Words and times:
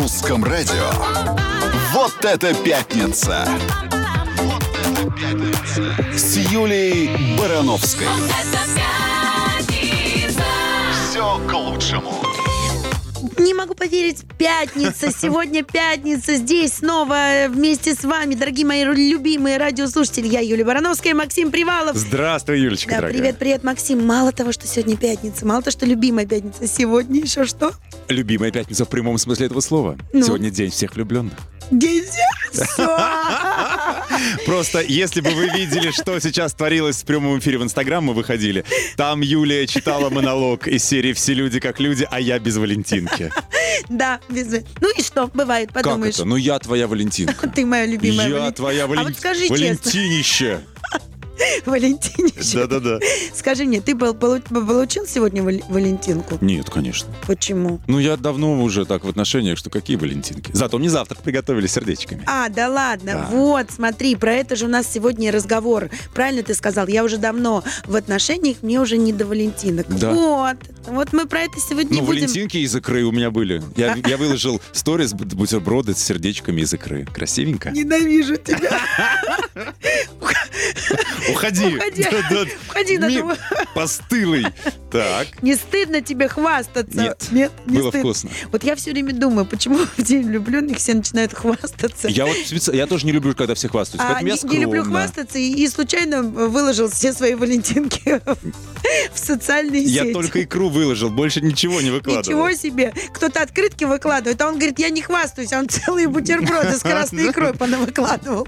русском 0.00 0.42
радио. 0.42 0.90
Вот 1.92 2.24
это 2.24 2.54
пятница! 2.54 3.46
Вот 4.40 4.62
это 4.62 5.10
пятница! 5.10 6.16
С 6.16 6.36
Юлей 6.36 7.36
Барановской. 7.38 8.06
Все 11.10 11.38
к 11.46 11.52
лучшему. 11.52 12.29
Не 13.40 13.54
могу 13.54 13.74
поверить, 13.74 14.24
пятница, 14.36 15.10
сегодня 15.18 15.62
пятница, 15.64 16.34
здесь 16.34 16.74
снова 16.74 17.46
вместе 17.48 17.94
с 17.94 18.04
вами, 18.04 18.34
дорогие 18.34 18.66
мои 18.66 18.84
любимые 18.84 19.56
радиослушатели, 19.56 20.28
я 20.28 20.40
Юлия 20.40 20.64
Барановская, 20.64 21.14
Максим 21.14 21.50
Привалов. 21.50 21.96
Здравствуй, 21.96 22.60
Юлечка, 22.60 22.90
Да, 22.90 22.96
дорогая. 22.96 23.18
привет, 23.18 23.38
привет, 23.38 23.64
Максим. 23.64 24.04
Мало 24.04 24.32
того, 24.32 24.52
что 24.52 24.66
сегодня 24.66 24.96
пятница, 24.98 25.46
мало 25.46 25.62
того, 25.62 25.72
что 25.72 25.86
любимая 25.86 26.26
пятница, 26.26 26.66
сегодня 26.66 27.20
еще 27.20 27.46
что? 27.46 27.72
Любимая 28.08 28.50
пятница 28.50 28.84
в 28.84 28.90
прямом 28.90 29.16
смысле 29.16 29.46
этого 29.46 29.60
слова. 29.60 29.96
Ну? 30.12 30.22
Сегодня 30.22 30.50
день 30.50 30.70
всех 30.70 30.94
влюбленных. 30.94 31.32
Просто, 34.44 34.80
если 34.80 35.20
бы 35.20 35.30
вы 35.30 35.48
видели, 35.48 35.90
что 35.90 36.18
сейчас 36.20 36.52
творилось 36.52 37.02
в 37.02 37.04
прямом 37.04 37.38
эфире 37.38 37.58
в 37.58 37.62
Инстаграм, 37.62 38.04
мы 38.04 38.14
выходили, 38.14 38.64
там 38.96 39.20
Юлия 39.20 39.66
читала 39.66 40.10
монолог 40.10 40.66
из 40.66 40.84
серии 40.84 41.12
«Все 41.12 41.34
люди 41.34 41.60
как 41.60 41.80
люди, 41.80 42.06
а 42.10 42.20
я 42.20 42.38
без 42.38 42.56
Валентинки». 42.56 43.32
Да, 43.88 44.20
без... 44.28 44.46
Ну 44.80 44.90
и 44.96 45.02
что, 45.02 45.28
бывает, 45.32 45.70
Как 45.72 45.84
подумаешь. 45.84 46.14
это? 46.16 46.24
Ну 46.24 46.36
я 46.36 46.58
твоя 46.58 46.86
Валентинка. 46.86 47.48
Ты 47.48 47.64
моя 47.64 47.86
любимая 47.86 48.28
Я 48.28 48.50
твоя 48.52 48.84
А 48.84 48.86
Вален- 48.86 49.04
вот 49.04 49.16
скажи 49.16 49.48
честно, 49.48 49.56
Валентинище. 49.56 50.60
Валентинище, 51.66 52.66
Да-да-да. 52.66 52.98
скажи 53.34 53.64
мне, 53.64 53.80
ты 53.80 53.96
получил 53.96 55.06
сегодня 55.06 55.42
Вал- 55.42 55.62
Валентинку? 55.68 56.38
Нет, 56.40 56.68
конечно. 56.70 57.08
Почему? 57.26 57.80
Ну 57.86 57.98
я 57.98 58.16
давно 58.16 58.62
уже 58.62 58.84
так 58.84 59.04
в 59.04 59.08
отношениях, 59.08 59.58
что 59.58 59.70
какие 59.70 59.96
Валентинки. 59.96 60.50
Зато 60.54 60.78
мне 60.78 60.88
завтрак 60.90 61.22
приготовили 61.22 61.66
сердечками. 61.66 62.22
А, 62.26 62.48
да 62.48 62.68
ладно, 62.68 63.12
Да. 63.12 63.28
вот, 63.30 63.66
смотри, 63.70 64.16
про 64.16 64.34
это 64.34 64.56
же 64.56 64.66
у 64.66 64.68
нас 64.68 64.86
сегодня 64.92 65.30
разговор. 65.32 65.90
Правильно 66.14 66.42
ты 66.42 66.54
сказал, 66.54 66.86
я 66.88 67.04
уже 67.04 67.16
давно 67.18 67.62
в 67.86 67.96
отношениях, 67.96 68.58
мне 68.62 68.80
уже 68.80 68.96
не 68.96 69.12
до 69.12 69.26
Валентинок. 69.26 69.86
Да. 69.88 70.12
Вот, 70.12 70.56
вот 70.86 71.12
мы 71.12 71.26
про 71.26 71.40
это 71.42 71.58
сегодня 71.60 71.96
Ну, 72.00 72.06
будем. 72.06 72.20
валентинки 72.22 72.56
из 72.58 72.74
икры 72.74 73.04
у 73.04 73.12
меня 73.12 73.30
были. 73.30 73.62
Я, 73.76 73.96
я 74.06 74.16
выложил 74.16 74.60
сторис 74.72 75.12
бу- 75.14 75.34
бутерброды 75.34 75.94
с 75.94 75.98
сердечками 75.98 76.60
из 76.62 76.72
икры. 76.72 77.06
Красивенько. 77.06 77.70
Ненавижу 77.70 78.36
тебя. 78.36 78.80
Уходи. 81.32 81.76
Уходи. 81.76 82.06
Уходи 82.68 82.98
на 82.98 83.08
Ми- 83.08 83.18
того. 83.18 83.34
Постылый. 83.74 84.46
Так. 84.90 85.42
Не 85.42 85.54
стыдно 85.54 86.00
тебе 86.00 86.28
хвастаться? 86.28 87.00
Нет. 87.00 87.24
Нет, 87.30 87.52
не 87.66 87.78
Было 87.78 87.90
стыдно. 87.90 88.00
вкусно. 88.12 88.30
Вот 88.52 88.64
я 88.64 88.74
все 88.76 88.90
время 88.90 89.12
думаю, 89.12 89.46
почему 89.46 89.78
в 89.96 90.02
день 90.02 90.26
влюбленных 90.26 90.78
все 90.78 90.94
начинают 90.94 91.32
хвастаться. 91.32 92.08
Я 92.08 92.26
вот 92.26 92.36
я 92.72 92.86
тоже 92.86 93.06
не 93.06 93.12
люблю, 93.12 93.34
когда 93.34 93.54
все 93.54 93.68
хвастаются. 93.68 94.08
А 94.08 94.20
я 94.22 94.34
не, 94.34 94.48
не 94.48 94.58
люблю 94.62 94.84
хвастаться 94.84 95.38
и, 95.38 95.52
и 95.52 95.68
случайно 95.68 96.22
выложил 96.22 96.88
все 96.90 97.12
свои 97.12 97.34
валентинки 97.34 98.20
в 99.14 99.18
социальные 99.18 99.82
Я 99.84 100.02
сети. 100.02 100.12
только 100.12 100.42
икру 100.42 100.68
выложил, 100.68 101.10
больше 101.10 101.40
ничего 101.40 101.80
не 101.80 101.90
выкладывал. 101.90 102.46
Ничего 102.48 102.52
себе! 102.52 102.92
Кто-то 103.14 103.42
открытки 103.42 103.84
выкладывает, 103.84 104.40
а 104.40 104.48
он 104.48 104.54
говорит, 104.56 104.78
я 104.78 104.90
не 104.90 105.02
хвастаюсь, 105.02 105.52
а 105.52 105.58
он 105.60 105.68
целые 105.68 106.08
бутерброды 106.08 106.76
с 106.76 106.80
красной 106.80 107.30
икрой 107.30 107.54
понавыкладывал. 107.54 108.46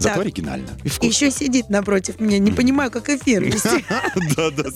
Зато 0.00 0.20
оригинально. 0.20 0.68
И 1.02 1.06
еще 1.06 1.30
сидит 1.30 1.68
напротив 1.68 2.20
меня, 2.20 2.38
не 2.38 2.50
понимаю, 2.50 2.90
как 2.90 3.08
эфир 3.08 3.44
вести. 3.44 3.84
Да-да. 4.36 4.70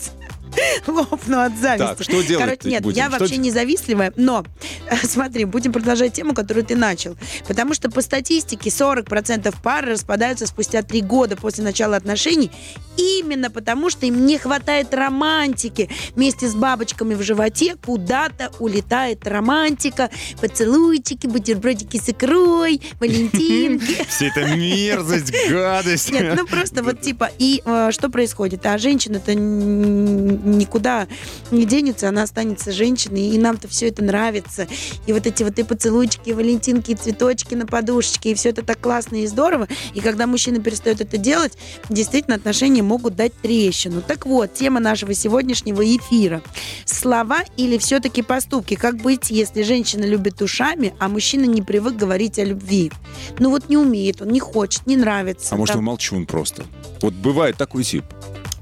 Лопну 0.87 1.41
от 1.41 1.57
зависти. 1.57 1.87
Так, 1.87 2.03
что 2.03 2.23
делать 2.23 2.45
Короче, 2.45 2.69
нет, 2.69 2.83
будем? 2.83 2.97
я 2.97 3.09
Что 3.09 3.19
вообще 3.19 3.37
не 3.37 3.51
завистливая, 3.51 4.13
но 4.17 4.45
смотри, 5.03 5.45
будем 5.45 5.73
продолжать 5.73 6.13
тему, 6.13 6.35
которую 6.35 6.65
ты 6.65 6.77
начал. 6.77 7.17
Потому 7.47 7.75
что 7.75 7.91
по 7.91 8.01
статистике 8.01 8.71
40% 8.71 9.55
пар 9.63 9.87
распадаются 9.87 10.47
спустя 10.47 10.83
три 10.83 11.01
года 11.01 11.37
после 11.37 11.65
начала 11.65 11.97
отношений 11.97 12.51
именно 12.97 13.51
потому, 13.51 13.91
что 13.91 14.07
им 14.07 14.27
не 14.27 14.39
хватает 14.39 14.95
романтики. 14.95 15.89
Вместе 16.15 16.49
с 16.49 16.55
бабочками 16.55 17.15
в 17.15 17.23
животе 17.23 17.77
куда-то 17.85 18.53
улетает 18.59 19.27
романтика, 19.27 20.11
поцелуйчики, 20.41 21.27
бутербродики 21.27 21.97
с 21.97 22.09
икрой, 22.09 22.81
валентинки. 23.01 24.05
Вся 24.09 24.27
эта 24.27 24.57
мерзость, 24.57 25.33
гадость. 25.51 26.13
Нет, 26.13 26.37
ну 26.37 26.47
просто 26.47 26.83
вот 26.83 27.01
типа, 27.01 27.31
и 27.39 27.63
э, 27.65 27.91
что 27.93 28.09
происходит? 28.09 28.65
А 28.67 28.79
женщина-то 28.79 29.35
никуда 30.45 31.09
не 31.51 31.65
денется, 31.65 32.09
она 32.09 32.23
останется 32.23 32.73
женщиной, 32.73 33.29
и 33.31 33.39
нам-то 33.39 33.69
все 33.69 33.89
это 33.89 34.03
нравится. 34.05 34.67
И 35.07 35.13
вот 35.13 35.27
эти 35.27 35.43
вот 35.43 35.59
и 35.59 35.63
поцелуйчики, 35.63 36.31
и 36.31 36.33
валентинки, 36.33 36.93
и 36.93 36.95
цветочки 36.95 37.55
на 37.55 37.67
подушечке, 37.67 38.33
и 38.33 38.35
все 38.35 38.51
это 38.51 38.63
так 38.63 38.81
классно 38.81 39.17
и 39.17 39.27
здорово. 39.27 39.69
И 39.95 40.01
когда 40.01 40.27
мужчина 40.27 40.61
перестает 40.61 41.01
это 41.01 41.17
делать, 41.17 41.57
действительно 41.89 42.37
отношения 42.37 42.83
могут 42.83 43.17
дать 43.17 43.33
трещину. 43.35 44.03
Так 44.03 44.27
вот, 44.27 44.55
тема 44.55 44.81
нашего 44.81 45.15
сегодняшнего 45.15 45.83
эфира. 45.85 46.43
Слова 46.85 47.41
или 47.57 47.79
все-таки 47.79 48.23
поступки? 48.23 48.75
Как 48.75 48.97
быть, 48.97 49.31
если 49.31 49.63
женщина 49.63 50.05
любит 50.05 50.41
ушами, 50.43 50.95
а 50.99 51.09
мужчина 51.09 51.45
не 51.45 51.63
привык 51.63 51.97
говорить 51.97 52.39
о 52.39 52.45
любви? 52.45 52.93
Ну 53.39 53.51
вот 53.51 53.69
не 53.69 53.77
умеет, 53.77 54.23
он 54.23 54.29
не 54.29 54.41
хочет, 54.41 54.87
не 54.87 54.97
нравится. 54.97 55.55
А 55.55 55.57
может, 55.57 55.75
Там- 55.75 55.81
он 55.81 55.85
молчун 55.87 56.27
просто. 56.27 56.65
Вот 57.01 57.15
бывает 57.15 57.57
такой 57.57 57.85
тип. 57.85 58.05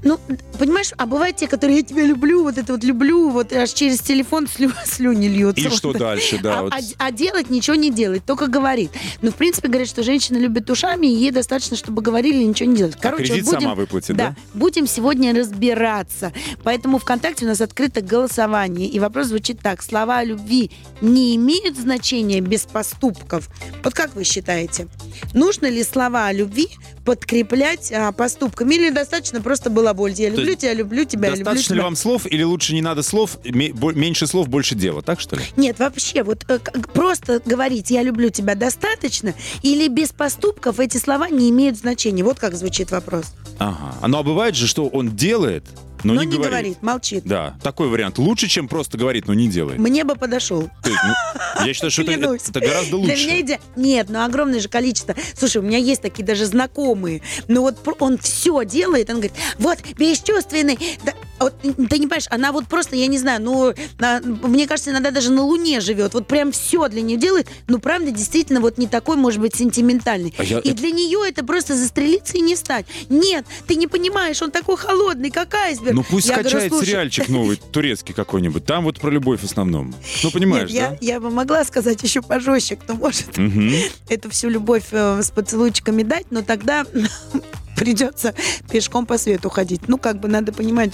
Ну, 0.03 0.19
понимаешь, 0.59 0.91
а 0.97 1.05
бывают 1.05 1.37
те, 1.37 1.47
которые 1.47 1.79
я 1.79 1.83
тебя 1.83 2.03
люблю, 2.03 2.43
вот 2.43 2.57
это 2.57 2.73
вот 2.73 2.83
люблю, 2.83 3.29
вот 3.29 3.53
аж 3.53 3.71
через 3.71 3.99
телефон 3.99 4.47
слю- 4.47 4.71
слюни 4.85 5.27
льются. 5.27 5.61
И 5.61 5.67
Вот. 5.67 5.77
что 5.77 5.93
дальше, 5.93 6.39
да. 6.41 6.59
а, 6.59 6.63
вот. 6.63 6.73
а- 6.73 6.79
а 6.97 7.11
делать 7.11 7.49
ничего 7.49 7.75
не 7.75 7.89
делает, 7.91 8.25
только 8.25 8.47
говорит. 8.47 8.91
Ну, 9.21 9.31
в 9.31 9.35
принципе, 9.35 9.67
говорят, 9.67 9.87
что 9.87 10.03
женщина 10.03 10.37
любит 10.37 10.69
ушами, 10.69 11.07
и 11.07 11.15
ей 11.15 11.31
достаточно, 11.31 11.77
чтобы 11.77 12.01
говорили 12.01 12.43
ничего 12.43 12.69
не 12.69 12.77
делать. 12.77 12.95
А 12.95 13.01
Короче, 13.01 13.23
кредит 13.25 13.45
вот 13.45 13.55
будем, 13.55 13.61
сама 13.61 13.75
выплатит, 13.75 14.15
да, 14.15 14.29
да? 14.29 14.35
будем 14.53 14.87
сегодня 14.87 15.33
разбираться. 15.33 16.33
Поэтому 16.63 16.99
ВКонтакте 16.99 17.45
у 17.45 17.47
нас 17.47 17.61
открыто 17.61 18.01
голосование. 18.01 18.87
И 18.87 18.99
вопрос 18.99 19.27
звучит 19.27 19.59
так. 19.59 19.81
Слова 19.81 20.19
о 20.19 20.23
любви 20.23 20.71
не 21.01 21.35
имеют 21.35 21.77
значения 21.77 22.41
без 22.41 22.61
поступков? 22.63 23.49
Вот 23.83 23.93
как 23.93 24.15
вы 24.15 24.23
считаете? 24.23 24.87
Нужно 25.33 25.67
ли 25.67 25.83
слова 25.83 26.27
о 26.27 26.33
любви 26.33 26.67
подкреплять 27.05 27.91
а, 27.91 28.11
поступками? 28.11 28.75
Или 28.75 28.89
достаточно 28.89 29.41
просто 29.41 29.69
балаболь? 29.93 30.13
Я 30.13 30.29
люблю 30.29 30.55
тебя, 30.55 30.73
люблю 30.73 31.05
тебя, 31.05 31.29
люблю 31.29 31.43
Достаточно 31.45 31.73
ли 31.73 31.77
тебя. 31.77 31.83
вам 31.85 31.95
слов 31.95 32.25
или 32.25 32.43
лучше 32.43 32.73
не 32.73 32.81
надо 32.81 33.03
слов, 33.03 33.37
меньше 33.43 34.27
слов, 34.27 34.49
больше 34.49 34.75
дела, 34.75 35.01
так 35.01 35.19
что 35.19 35.35
ли? 35.35 35.43
Нет, 35.55 35.79
вообще, 35.79 36.23
вот 36.23 36.43
э, 36.47 36.59
просто 36.93 37.41
говорить 37.45 37.89
«я 37.91 38.03
люблю 38.03 38.29
тебя» 38.29 38.55
достаточно? 38.55 39.33
Или 39.61 39.87
без 39.87 40.09
поступков 40.09 40.79
эти 40.79 40.97
слова 40.97 41.29
не 41.29 41.49
имеют 41.49 41.77
значения? 41.77 42.23
Вот 42.23 42.39
как 42.39 42.55
звучит 42.55 42.91
вопрос. 42.91 43.25
Ага. 43.59 43.95
А 44.01 44.07
Ну 44.07 44.17
а 44.17 44.23
бывает 44.23 44.55
же, 44.55 44.67
что 44.67 44.87
он 44.87 45.15
делает, 45.15 45.63
но, 46.03 46.13
Но 46.13 46.23
не, 46.23 46.37
говорит. 46.37 46.81
молчит. 46.81 47.23
Да, 47.25 47.55
такой 47.63 47.87
вариант. 47.87 48.17
Лучше, 48.17 48.47
чем 48.47 48.67
просто 48.67 48.97
говорит, 48.97 49.27
но 49.27 49.33
не 49.33 49.47
делает. 49.47 49.79
Мне 49.79 50.03
бы 50.03 50.15
подошел. 50.15 50.69
Ну, 50.85 51.65
я 51.65 51.73
считаю, 51.73 51.91
что 51.91 52.01
это, 52.03 52.59
гораздо 52.59 52.97
лучше. 52.97 53.15
Для 53.15 53.23
меня 53.25 53.41
иде... 53.41 53.59
Нет, 53.75 54.07
ну 54.09 54.23
огромное 54.23 54.59
же 54.59 54.67
количество. 54.69 55.15
Слушай, 55.37 55.57
у 55.57 55.61
меня 55.61 55.77
есть 55.77 56.01
такие 56.01 56.23
даже 56.25 56.45
знакомые. 56.45 57.21
Но 57.47 57.61
вот 57.61 57.79
пр- 57.79 57.95
он 57.99 58.17
все 58.17 58.63
делает, 58.65 59.09
он 59.09 59.15
говорит, 59.17 59.33
вот, 59.59 59.79
бесчувственный. 59.97 60.77
Да, 61.03 61.13
вот, 61.39 61.59
ты 61.61 61.67
не 61.77 61.87
понимаешь, 61.87 62.25
она 62.29 62.51
вот 62.51 62.67
просто, 62.67 62.95
я 62.95 63.07
не 63.07 63.17
знаю, 63.17 63.41
ну, 63.41 63.73
на- 63.99 64.21
мне 64.21 64.67
кажется, 64.67 64.91
иногда 64.91 65.11
даже 65.11 65.31
на 65.31 65.43
Луне 65.43 65.79
живет. 65.81 66.13
Вот 66.13 66.27
прям 66.27 66.51
все 66.51 66.87
для 66.87 67.01
нее 67.01 67.17
делает. 67.17 67.47
Ну, 67.67 67.79
правда, 67.79 68.11
действительно, 68.11 68.59
вот 68.61 68.77
не 68.77 68.87
такой, 68.87 69.17
может 69.17 69.39
быть, 69.41 69.55
сентиментальный. 69.55 70.33
А 70.37 70.43
я- 70.43 70.59
И 70.59 70.71
для 70.73 70.91
нее 70.91 71.19
это 71.27 71.43
просто 71.45 71.75
застрелиться 71.75 72.37
и 72.37 72.41
не 72.41 72.55
встать. 72.55 72.85
Нет, 73.09 73.45
ты 73.67 73.75
не 73.75 73.87
понимаешь, 73.87 74.41
он 74.41 74.51
такой 74.51 74.77
холодный, 74.77 75.31
как 75.31 75.53
айсберг. 75.53 75.92
Ну 75.93 76.03
пусть 76.03 76.27
Я 76.27 76.33
говорю, 76.35 76.49
скачает 76.49 76.71
«Слушай, 76.71 76.85
сериальчик 76.87 77.29
новый, 77.29 77.57
турецкий 77.71 78.13
какой-нибудь. 78.13 78.65
Там 78.65 78.83
вот 78.83 78.99
про 78.99 79.09
любовь 79.11 79.41
в 79.41 79.43
основном. 79.43 79.93
Ну, 80.23 80.31
понимаешь, 80.31 80.69
Нет, 80.71 80.91
да? 80.91 80.97
я, 81.01 81.13
я 81.15 81.19
бы 81.19 81.29
могла 81.29 81.63
сказать 81.65 82.01
еще 82.03 82.21
пожестче, 82.21 82.75
кто 82.75 82.95
может 82.95 83.37
Мгм. 83.37 83.71
эту 84.09 84.29
всю 84.29 84.49
любовь 84.49 84.85
э, 84.91 85.21
с 85.21 85.29
поцелуйчиками 85.31 86.03
дать, 86.03 86.25
но 86.31 86.41
тогда 86.41 86.85
придется 87.77 88.33
пешком 88.71 89.05
по 89.05 89.17
свету 89.17 89.49
ходить. 89.49 89.87
Ну, 89.87 89.97
как 89.97 90.19
бы 90.19 90.27
надо 90.27 90.51
понимать, 90.53 90.93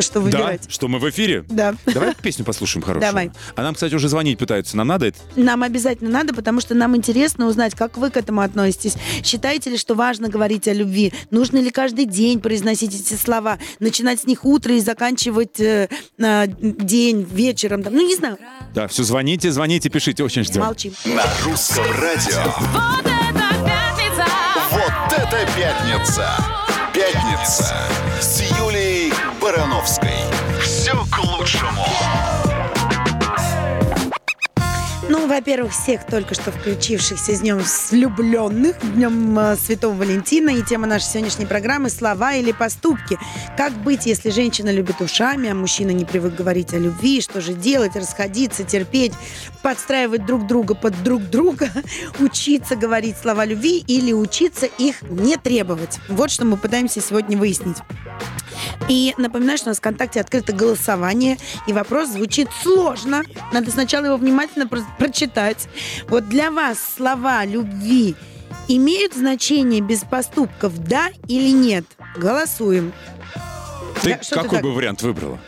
что 0.00 0.14
Да, 0.14 0.20
выбирать. 0.20 0.64
что 0.68 0.88
мы 0.88 0.98
в 0.98 1.08
эфире? 1.08 1.44
Да. 1.48 1.74
Давай 1.86 2.14
песню 2.20 2.44
послушаем 2.44 2.82
хорошую. 2.84 3.08
Давай. 3.10 3.30
А 3.54 3.62
нам, 3.62 3.74
кстати, 3.74 3.94
уже 3.94 4.08
звонить 4.08 4.38
пытаются. 4.38 4.76
Нам 4.76 4.88
надо 4.88 5.06
это? 5.06 5.18
Нам 5.36 5.62
обязательно 5.62 6.10
надо, 6.10 6.34
потому 6.34 6.60
что 6.60 6.74
нам 6.74 6.96
интересно 6.96 7.46
узнать, 7.46 7.74
как 7.74 7.96
вы 7.96 8.10
к 8.10 8.16
этому 8.16 8.40
относитесь. 8.40 8.94
Считаете 9.24 9.70
ли, 9.70 9.78
что 9.78 9.94
важно 9.94 10.28
говорить 10.28 10.66
о 10.68 10.72
любви? 10.72 11.12
Нужно 11.30 11.58
ли 11.58 11.70
каждый 11.70 12.04
день 12.06 12.40
произносить 12.40 12.94
эти 12.94 13.14
слова? 13.14 13.55
Начинать 13.80 14.20
с 14.20 14.24
них 14.24 14.44
утро 14.44 14.74
и 14.74 14.80
заканчивать 14.80 15.60
э, 15.60 15.88
э, 16.18 16.46
день 16.48 17.26
вечером? 17.30 17.82
Там, 17.82 17.94
ну, 17.94 18.06
не 18.06 18.14
знаю. 18.14 18.38
Да, 18.74 18.88
все, 18.88 19.02
звоните, 19.02 19.50
звоните, 19.50 19.88
пишите, 19.88 20.22
очень 20.24 20.44
ждем. 20.44 20.62
Молчим. 20.62 20.92
На 21.04 21.24
русском 21.44 21.84
радио. 21.92 22.42
Вот 22.72 23.06
это 23.06 23.46
пятница! 23.64 24.26
Вот 24.70 25.18
это 25.18 25.48
пятница! 25.56 26.66
Пятница 26.92 27.74
с 28.20 28.40
Юлией 28.58 29.12
Барановской. 29.40 30.08
Все 30.62 30.92
к 31.10 31.18
лучшему. 31.24 31.84
Ну, 35.18 35.28
во-первых, 35.28 35.72
всех 35.72 36.04
только 36.04 36.34
что 36.34 36.52
включившихся 36.52 37.34
с 37.34 37.40
Днем 37.40 37.62
влюбленных, 37.90 38.76
Днем 38.94 39.38
э, 39.38 39.56
Святого 39.56 39.94
Валентина. 39.94 40.50
И 40.50 40.62
тема 40.62 40.86
нашей 40.86 41.06
сегодняшней 41.06 41.46
программы 41.46 41.88
«Слова 41.88 42.34
или 42.34 42.52
поступки». 42.52 43.18
Как 43.56 43.72
быть, 43.72 44.04
если 44.04 44.28
женщина 44.28 44.70
любит 44.70 45.00
ушами, 45.00 45.48
а 45.48 45.54
мужчина 45.54 45.92
не 45.92 46.04
привык 46.04 46.34
говорить 46.34 46.74
о 46.74 46.78
любви? 46.78 47.22
Что 47.22 47.40
же 47.40 47.54
делать? 47.54 47.96
Расходиться, 47.96 48.62
терпеть, 48.62 49.14
подстраивать 49.62 50.26
друг 50.26 50.46
друга 50.46 50.74
под 50.74 51.02
друг 51.02 51.22
друга, 51.22 51.70
учиться 52.18 52.76
говорить 52.76 53.16
слова 53.16 53.46
любви 53.46 53.82
или 53.86 54.12
учиться 54.12 54.66
их 54.66 55.00
не 55.00 55.38
требовать? 55.38 55.98
Вот 56.10 56.30
что 56.30 56.44
мы 56.44 56.58
пытаемся 56.58 57.00
сегодня 57.00 57.38
выяснить. 57.38 57.78
И 58.88 59.14
напоминаю, 59.18 59.58
что 59.58 59.68
у 59.68 59.70
нас 59.70 59.78
в 59.78 59.80
ВКонтакте 59.80 60.20
открыто 60.20 60.52
голосование, 60.52 61.38
и 61.66 61.72
вопрос 61.72 62.10
звучит 62.10 62.48
сложно. 62.62 63.22
Надо 63.52 63.70
сначала 63.70 64.06
его 64.06 64.16
внимательно 64.16 64.66
про- 64.66 64.84
прочитать. 64.98 65.68
Вот 66.08 66.28
для 66.28 66.50
вас 66.50 66.78
слова 66.96 67.44
любви 67.44 68.14
имеют 68.68 69.14
значение 69.14 69.80
без 69.80 70.00
поступков, 70.00 70.76
да 70.78 71.08
или 71.28 71.50
нет? 71.50 71.84
Голосуем. 72.16 72.92
Ты 74.02 74.10
Да, 74.10 74.16
ты 74.18 74.34
какой 74.34 74.50
так? 74.50 74.62
бы 74.62 74.72
вариант 74.74 75.02
выбрала? 75.02 75.38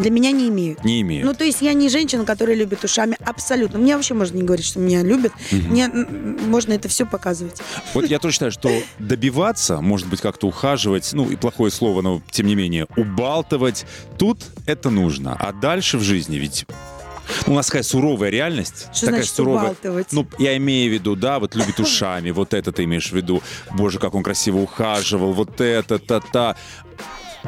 Для 0.00 0.10
меня 0.10 0.30
не 0.32 0.48
имеют. 0.48 0.82
Не 0.82 1.02
имею. 1.02 1.26
Ну, 1.26 1.34
то 1.34 1.44
есть 1.44 1.60
я 1.60 1.74
не 1.74 1.90
женщина, 1.90 2.24
которая 2.24 2.56
любит 2.56 2.82
ушами 2.82 3.18
абсолютно. 3.24 3.78
Мне 3.78 3.96
вообще 3.96 4.14
можно 4.14 4.36
не 4.36 4.42
говорить, 4.42 4.64
что 4.64 4.78
меня 4.78 5.02
любят. 5.02 5.32
Мне 5.52 5.84
м, 5.84 6.38
можно 6.48 6.72
это 6.72 6.88
все 6.88 7.04
показывать. 7.04 7.60
Вот 7.92 8.06
я 8.08 8.18
тоже 8.18 8.34
считаю, 8.34 8.50
что 8.50 8.70
добиваться, 8.98 9.80
может 9.82 10.08
быть, 10.08 10.22
как-то 10.22 10.46
ухаживать, 10.46 11.10
ну 11.12 11.28
и 11.30 11.36
плохое 11.36 11.70
слово, 11.70 12.00
но 12.00 12.22
тем 12.30 12.46
не 12.46 12.54
менее, 12.54 12.86
убалтывать, 12.96 13.84
тут 14.18 14.40
это 14.64 14.88
нужно. 14.88 15.36
А 15.38 15.52
дальше 15.52 15.98
в 15.98 16.02
жизни 16.02 16.36
ведь 16.36 16.64
у 17.46 17.52
нас 17.52 17.66
такая 17.66 17.82
суровая 17.82 18.30
реальность. 18.30 18.86
Что 18.92 19.06
такая 19.06 19.20
значит 19.20 19.34
суровая. 19.34 19.62
убалтывать? 19.64 20.06
Ну, 20.12 20.26
я 20.38 20.56
имею 20.56 20.90
в 20.90 20.94
виду, 20.94 21.14
да, 21.14 21.38
вот 21.38 21.54
любит 21.54 21.78
ушами, 21.78 22.30
вот 22.30 22.54
это 22.54 22.72
ты 22.72 22.84
имеешь 22.84 23.10
в 23.10 23.16
виду. 23.16 23.42
Боже, 23.72 23.98
как 23.98 24.14
он 24.14 24.22
красиво 24.22 24.58
ухаживал, 24.58 25.32
вот 25.32 25.60
это, 25.60 25.98
та-та. 25.98 26.56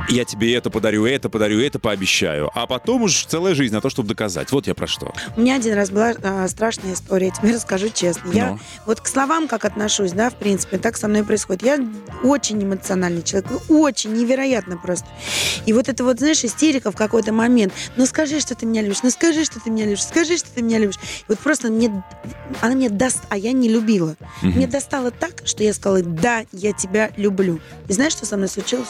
Я 0.08 0.24
тебе 0.24 0.54
это 0.54 0.70
подарю, 0.70 1.06
это 1.06 1.28
подарю, 1.28 1.60
это 1.60 1.78
пообещаю. 1.78 2.50
А 2.54 2.66
потом 2.66 3.02
уж 3.02 3.24
целая 3.26 3.54
жизнь 3.54 3.74
на 3.74 3.80
то, 3.80 3.90
чтобы 3.90 4.08
доказать. 4.08 4.50
Вот 4.52 4.66
я 4.66 4.74
про 4.74 4.86
что. 4.86 5.12
У 5.36 5.40
меня 5.40 5.56
один 5.56 5.74
раз 5.74 5.90
была 5.90 6.14
а, 6.22 6.46
страшная 6.48 6.94
история, 6.94 7.26
я 7.26 7.32
тебе 7.32 7.54
расскажу 7.54 7.88
честно. 7.88 8.30
Я 8.32 8.50
Ну. 8.50 8.58
вот 8.86 9.00
к 9.00 9.06
словам 9.06 9.48
как 9.48 9.64
отношусь, 9.64 10.12
да, 10.12 10.30
в 10.30 10.34
принципе, 10.34 10.78
так 10.78 10.96
со 10.96 11.08
мной 11.08 11.24
происходит. 11.24 11.62
Я 11.62 11.78
очень 12.22 12.62
эмоциональный 12.62 13.22
человек, 13.22 13.50
очень 13.68 14.12
невероятно 14.14 14.76
просто. 14.76 15.06
И 15.66 15.72
вот 15.72 15.88
это 15.88 16.04
вот, 16.04 16.18
знаешь, 16.18 16.44
истерика 16.44 16.90
в 16.90 16.96
какой-то 16.96 17.32
момент. 17.32 17.72
Ну 17.96 18.06
скажи, 18.06 18.40
что 18.40 18.54
ты 18.54 18.66
меня 18.66 18.82
любишь, 18.82 19.02
ну 19.02 19.10
скажи, 19.10 19.44
что 19.44 19.60
ты 19.60 19.70
меня 19.70 19.84
любишь, 19.84 20.04
скажи, 20.04 20.36
что 20.36 20.48
ты 20.50 20.62
меня 20.62 20.78
любишь. 20.78 20.96
И 20.96 21.24
вот 21.28 21.38
просто 21.38 21.68
мне, 21.68 22.02
она 22.60 22.74
мне 22.74 22.88
даст, 22.90 23.20
а 23.28 23.36
я 23.36 23.52
не 23.52 23.68
любила. 23.68 24.16
Мгм. 24.42 24.52
Мне 24.56 24.66
достало 24.66 25.10
так, 25.10 25.42
что 25.44 25.62
я 25.62 25.72
сказала, 25.74 26.02
да, 26.02 26.44
я 26.52 26.72
тебя 26.72 27.10
люблю. 27.16 27.60
И 27.88 27.92
знаешь, 27.92 28.12
что 28.12 28.26
со 28.26 28.36
мной 28.36 28.48
случилось? 28.48 28.88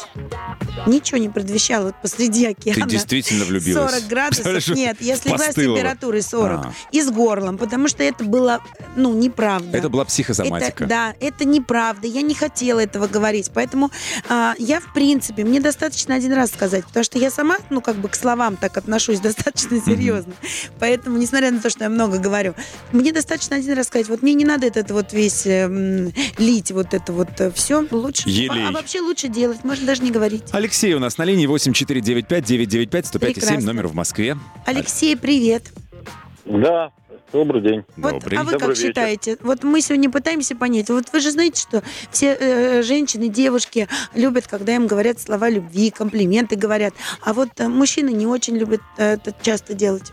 Ничего 0.92 1.18
не 1.18 1.28
предвещало 1.28 1.86
вот 1.86 1.94
посреди 2.02 2.44
Ты 2.54 2.70
океана. 2.70 2.90
действительно 2.90 3.44
влюбилась. 3.44 3.90
40 3.92 4.08
градусов, 4.08 4.68
нет, 4.76 4.96
если 5.00 5.30
бы 5.30 5.38
с 5.38 5.42
постылова. 5.46 5.78
температурой 5.78 6.22
40 6.22 6.66
А. 6.66 6.72
и 6.90 7.00
с 7.02 7.10
горлом, 7.10 7.58
потому 7.58 7.88
что 7.88 8.02
это 8.02 8.24
было, 8.24 8.60
ну, 8.96 9.14
неправда. 9.14 9.76
Это 9.76 9.88
была 9.88 10.04
психосоматика. 10.04 10.84
Это- 10.84 10.86
да, 10.86 11.14
это 11.20 11.44
неправда. 11.44 12.06
Я 12.06 12.22
не 12.22 12.34
хотела 12.34 12.80
этого 12.80 13.06
говорить. 13.06 13.50
Поэтому 13.54 13.90
а, 14.28 14.54
я, 14.58 14.80
в 14.80 14.92
принципе, 14.92 15.44
мне 15.44 15.60
достаточно 15.60 16.14
один 16.14 16.32
раз 16.32 16.50
сказать, 16.50 16.84
потому 16.86 17.04
что 17.04 17.18
я 17.18 17.30
сама, 17.30 17.56
ну, 17.70 17.80
как 17.80 17.96
бы 17.96 18.08
к 18.08 18.14
словам 18.14 18.56
так 18.56 18.76
отношусь 18.76 19.20
достаточно 19.32 19.80
серьезно. 19.80 20.34
Поэтому, 20.78 21.18
несмотря 21.18 21.50
на 21.50 21.60
то, 21.60 21.70
что 21.70 21.84
я 21.84 21.90
много 21.90 22.18
говорю, 22.18 22.54
мне 22.92 23.12
достаточно 23.12 23.56
один 23.56 23.74
раз 23.76 23.86
сказать, 23.86 24.08
вот 24.08 24.22
мне 24.22 24.34
не 24.34 24.44
надо 24.44 24.66
этот 24.66 24.90
вот 24.90 25.12
весь 25.12 25.46
эм, 25.46 26.12
лить, 26.38 26.70
вот 26.72 26.92
это 26.94 27.12
вот 27.12 27.28
все. 27.54 27.86
Лучше. 27.90 28.28
Елей. 28.28 28.64
А, 28.66 28.68
а 28.68 28.72
вообще 28.72 29.00
лучше 29.00 29.28
делать, 29.28 29.64
можно 29.64 29.86
даже 29.86 30.02
не 30.02 30.10
говорить. 30.10 30.42
Алексей 30.52 30.81
у 30.90 30.98
нас 30.98 31.18
на 31.18 31.24
линии 31.24 31.46
8495-995-105-105-7, 31.48 33.18
Прекрасно. 33.18 33.60
номер 33.60 33.88
в 33.88 33.94
Москве. 33.94 34.36
Алексей, 34.66 35.16
привет. 35.16 35.72
Да, 36.44 36.90
добрый 37.32 37.62
день. 37.62 37.84
Вот, 37.96 38.12
Добрый. 38.14 38.38
а 38.38 38.42
вы 38.42 38.52
Добрый 38.52 38.68
как 38.68 38.76
вечер. 38.78 38.88
считаете? 38.88 39.36
Вот 39.40 39.62
мы 39.62 39.80
сегодня 39.80 40.10
пытаемся 40.10 40.56
понять. 40.56 40.90
Вот 40.90 41.12
вы 41.12 41.20
же 41.20 41.30
знаете, 41.30 41.60
что 41.62 41.82
все 42.10 42.36
э, 42.38 42.82
женщины, 42.82 43.28
девушки 43.28 43.88
любят, 44.14 44.46
когда 44.48 44.74
им 44.74 44.86
говорят 44.86 45.20
слова 45.20 45.48
любви, 45.48 45.90
комплименты 45.90 46.56
говорят. 46.56 46.94
А 47.22 47.32
вот 47.32 47.48
э, 47.58 47.68
мужчины 47.68 48.10
не 48.10 48.26
очень 48.26 48.56
любят 48.56 48.80
э, 48.98 49.14
это 49.14 49.34
часто 49.40 49.74
делать. 49.74 50.12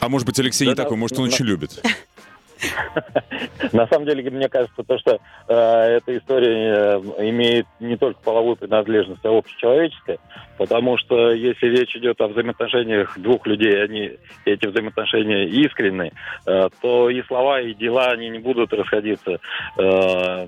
А 0.00 0.08
может 0.08 0.26
быть, 0.26 0.38
Алексей 0.38 0.66
не 0.66 0.72
Да-да, 0.74 0.84
такой, 0.84 0.98
может, 0.98 1.18
он 1.18 1.28
да. 1.28 1.34
очень 1.34 1.46
любит. 1.46 1.82
На 3.72 3.86
самом 3.88 4.06
деле, 4.06 4.30
мне 4.30 4.48
кажется, 4.48 4.82
то, 4.82 4.98
что 4.98 5.18
э, 5.48 5.54
эта 5.98 6.16
история 6.16 6.98
э, 6.98 7.28
имеет 7.28 7.66
не 7.80 7.96
только 7.96 8.20
половую 8.22 8.56
принадлежность, 8.56 9.24
а 9.24 9.30
общечеловеческая, 9.36 10.18
потому 10.58 10.96
что 10.98 11.32
если 11.32 11.66
речь 11.66 11.94
идет 11.96 12.20
о 12.20 12.28
взаимоотношениях 12.28 13.18
двух 13.18 13.46
людей, 13.46 13.82
они 13.82 14.12
эти 14.44 14.66
взаимоотношения 14.66 15.44
искренние, 15.46 16.12
э, 16.46 16.68
то 16.80 17.10
и 17.10 17.22
слова, 17.22 17.60
и 17.60 17.74
дела, 17.74 18.10
они 18.12 18.28
не 18.30 18.38
будут 18.38 18.72
расходиться. 18.72 19.38
э, 19.78 20.46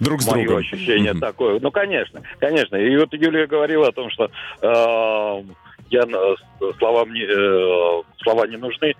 Друг 0.00 0.20
с 0.20 0.26
Мое 0.32 0.42
другом. 0.44 0.58
ощущение 0.62 1.12
Мгм. 1.12 1.20
такое. 1.20 1.60
Ну, 1.60 1.70
конечно, 1.70 2.22
конечно. 2.40 2.74
И 2.74 2.96
вот 2.96 3.12
Юлия 3.14 3.46
говорила 3.46 3.86
о 3.86 3.92
том, 3.92 4.10
что 4.10 4.24
э, 4.60 5.42
я 5.90 6.06
на- 6.06 6.72
слова 6.78 7.04
мне 7.04 7.22
э, 7.22 8.02
слова 8.22 8.46
не 8.48 8.56
нужны. 8.56 8.96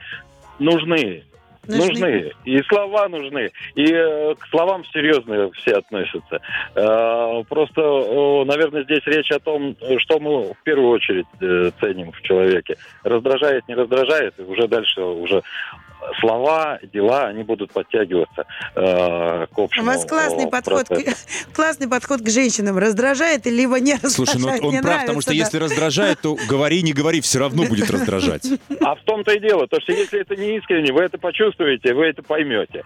Нужны. 0.60 1.24
Нужны. 1.68 2.32
И 2.44 2.60
слова 2.62 3.08
нужны. 3.08 3.50
И 3.76 3.92
э, 3.92 4.34
к 4.38 4.46
словам 4.48 4.84
серьезно 4.86 5.50
все 5.52 5.76
относятся. 5.76 6.40
Э, 6.74 7.42
просто, 7.48 7.80
э, 7.80 8.44
наверное, 8.44 8.82
здесь 8.82 9.02
речь 9.06 9.30
о 9.30 9.38
том, 9.38 9.76
что 9.98 10.18
мы 10.18 10.52
в 10.54 10.62
первую 10.64 10.90
очередь 10.90 11.26
ценим 11.80 12.12
в 12.12 12.20
человеке. 12.22 12.76
Раздражает, 13.04 13.66
не 13.68 13.74
раздражает, 13.74 14.34
и 14.38 14.42
уже 14.42 14.66
дальше 14.66 15.00
уже 15.00 15.42
слова, 16.20 16.78
дела, 16.92 17.28
они 17.28 17.42
будут 17.42 17.72
подтягиваться 17.72 18.44
э, 18.74 19.46
к 19.46 19.58
У 19.58 19.64
общему 19.64 19.86
вас 19.86 20.04
классный 20.04 20.44
э, 20.44 20.50
подход, 20.50 20.88
к, 20.88 21.02
классный 21.54 21.88
подход 21.88 22.20
к 22.20 22.28
женщинам. 22.28 22.78
Раздражает, 22.78 23.46
либо 23.46 23.78
не 23.80 23.94
раздражает. 23.94 24.14
Слушай, 24.14 24.40
ну 24.40 24.48
он 24.48 24.72
Мне 24.72 24.82
прав, 24.82 25.00
потому 25.00 25.20
нравится, 25.20 25.22
что 25.22 25.30
да. 25.30 25.36
если 25.36 25.58
раздражает, 25.58 26.20
то 26.20 26.36
говори, 26.48 26.82
не 26.82 26.92
говори, 26.92 27.20
все 27.20 27.38
равно 27.38 27.64
будет 27.64 27.90
раздражать. 27.90 28.46
А 28.80 28.94
в 28.94 29.02
том-то 29.04 29.32
и 29.32 29.40
дело, 29.40 29.66
то 29.66 29.80
что 29.80 29.92
если 29.92 30.20
это 30.20 30.36
не 30.36 30.56
искренне, 30.58 30.92
вы 30.92 31.02
это 31.02 31.18
почувствуете, 31.18 31.94
вы 31.94 32.06
это 32.06 32.22
поймете. 32.22 32.82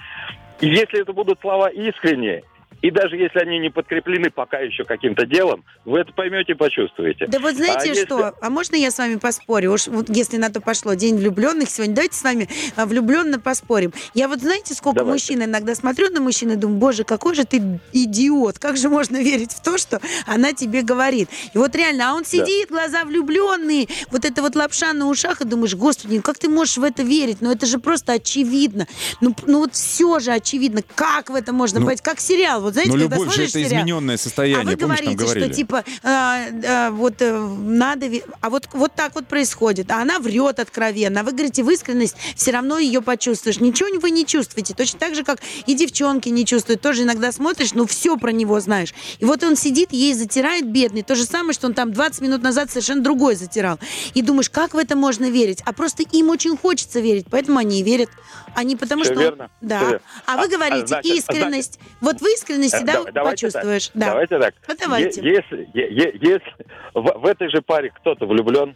И 0.61 0.69
если 0.69 1.01
это 1.01 1.13
будут 1.13 1.41
слова 1.41 1.69
искренние, 1.69 2.43
и 2.83 2.91
даже 2.91 3.17
если 3.17 3.39
они 3.41 3.59
не 3.59 3.71
подкреплены 3.71 4.31
пока 4.31 4.59
еще 4.59 4.85
каким-то 4.85 5.27
делом, 5.27 5.65
вы 5.85 6.01
это 6.01 6.13
поймете 6.13 6.53
и 6.53 6.55
почувствуете. 6.55 7.27
Да 7.27 7.39
вот 7.41 7.55
знаете 7.55 7.79
А 7.81 7.87
если- 7.87 8.05
что, 8.05 8.35
а 8.41 8.51
можно 8.51 8.77
я 8.77 8.91
с 8.91 8.99
вами 8.99 9.17
поспорю? 9.17 9.73
Уж 9.73 9.89
вот 9.89 10.09
если 10.09 10.37
на 10.37 10.51
то 10.51 10.61
пошло, 10.61 10.95
День 10.95 11.17
влюбленных 11.17 11.71
сегодня, 11.71 11.95
давайте 11.95 12.17
с 12.17 12.23
вами 12.23 12.49
а, 12.77 12.87
влюбленно 12.87 13.39
поспорим. 13.41 13.93
Я 14.15 14.29
вот 14.29 14.41
знаете, 14.41 14.75
сколько 14.75 15.01
Давайте. 15.01 15.13
мужчин 15.35 15.45
иногда 15.45 15.75
смотрю 15.75 16.11
на 16.11 16.21
мужчин 16.21 16.51
и 16.53 16.57
думаю, 16.57 16.79
боже, 16.79 17.05
какой 17.05 17.35
же 17.35 17.45
ты 17.45 17.81
идиот, 17.93 18.59
как 18.59 18.77
же 18.77 18.89
можно 18.89 19.17
верить 19.23 19.53
в 19.53 19.63
то, 19.63 19.79
что 19.79 20.01
она 20.27 20.53
тебе 20.53 20.83
говорит. 20.83 21.29
И 21.55 21.59
вот 21.59 21.75
реально, 21.75 22.11
а 22.11 22.15
он 22.15 22.25
сидит, 22.25 22.69
глаза 22.71 23.05
влюбленные, 23.05 23.89
вот 24.11 24.25
это 24.25 24.43
вот 24.43 24.55
лапша 24.57 24.93
на 24.93 25.07
ушах, 25.09 25.41
и 25.41 25.45
думаешь, 25.45 25.75
господи, 25.75 26.21
как 26.21 26.39
ты 26.39 26.49
можешь 26.49 26.77
в 26.77 26.85
это 26.85 27.03
верить? 27.03 27.39
Ну 27.41 27.51
это 27.51 27.67
же 27.67 27.79
просто 27.79 28.13
очевидно. 28.13 28.87
Ну, 29.21 29.35
ну 29.47 29.61
вот 29.61 29.75
все 29.75 30.19
же 30.21 30.33
очевидно. 30.33 30.83
Как 30.95 31.31
в 31.31 31.35
это 31.35 31.53
можно 31.53 31.81
Ну, 31.81 31.87
понять? 31.87 32.01
Как 32.03 32.21
сериал, 32.21 32.61
вот 32.67 32.75
знаете, 32.75 32.93
Но 32.93 32.99
когда 32.99 33.17
любовь 33.17 33.35
же 33.35 33.43
это 33.45 33.53
сериал, 33.53 33.69
измененное 33.69 34.15
а 34.17 34.19
состояние, 34.19 34.65
вы 34.65 34.77
помнишь, 34.77 34.99
там 34.99 35.15
говорите, 35.15 35.25
говорили? 35.25 35.45
что 35.47 35.55
типа 35.55 35.85
а, 36.03 36.39
а, 36.65 36.91
вот 36.91 37.15
э, 37.21 37.39
надо, 37.39 38.07
а 38.41 38.51
вот 38.51 38.69
вот 38.73 38.95
так 38.95 39.15
вот 39.15 39.27
происходит, 39.27 39.91
а 39.91 40.03
она 40.03 40.19
врет 40.19 40.59
откровенно, 40.59 41.21
а 41.21 41.23
вы 41.23 41.33
говорите 41.33 41.63
в 41.63 41.71
искренность, 41.71 42.17
все 42.35 42.51
равно 42.51 42.79
ее 42.79 43.01
почувствуешь, 43.01 43.61
ничего 43.61 43.89
вы 44.01 44.11
не 44.11 44.27
чувствуете, 44.27 44.75
точно 44.75 44.99
так 44.99 45.15
же 45.15 45.25
как 45.25 45.39
и 45.67 45.75
девчонки 45.75 46.29
не 46.29 46.45
чувствуют, 46.45 46.81
тоже 46.81 47.05
иногда 47.05 47.33
смотришь, 47.33 47.73
ну 47.73 47.87
все 47.87 48.17
про 48.17 48.33
него 48.33 48.59
знаешь, 48.61 48.93
и 49.21 49.25
вот 49.25 49.43
он 49.43 49.57
сидит 49.57 49.93
ей 49.93 50.13
затирает 50.15 50.69
бедный, 50.69 51.03
то 51.03 51.15
же 51.15 51.25
самое, 51.25 51.55
что 51.55 51.69
он 51.69 51.75
там 51.75 51.93
20 51.93 52.21
минут 52.21 52.43
назад 52.43 52.71
совершенно 52.71 53.03
другой 53.03 53.37
затирал, 53.37 53.79
и 54.15 54.23
думаешь, 54.23 54.51
как 54.51 54.75
в 54.75 54.77
это 54.77 54.97
можно 54.97 55.31
верить, 55.31 55.63
а 55.65 55.73
просто 55.73 56.03
им 56.03 56.31
очень 56.31 56.57
хочется 56.57 57.01
верить, 57.01 57.27
поэтому 57.31 57.59
они 57.59 57.81
и 57.81 57.83
верят, 57.83 58.11
а 58.57 58.65
не 58.65 58.75
потому 58.75 59.05
Всё 59.05 59.13
что 59.13 59.23
верно, 59.23 59.51
да, 59.61 59.77
всё 59.79 59.87
верно. 59.91 60.01
а 60.27 60.37
вы 60.39 60.45
А- 60.45 60.49
говорите 60.49 60.85
а 60.85 60.87
значит- 60.87 61.13
искренность, 61.15 61.81
вот 62.01 62.21
в 62.21 62.27
искренности 62.27 62.83
Э, 62.83 62.85
да, 62.85 62.93
давай- 62.95 63.13
давайте 63.13 63.47
почувствуешь, 63.47 63.87
так. 63.89 63.97
да. 63.97 64.07
Давайте 64.11 64.39
так. 64.39 64.55
Ну, 64.67 64.75
давайте. 64.81 65.21
Е- 65.21 65.31
Если, 65.35 65.69
е- 65.75 65.89
е- 65.91 66.19
если 66.21 66.55
в, 66.95 67.03
в 67.21 67.27
этой 67.27 67.49
же 67.51 67.63
паре 67.63 67.91
кто-то 67.91 68.27
влюблен, 68.27 68.75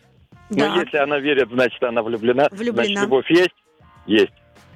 Да. 0.50 0.68
но 0.68 0.80
если 0.82 0.98
она 0.98 1.18
верит, 1.18 1.48
значит, 1.50 1.82
она 1.82 2.02
влюблена. 2.02 2.48
Влюблена. 2.50 2.84
Значит, 2.86 3.02
любовь 3.02 3.30
есть? 3.30 3.54
Есть. 4.06 4.32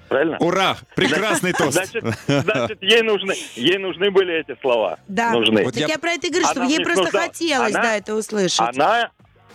Правильно? 0.08 0.36
Ура! 0.40 0.76
Прекрасный 0.94 1.52
тост. 1.58 1.72
Значит, 1.72 2.04
значит 2.26 2.82
ей, 2.82 3.02
нужны, 3.02 3.34
ей 3.56 3.78
нужны 3.78 4.10
были 4.10 4.34
эти 4.40 4.58
слова. 4.60 4.98
Да. 5.08 5.30
Нужны. 5.32 5.64
Вот 5.64 5.72
Так 5.74 5.80
я- 5.82 5.86
я... 5.88 5.98
про 5.98 6.10
это 6.12 6.26
и 6.26 6.30
говорю, 6.30 6.46
в 6.46 6.68
ей 6.68 6.80
просто 6.84 7.02
нуждалась. 7.04 7.26
хотелось, 7.28 7.74
Она- 7.74 7.82
да, 7.82 7.96
это 7.96 8.14
услышать. 8.14 8.60
Она, 8.76 9.10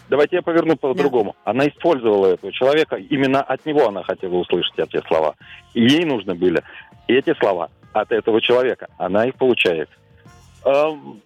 Давайте 0.09 0.37
я 0.37 0.41
поверну 0.41 0.75
по-другому. 0.75 1.35
Она 1.43 1.67
использовала 1.67 2.27
этого 2.27 2.51
человека, 2.51 2.95
именно 2.95 3.41
от 3.41 3.65
него 3.65 3.87
она 3.87 4.03
хотела 4.03 4.35
услышать 4.35 4.73
эти 4.77 5.05
слова. 5.07 5.35
И 5.73 5.81
ей 5.81 6.03
нужны 6.05 6.33
были 6.33 6.63
эти 7.07 7.33
слова 7.39 7.69
от 7.93 8.11
этого 8.11 8.41
человека. 8.41 8.87
Она 8.97 9.25
их 9.25 9.35
получает. 9.35 9.89
Эм, 10.65 11.21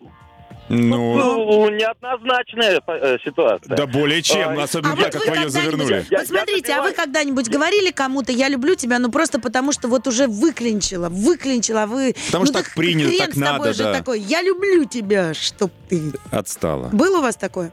Ну, 0.69 1.15
Ну, 1.17 1.69
неоднозначная 1.69 2.81
э, 2.87 3.17
ситуация. 3.23 3.75
да 3.75 3.85
более 3.85 4.21
чем, 4.21 4.57
А, 4.57 4.63
особенно 4.63 4.93
А 4.93 4.95
так, 4.95 5.13
вот 5.13 5.23
как 5.23 5.31
вы 5.35 5.41
ее 5.43 5.49
завернули. 5.49 6.05
Я- 6.09 6.19
Вот 6.19 6.27
смотрите, 6.27 6.71
я 6.71 6.79
а 6.79 6.83
вы 6.83 6.93
когда-нибудь 6.93 7.49
говорили 7.49 7.91
кому-то 7.91 8.31
«я 8.31 8.47
люблю 8.47 8.75
тебя», 8.75 8.97
ну 8.99 9.11
просто 9.11 9.41
потому, 9.41 9.73
что 9.73 9.89
вот 9.89 10.07
уже 10.07 10.27
выклинчила, 10.27 11.09
выклинчила, 11.09 11.83
а 11.83 11.87
вы... 11.87 12.15
Потому 12.27 12.45
ну 12.45 12.51
что 12.51 12.63
так 12.63 12.73
принято, 12.75 13.11
так 13.17 13.31
с 13.31 13.39
тобой 13.39 13.51
надо, 13.59 13.73
же 13.73 13.83
да. 13.83 13.93
такой, 13.93 14.19
«я 14.21 14.41
люблю 14.41 14.85
тебя», 14.85 15.33
чтоб 15.33 15.69
ты... 15.89 16.13
Отстала. 16.31 16.87
Было 16.93 17.19
у 17.19 17.21
вас 17.21 17.35
такое? 17.35 17.71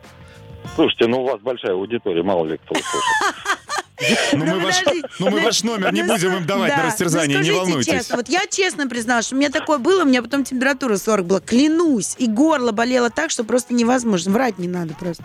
Слушайте, 0.75 1.07
ну 1.07 1.23
у 1.23 1.25
вас 1.27 1.41
большая 1.41 1.73
аудитория, 1.73 2.23
мало 2.23 2.47
ли 2.47 2.59
кто 2.59 2.73
услышит. 2.73 3.57
Ну 4.33 4.47
мы 4.47 4.61
ваш, 4.61 4.83
ну, 5.19 5.31
мы 5.31 5.41
ваш 5.43 5.63
номер 5.63 5.93
не 5.93 6.03
ну, 6.03 6.15
будем 6.15 6.35
им 6.35 6.47
давать 6.47 6.71
да. 6.71 6.79
на 6.79 6.83
растерзание, 6.85 7.37
Ну, 7.37 7.45
не 7.45 7.51
волнуйтесь. 7.51 7.93
честно, 7.93 8.17
вот 8.17 8.31
я 8.31 8.47
честно 8.49 8.89
призналась, 8.89 9.27
что 9.27 9.35
у 9.35 9.39
меня 9.39 9.51
такое 9.51 9.77
было, 9.77 10.05
у 10.05 10.07
меня 10.07 10.23
потом 10.23 10.43
температура 10.43 10.97
40 10.97 11.27
была, 11.27 11.41
клянусь, 11.41 12.17
и 12.19 12.27
горло 12.27 12.73
болело 12.73 13.11
так, 13.11 13.31
что 13.31 13.45
просто 13.45 13.75
невозможно, 13.75 14.33
врать 14.33 14.59
не 14.59 14.69
надо 14.69 14.95
просто. 14.95 15.23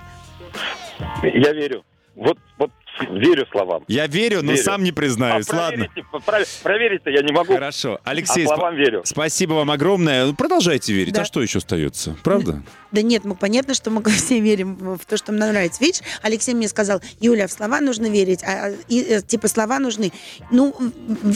Я 1.24 1.54
верю. 1.54 1.86
Вот, 2.16 2.38
вот 2.58 2.72
верю 3.10 3.46
словам. 3.52 3.84
Я 3.88 4.08
верю, 4.08 4.42
но 4.44 4.52
Верю. 4.54 4.64
сам 4.64 4.84
не 4.84 4.92
признаюсь. 4.92 5.48
А 5.50 5.56
Ладно. 5.56 5.88
проверить- 5.88 6.26
про- 6.26 6.46
Проверить-то 6.64 7.10
я 7.10 7.22
не 7.22 7.32
могу. 7.34 7.54
Хорошо. 7.54 8.00
А 8.04 8.10
Алексей, 8.12 8.46
спа- 8.46 8.56
словам 8.56 8.76
верю. 8.76 9.02
спасибо 9.06 9.54
вам 9.54 9.72
огромное. 9.72 10.26
Ну, 10.26 10.34
Продолжайте 10.36 10.94
верить. 10.94 11.14
Да. 11.14 11.22
А 11.22 11.26
что 11.26 11.42
еще 11.42 11.60
остается? 11.60 12.16
Правда? 12.24 12.64
Да 12.92 13.02
нет, 13.02 13.26
мы 13.26 13.36
понятно, 13.36 13.74
что 13.74 13.90
мы 13.92 14.04
все 14.10 14.40
верим 14.40 14.98
в 14.98 15.06
то, 15.06 15.18
что 15.18 15.32
нам 15.32 15.50
нравится. 15.52 15.84
Видишь, 15.84 16.02
Алексей 16.22 16.54
мне 16.54 16.68
сказал, 16.68 17.02
Юля, 17.20 17.48
в 17.48 17.52
слова 17.52 17.82
нужно 17.82 18.08
верить, 18.10 18.44
а, 18.44 18.68
а, 18.68 18.72
и, 18.88 19.02
э, 19.02 19.22
типа 19.22 19.48
слова 19.48 19.80
нужны. 19.80 20.12
Ну, 20.52 20.76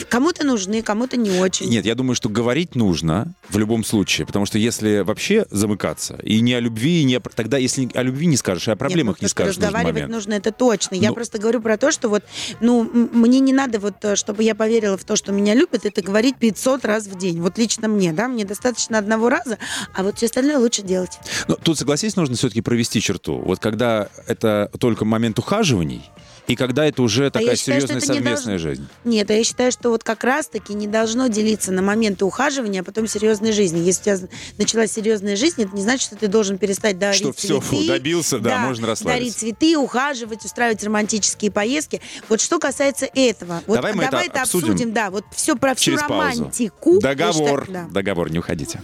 кому-то 0.08 0.46
нужны, 0.46 0.82
кому-то 0.82 1.16
не 1.16 1.30
очень. 1.40 1.68
Нет, 1.68 1.84
я 1.84 1.94
думаю, 1.94 2.14
что 2.14 2.28
говорить 2.28 2.74
нужно 2.74 3.34
в 3.48 3.58
любом 3.58 3.84
случае, 3.84 4.26
потому 4.26 4.46
что 4.46 4.58
если 4.58 5.00
вообще 5.00 5.46
замыкаться, 5.50 6.18
и 6.22 6.40
не 6.40 6.54
о 6.54 6.60
любви, 6.60 7.00
и 7.00 7.04
не 7.04 7.16
о... 7.16 7.20
тогда 7.20 7.58
если 7.58 7.88
о 7.94 8.02
любви 8.02 8.26
не 8.26 8.36
скажешь, 8.36 8.68
и 8.68 8.70
о 8.70 8.76
проблемах 8.76 9.16
Нет, 9.16 9.22
не 9.22 9.24
ну, 9.24 9.28
то, 9.28 9.28
что 9.28 9.54
скажешь 9.54 9.56
разговаривать 9.58 10.08
нужно, 10.08 10.34
это 10.34 10.52
точно. 10.52 10.94
Я 10.94 11.08
Ну- 11.08 11.14
просто 11.14 11.38
говорю 11.38 11.49
про 11.58 11.76
то, 11.76 11.90
что 11.90 12.08
вот, 12.08 12.22
ну, 12.60 12.88
мне 12.92 13.40
не 13.40 13.52
надо 13.52 13.78
вот, 13.78 13.96
э, 14.02 14.16
чтобы 14.16 14.42
я 14.44 14.54
поверила 14.54 14.96
в 14.96 15.04
то, 15.04 15.16
что 15.16 15.32
меня 15.32 15.54
любят, 15.54 15.84
это 15.84 16.02
говорить 16.02 16.36
500 16.36 16.84
раз 16.84 17.06
в 17.06 17.18
день. 17.18 17.40
Вот 17.40 17.58
лично 17.58 17.88
мне, 17.88 18.12
да, 18.12 18.28
мне 18.28 18.44
достаточно 18.44 18.98
одного 18.98 19.28
раза, 19.28 19.58
а 19.94 20.02
вот 20.02 20.16
все 20.16 20.26
остальное 20.26 20.58
лучше 20.58 20.82
делать. 20.82 21.18
Но 21.48 21.56
тут, 21.56 21.78
согласись, 21.78 22.16
нужно 22.16 22.36
все-таки 22.36 22.60
провести 22.60 23.00
черту. 23.00 23.38
Вот 23.38 23.58
когда 23.58 24.08
это 24.26 24.70
только 24.78 25.04
момент 25.04 25.38
ухаживаний, 25.38 26.02
и 26.46 26.56
когда 26.56 26.84
это 26.86 27.02
уже 27.02 27.30
такая 27.30 27.48
А 27.48 27.50
я 27.52 27.56
считаю, 27.56 27.80
что 27.80 27.88
серьезная 27.88 27.96
это 27.98 28.12
не 28.12 28.18
совместная 28.24 28.58
жизнь. 28.58 28.88
Нет, 29.04 29.30
а 29.30 29.34
я 29.34 29.44
считаю, 29.44 29.72
что 29.72 29.90
вот 29.90 30.02
как 30.04 30.24
раз-таки 30.24 30.74
не 30.74 30.86
должно 30.86 31.26
делиться 31.28 31.72
на 31.72 31.82
моменты 31.82 32.24
ухаживания, 32.24 32.80
а 32.80 32.84
потом 32.84 33.06
серьезной 33.06 33.52
жизни. 33.52 33.78
Если 33.78 34.00
у 34.12 34.16
тебя 34.16 34.28
началась 34.58 34.92
серьезная 34.92 35.36
жизнь, 35.36 35.62
это 35.62 35.74
не 35.74 35.82
значит, 35.82 36.06
что 36.06 36.16
ты 36.16 36.28
должен 36.28 36.58
перестать 36.58 36.98
дарить 36.98 37.20
Что 37.20 37.32
цветы. 37.32 37.60
фу, 37.60 37.84
добился, 37.86 38.38
да, 38.38 38.58
можно 38.58 38.86
Дарить 38.86 39.00
расслабиться. 39.00 39.38
цветы, 39.40 39.76
ухаживать, 39.76 40.44
устраивать 40.44 40.82
романтические 40.84 41.50
поездки. 41.50 42.00
Вот 42.28 42.40
что 42.40 42.58
касается 42.58 43.08
этого. 43.14 43.62
Вот 43.66 43.76
Давай 43.76 43.94
мы 43.94 44.04
это 44.04 44.18
обсудим 44.42 44.70
обсудим, 44.72 44.92
да, 44.92 45.10
вот 45.10 45.24
все 45.34 45.56
про 45.56 45.74
всю 45.74 45.92
Через 45.92 46.00
паузу. 46.02 46.14
романтику. 46.14 47.00
Договор. 47.00 47.60
Я 47.60 47.66
считаю, 47.66 47.66
да. 47.88 47.88
Договор, 47.92 48.30
не 48.30 48.38
уходите. 48.38 48.80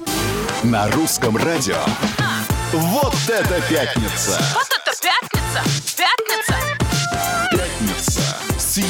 На 0.62 0.90
русском 0.90 1.36
радио. 1.36 1.76
Вот 2.72 3.14
это 3.28 3.60
пятница! 3.68 4.38
Вот 4.54 4.66
это 4.68 4.92
пятница! 5.00 5.96
Пятница! 5.96 6.85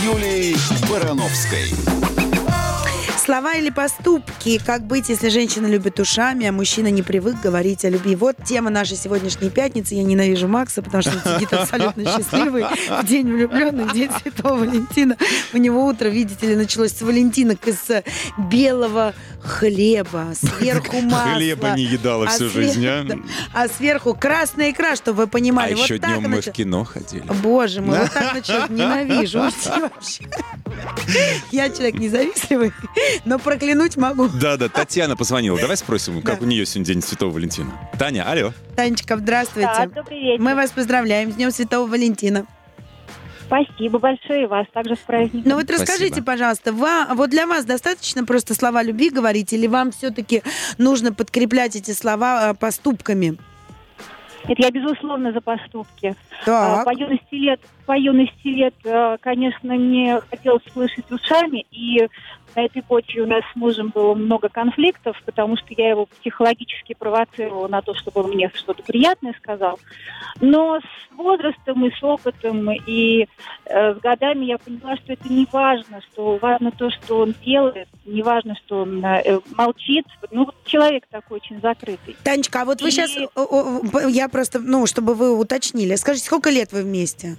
Юлией 0.06 0.56
Барановской. 0.88 1.72
Слова 3.18 3.54
или 3.54 3.70
поступки? 3.70 4.60
Как 4.64 4.82
быть, 4.86 5.08
если 5.08 5.30
женщина 5.30 5.66
любит 5.66 5.98
ушами, 5.98 6.46
а 6.46 6.52
мужчина 6.52 6.92
не 6.92 7.02
привык 7.02 7.40
говорить 7.42 7.84
о 7.84 7.88
любви? 7.88 8.14
Вот 8.14 8.36
тема 8.44 8.70
нашей 8.70 8.96
сегодняшней 8.96 9.50
пятницы. 9.50 9.96
Я 9.96 10.04
ненавижу 10.04 10.46
Макса, 10.46 10.80
потому 10.80 11.02
что 11.02 11.10
он 11.16 11.34
сидит 11.34 11.52
абсолютно 11.52 12.04
счастливый. 12.16 12.62
В 12.62 13.04
день 13.04 13.32
влюбленных, 13.32 13.90
в 13.90 13.94
день 13.94 14.10
Святого 14.22 14.60
Валентина. 14.60 15.16
У 15.52 15.56
него 15.56 15.84
утро, 15.84 16.06
видите 16.06 16.46
ли, 16.46 16.54
началось 16.54 16.92
с 16.92 17.02
валентинок 17.02 17.66
из 17.66 17.90
э, 17.90 18.04
белого 18.38 19.12
хлеба, 19.46 20.32
сверху 20.34 21.00
масло. 21.00 21.34
Хлеба 21.34 21.70
не 21.76 21.84
едала 21.84 22.26
всю 22.26 22.44
свер- 22.44 22.50
жизнь, 22.50 22.86
а? 22.86 23.06
А 23.54 23.68
сверху 23.68 24.14
красная 24.14 24.70
икра, 24.70 24.96
чтобы 24.96 25.22
вы 25.22 25.26
понимали. 25.26 25.72
А 25.72 25.76
еще 25.76 25.98
днем 25.98 26.22
мы 26.22 26.40
в 26.40 26.50
кино 26.52 26.84
ходили. 26.84 27.24
Боже 27.42 27.80
мой, 27.80 27.98
вот 28.00 28.12
так 28.12 28.34
начать 28.34 28.70
ненавижу. 28.70 29.44
Я 31.50 31.70
человек 31.70 31.94
независимый, 31.94 32.72
но 33.24 33.38
проклянуть 33.38 33.96
могу. 33.96 34.28
Да-да, 34.28 34.68
Татьяна 34.68 35.16
позвонила. 35.16 35.58
Давай 35.58 35.76
спросим, 35.76 36.20
как 36.22 36.42
у 36.42 36.44
нее 36.44 36.66
сегодня 36.66 36.94
день 36.94 37.02
Святого 37.02 37.30
Валентина. 37.32 37.72
Таня, 37.98 38.28
алло. 38.28 38.52
Танечка, 38.76 39.16
здравствуйте. 39.16 39.68
Да, 39.74 39.86
добрый 39.86 40.20
вечер. 40.20 40.42
Мы 40.42 40.54
вас 40.54 40.70
поздравляем 40.70 41.32
с 41.32 41.34
Днем 41.36 41.50
Святого 41.50 41.86
Валентина. 41.86 42.46
Спасибо 43.46 43.98
большое 43.98 44.42
и 44.42 44.46
вас 44.46 44.66
также 44.72 44.96
с 44.96 44.98
праздником. 44.98 45.42
Ну 45.44 45.56
вот 45.56 45.70
расскажите, 45.70 46.06
Спасибо. 46.08 46.26
пожалуйста, 46.26 46.72
ва- 46.72 47.08
вот 47.14 47.30
для 47.30 47.46
вас 47.46 47.64
достаточно 47.64 48.24
просто 48.24 48.54
слова 48.54 48.82
любви 48.82 49.10
говорить, 49.10 49.52
или 49.52 49.66
вам 49.66 49.92
все-таки 49.92 50.42
нужно 50.78 51.12
подкреплять 51.12 51.76
эти 51.76 51.92
слова 51.92 52.50
э, 52.50 52.54
поступками? 52.54 53.36
Нет, 54.48 54.58
я, 54.60 54.70
безусловно, 54.70 55.32
за 55.32 55.40
поступки. 55.40 56.14
Так. 56.44 56.80
А, 56.80 56.84
По 56.84 56.90
юности 56.94 57.34
лет, 57.34 57.60
по 57.84 57.96
юности 57.98 58.46
лет, 58.48 58.74
э, 58.84 59.16
конечно, 59.20 59.74
мне 59.74 60.20
хотелось 60.30 60.62
слышать 60.72 61.10
ушами, 61.10 61.66
и 61.70 62.08
на 62.56 62.64
этой 62.64 62.82
почве 62.82 63.22
у 63.22 63.26
нас 63.26 63.44
с 63.52 63.56
мужем 63.56 63.90
было 63.94 64.14
много 64.14 64.48
конфликтов, 64.48 65.20
потому 65.26 65.56
что 65.58 65.66
я 65.76 65.90
его 65.90 66.06
психологически 66.06 66.94
провоцировала 66.98 67.68
на 67.68 67.82
то, 67.82 67.94
чтобы 67.94 68.22
он 68.22 68.30
мне 68.30 68.50
что-то 68.54 68.82
приятное 68.82 69.34
сказал. 69.38 69.78
Но 70.40 70.80
с 70.80 71.14
возрастом 71.16 71.86
и 71.86 71.90
с 71.94 72.02
опытом, 72.02 72.70
и 72.86 73.26
э, 73.66 73.94
с 73.94 73.98
годами 73.98 74.46
я 74.46 74.56
поняла, 74.56 74.96
что 74.96 75.12
это 75.12 75.30
не 75.30 75.46
важно, 75.52 76.00
что 76.12 76.38
важно 76.40 76.72
то, 76.72 76.90
что 76.90 77.18
он 77.18 77.34
делает, 77.44 77.88
не 78.06 78.22
важно, 78.22 78.56
что 78.64 78.82
он 78.82 79.04
э, 79.04 79.38
молчит. 79.54 80.06
Ну, 80.30 80.46
вот 80.46 80.54
человек 80.64 81.04
такой 81.10 81.36
очень 81.38 81.60
закрытый. 81.60 82.16
Танечка, 82.24 82.62
а 82.62 82.64
вот 82.64 82.80
вы 82.80 82.88
И- 82.88 82.90
сейчас, 82.90 83.14
я 84.08 84.28
просто, 84.30 84.60
ну, 84.60 84.86
чтобы 84.86 85.14
вы 85.14 85.38
уточнили, 85.38 85.94
скажите, 85.96 86.24
сколько 86.26 86.48
лет 86.48 86.72
вы 86.72 86.82
вместе? 86.82 87.36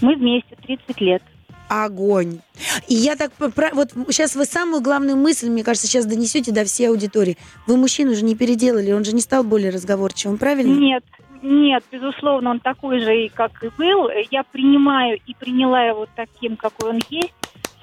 Мы 0.00 0.14
вместе 0.14 0.56
30 0.56 1.00
лет. 1.00 1.22
Огонь. 1.70 2.40
И 2.88 2.94
я 2.94 3.14
так, 3.14 3.30
вот 3.38 3.92
сейчас 4.08 4.34
вы 4.34 4.44
самую 4.44 4.82
главную 4.82 5.16
мысль, 5.16 5.48
мне 5.48 5.62
кажется, 5.62 5.86
сейчас 5.86 6.04
донесете 6.04 6.50
до 6.50 6.64
всей 6.64 6.88
аудитории. 6.88 7.38
Вы 7.68 7.76
мужчину 7.76 8.12
же 8.16 8.24
не 8.24 8.34
переделали, 8.34 8.90
он 8.90 9.04
же 9.04 9.12
не 9.12 9.20
стал 9.20 9.44
более 9.44 9.70
разговорчивым, 9.70 10.36
правильно? 10.36 10.74
Нет, 10.74 11.04
нет, 11.42 11.84
безусловно, 11.92 12.50
он 12.50 12.58
такой 12.58 12.98
же, 12.98 13.24
и 13.24 13.28
как 13.28 13.62
и 13.62 13.68
был. 13.78 14.10
Я 14.32 14.42
принимаю 14.42 15.20
и 15.24 15.32
приняла 15.32 15.84
его 15.84 16.08
таким, 16.16 16.56
какой 16.56 16.90
он 16.90 17.00
есть. 17.08 17.32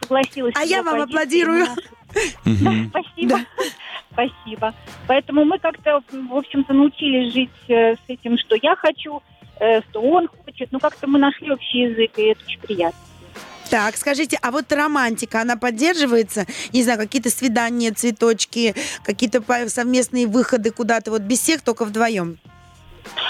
Согласилась. 0.01 0.53
А 0.57 0.65
я 0.65 0.83
вам 0.83 1.03
аплодирую. 1.03 1.65
Спасибо. 2.43 3.39
Спасибо. 4.11 4.73
Поэтому 5.07 5.45
мы 5.45 5.59
как-то, 5.59 6.01
в 6.11 6.35
общем-то, 6.35 6.73
научились 6.73 7.33
жить 7.33 7.69
э, 7.69 7.95
с 7.95 8.09
этим, 8.09 8.37
что 8.37 8.57
я 8.61 8.75
хочу, 8.75 9.21
э, 9.61 9.79
что 9.83 10.01
он 10.01 10.27
хочет. 10.27 10.73
Ну, 10.73 10.79
как-то 10.79 11.07
мы 11.07 11.19
нашли 11.19 11.51
общий 11.51 11.83
язык, 11.83 12.11
и 12.17 12.23
это 12.23 12.41
очень 12.45 12.59
приятно. 12.59 12.99
Так, 13.69 13.97
скажите, 13.97 14.39
а 14.41 14.51
вот 14.51 14.71
романтика, 14.71 15.41
она 15.41 15.57
поддерживается? 15.57 16.45
Не 16.71 16.83
знаю, 16.83 16.99
какие-то 16.99 17.29
свидания, 17.29 17.91
цветочки, 17.91 18.75
какие-то 19.03 19.43
совместные 19.67 20.25
выходы 20.25 20.71
куда-то, 20.71 21.11
вот 21.11 21.21
без 21.21 21.39
всех, 21.39 21.61
только 21.61 21.85
вдвоем? 21.85 22.37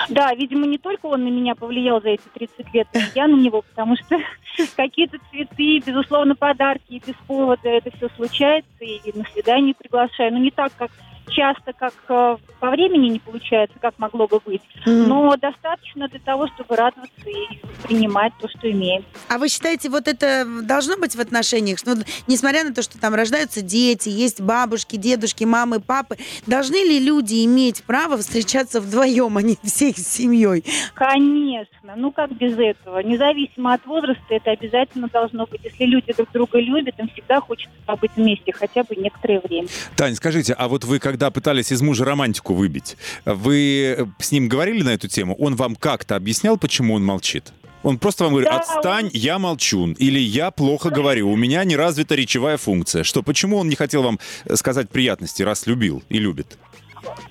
Да, 0.10 0.34
видимо, 0.34 0.66
не 0.66 0.78
только 0.78 1.06
он 1.08 1.24
на 1.24 1.30
меня 1.30 1.56
повлиял 1.56 2.02
за 2.02 2.10
эти 2.10 2.24
30 2.34 2.74
лет, 2.74 2.88
но 2.94 3.00
и 3.00 3.04
я 3.16 3.28
на 3.28 3.36
него, 3.36 3.62
потому 3.62 3.96
что 3.96 4.18
какие-то 4.76 5.18
цветы, 5.32 5.80
безусловно, 5.80 6.36
подарки, 6.36 7.02
без 7.06 7.16
повода 7.28 7.70
это 7.70 7.96
все 7.96 8.10
случается, 8.16 8.70
и 8.80 9.18
на 9.18 9.24
свидание 9.34 9.74
приглашаю. 9.74 10.34
Ну, 10.34 10.40
не 10.40 10.52
так, 10.52 10.72
как 10.78 10.92
часто, 11.30 11.74
как 11.74 11.94
э, 12.10 12.38
по 12.60 12.70
времени 12.72 13.10
не 13.10 13.20
получается, 13.20 13.78
как 13.80 13.98
могло 14.00 14.28
бы 14.28 14.40
быть, 14.46 14.62
Мгм. 14.86 15.08
но 15.10 15.36
достаточно 15.38 16.08
для 16.08 16.20
того, 16.20 16.48
чтобы 16.48 16.76
радоваться 16.76 17.30
и 17.30 17.60
принимать 17.88 18.34
то, 18.40 18.48
что 18.50 18.70
имеем. 18.72 19.04
А 19.30 19.38
вы 19.38 19.50
считаете, 19.50 19.90
вот 19.90 20.08
это 20.08 20.46
должно 20.64 20.98
быть 20.98 21.16
в 21.16 21.20
отношениях? 21.20 21.80
Что, 21.80 21.96
вот, 21.96 22.06
несмотря 22.28 22.64
на 22.64 22.74
то, 22.74 22.82
что 22.82 23.00
там 23.00 23.14
рождаются 23.16 23.62
дети, 23.62 24.10
есть 24.10 24.42
бабушки, 24.42 24.96
дедушки, 24.96 25.44
мамы, 25.44 25.80
папы, 25.80 26.18
должны 26.46 26.78
ли 26.78 27.00
люди 27.00 27.44
иметь 27.46 27.84
право 27.84 28.18
встречаться 28.18 28.82
вдвоем, 28.82 29.38
а 29.38 29.42
не 29.42 29.58
всей 29.64 29.94
семьей? 29.94 30.64
Конечно, 30.94 31.96
ну 31.96 32.12
как 32.12 32.32
без 32.32 32.58
этого? 32.58 33.00
Независимо 33.00 33.74
от 33.74 33.86
возраста, 33.86 34.24
это 34.30 34.52
обязательно 34.52 35.08
должно 35.08 35.46
быть. 35.46 35.62
Если 35.64 35.86
люди 35.86 36.14
друг 36.14 36.32
друга 36.32 36.60
любят, 36.60 36.96
им 37.00 37.10
всегда 37.10 37.40
хочется 37.42 37.76
побыть 37.86 38.12
вместе 38.16 38.52
хотя 38.54 38.84
бы 38.84 38.96
некоторое 38.96 39.40
время. 39.40 39.68
Тань, 39.96 40.16
скажите, 40.16 40.54
а 40.54 40.68
вот 40.68 40.84
вы 40.84 41.00
когда 41.00 41.17
когда 41.18 41.32
пытались 41.32 41.72
из 41.72 41.82
мужа 41.82 42.06
романтику 42.06 42.54
выбить, 42.54 42.96
вы 43.26 43.96
э, 43.98 44.06
с 44.20 44.32
ним 44.32 44.48
говорили 44.48 44.84
на 44.84 44.94
эту 44.94 45.08
тему? 45.08 45.36
Он 45.40 45.56
вам 45.56 45.76
как-то 45.76 46.16
объяснял, 46.16 46.58
почему 46.58 46.94
он 46.94 47.04
молчит? 47.04 47.54
Он 47.82 47.98
просто 47.98 48.26
вам 48.26 48.34
говорит, 48.34 48.52
Да, 48.52 48.60
отстань, 48.60 49.10
я 49.14 49.40
молчун. 49.40 49.94
Или 49.94 50.20
я 50.20 50.52
плохо 50.52 50.92
говорю, 50.92 51.32
у 51.32 51.36
меня 51.36 51.64
не 51.64 51.76
развита 51.76 52.14
речевая 52.14 52.58
функция. 52.58 53.04
Что, 53.04 53.24
почему 53.24 53.58
он 53.58 53.68
не 53.68 53.76
хотел 53.76 54.04
вам 54.04 54.20
э, 54.46 54.56
сказать 54.56 54.92
приятности, 54.92 55.42
раз 55.42 55.66
любил 55.66 56.04
и 56.10 56.20
любит? 56.20 56.60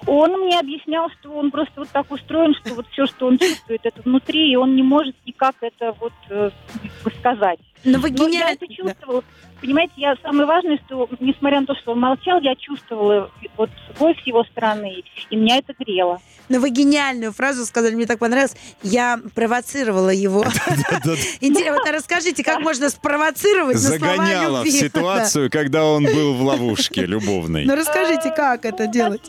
Он 0.06 0.32
мне 0.32 0.58
объяснял, 0.58 1.08
что 1.20 1.30
он 1.30 1.52
просто 1.52 1.74
вот 1.76 1.88
так 1.90 2.10
устроен, 2.10 2.56
что 2.56 2.74
вот 2.74 2.86
все, 2.90 3.06
что 3.06 3.28
он 3.28 3.38
чувствует, 3.38 3.82
это 3.84 4.02
внутри, 4.02 4.50
и 4.50 4.56
он 4.56 4.74
не 4.74 4.82
может 4.82 5.14
никак 5.24 5.54
это 5.60 5.94
вот 6.00 6.12
э, 6.28 6.50
сказать. 7.20 7.60
Но 7.84 7.98
вы 7.98 8.10
Но 8.10 8.26
я 8.26 8.30
гениально. 8.30 8.54
это 8.54 8.66
чувствовала. 8.72 9.24
Понимаете, 9.60 9.94
я 9.96 10.14
самое 10.22 10.46
важное, 10.46 10.78
что 10.86 11.08
несмотря 11.18 11.60
на 11.60 11.66
то, 11.66 11.74
что 11.76 11.92
он 11.92 12.00
молчал, 12.00 12.40
я 12.40 12.54
чувствовала 12.56 13.30
вот 13.56 13.70
любовь 13.88 14.22
с 14.22 14.26
его 14.26 14.44
стороны, 14.44 15.02
и 15.30 15.36
меня 15.36 15.56
это 15.58 15.72
грело. 15.78 16.20
Но 16.48 16.60
вы 16.60 16.70
гениальную 16.70 17.32
фразу 17.32 17.64
сказали, 17.64 17.94
мне 17.94 18.06
так 18.06 18.18
понравилось. 18.18 18.54
Я 18.82 19.18
провоцировала 19.34 20.10
его. 20.10 20.44
Интересно, 21.40 21.78
вот 21.78 21.90
расскажите, 21.90 22.44
как 22.44 22.60
можно 22.60 22.88
спровоцировать 22.90 23.78
Загоняла 23.78 24.62
в 24.62 24.66
ситуацию, 24.70 25.50
когда 25.50 25.84
он 25.86 26.04
был 26.04 26.34
в 26.34 26.42
ловушке 26.42 27.06
любовной. 27.06 27.64
Ну 27.64 27.74
расскажите, 27.74 28.30
как 28.30 28.64
это 28.64 28.84
Ну, 28.84 28.92
делать? 28.92 29.22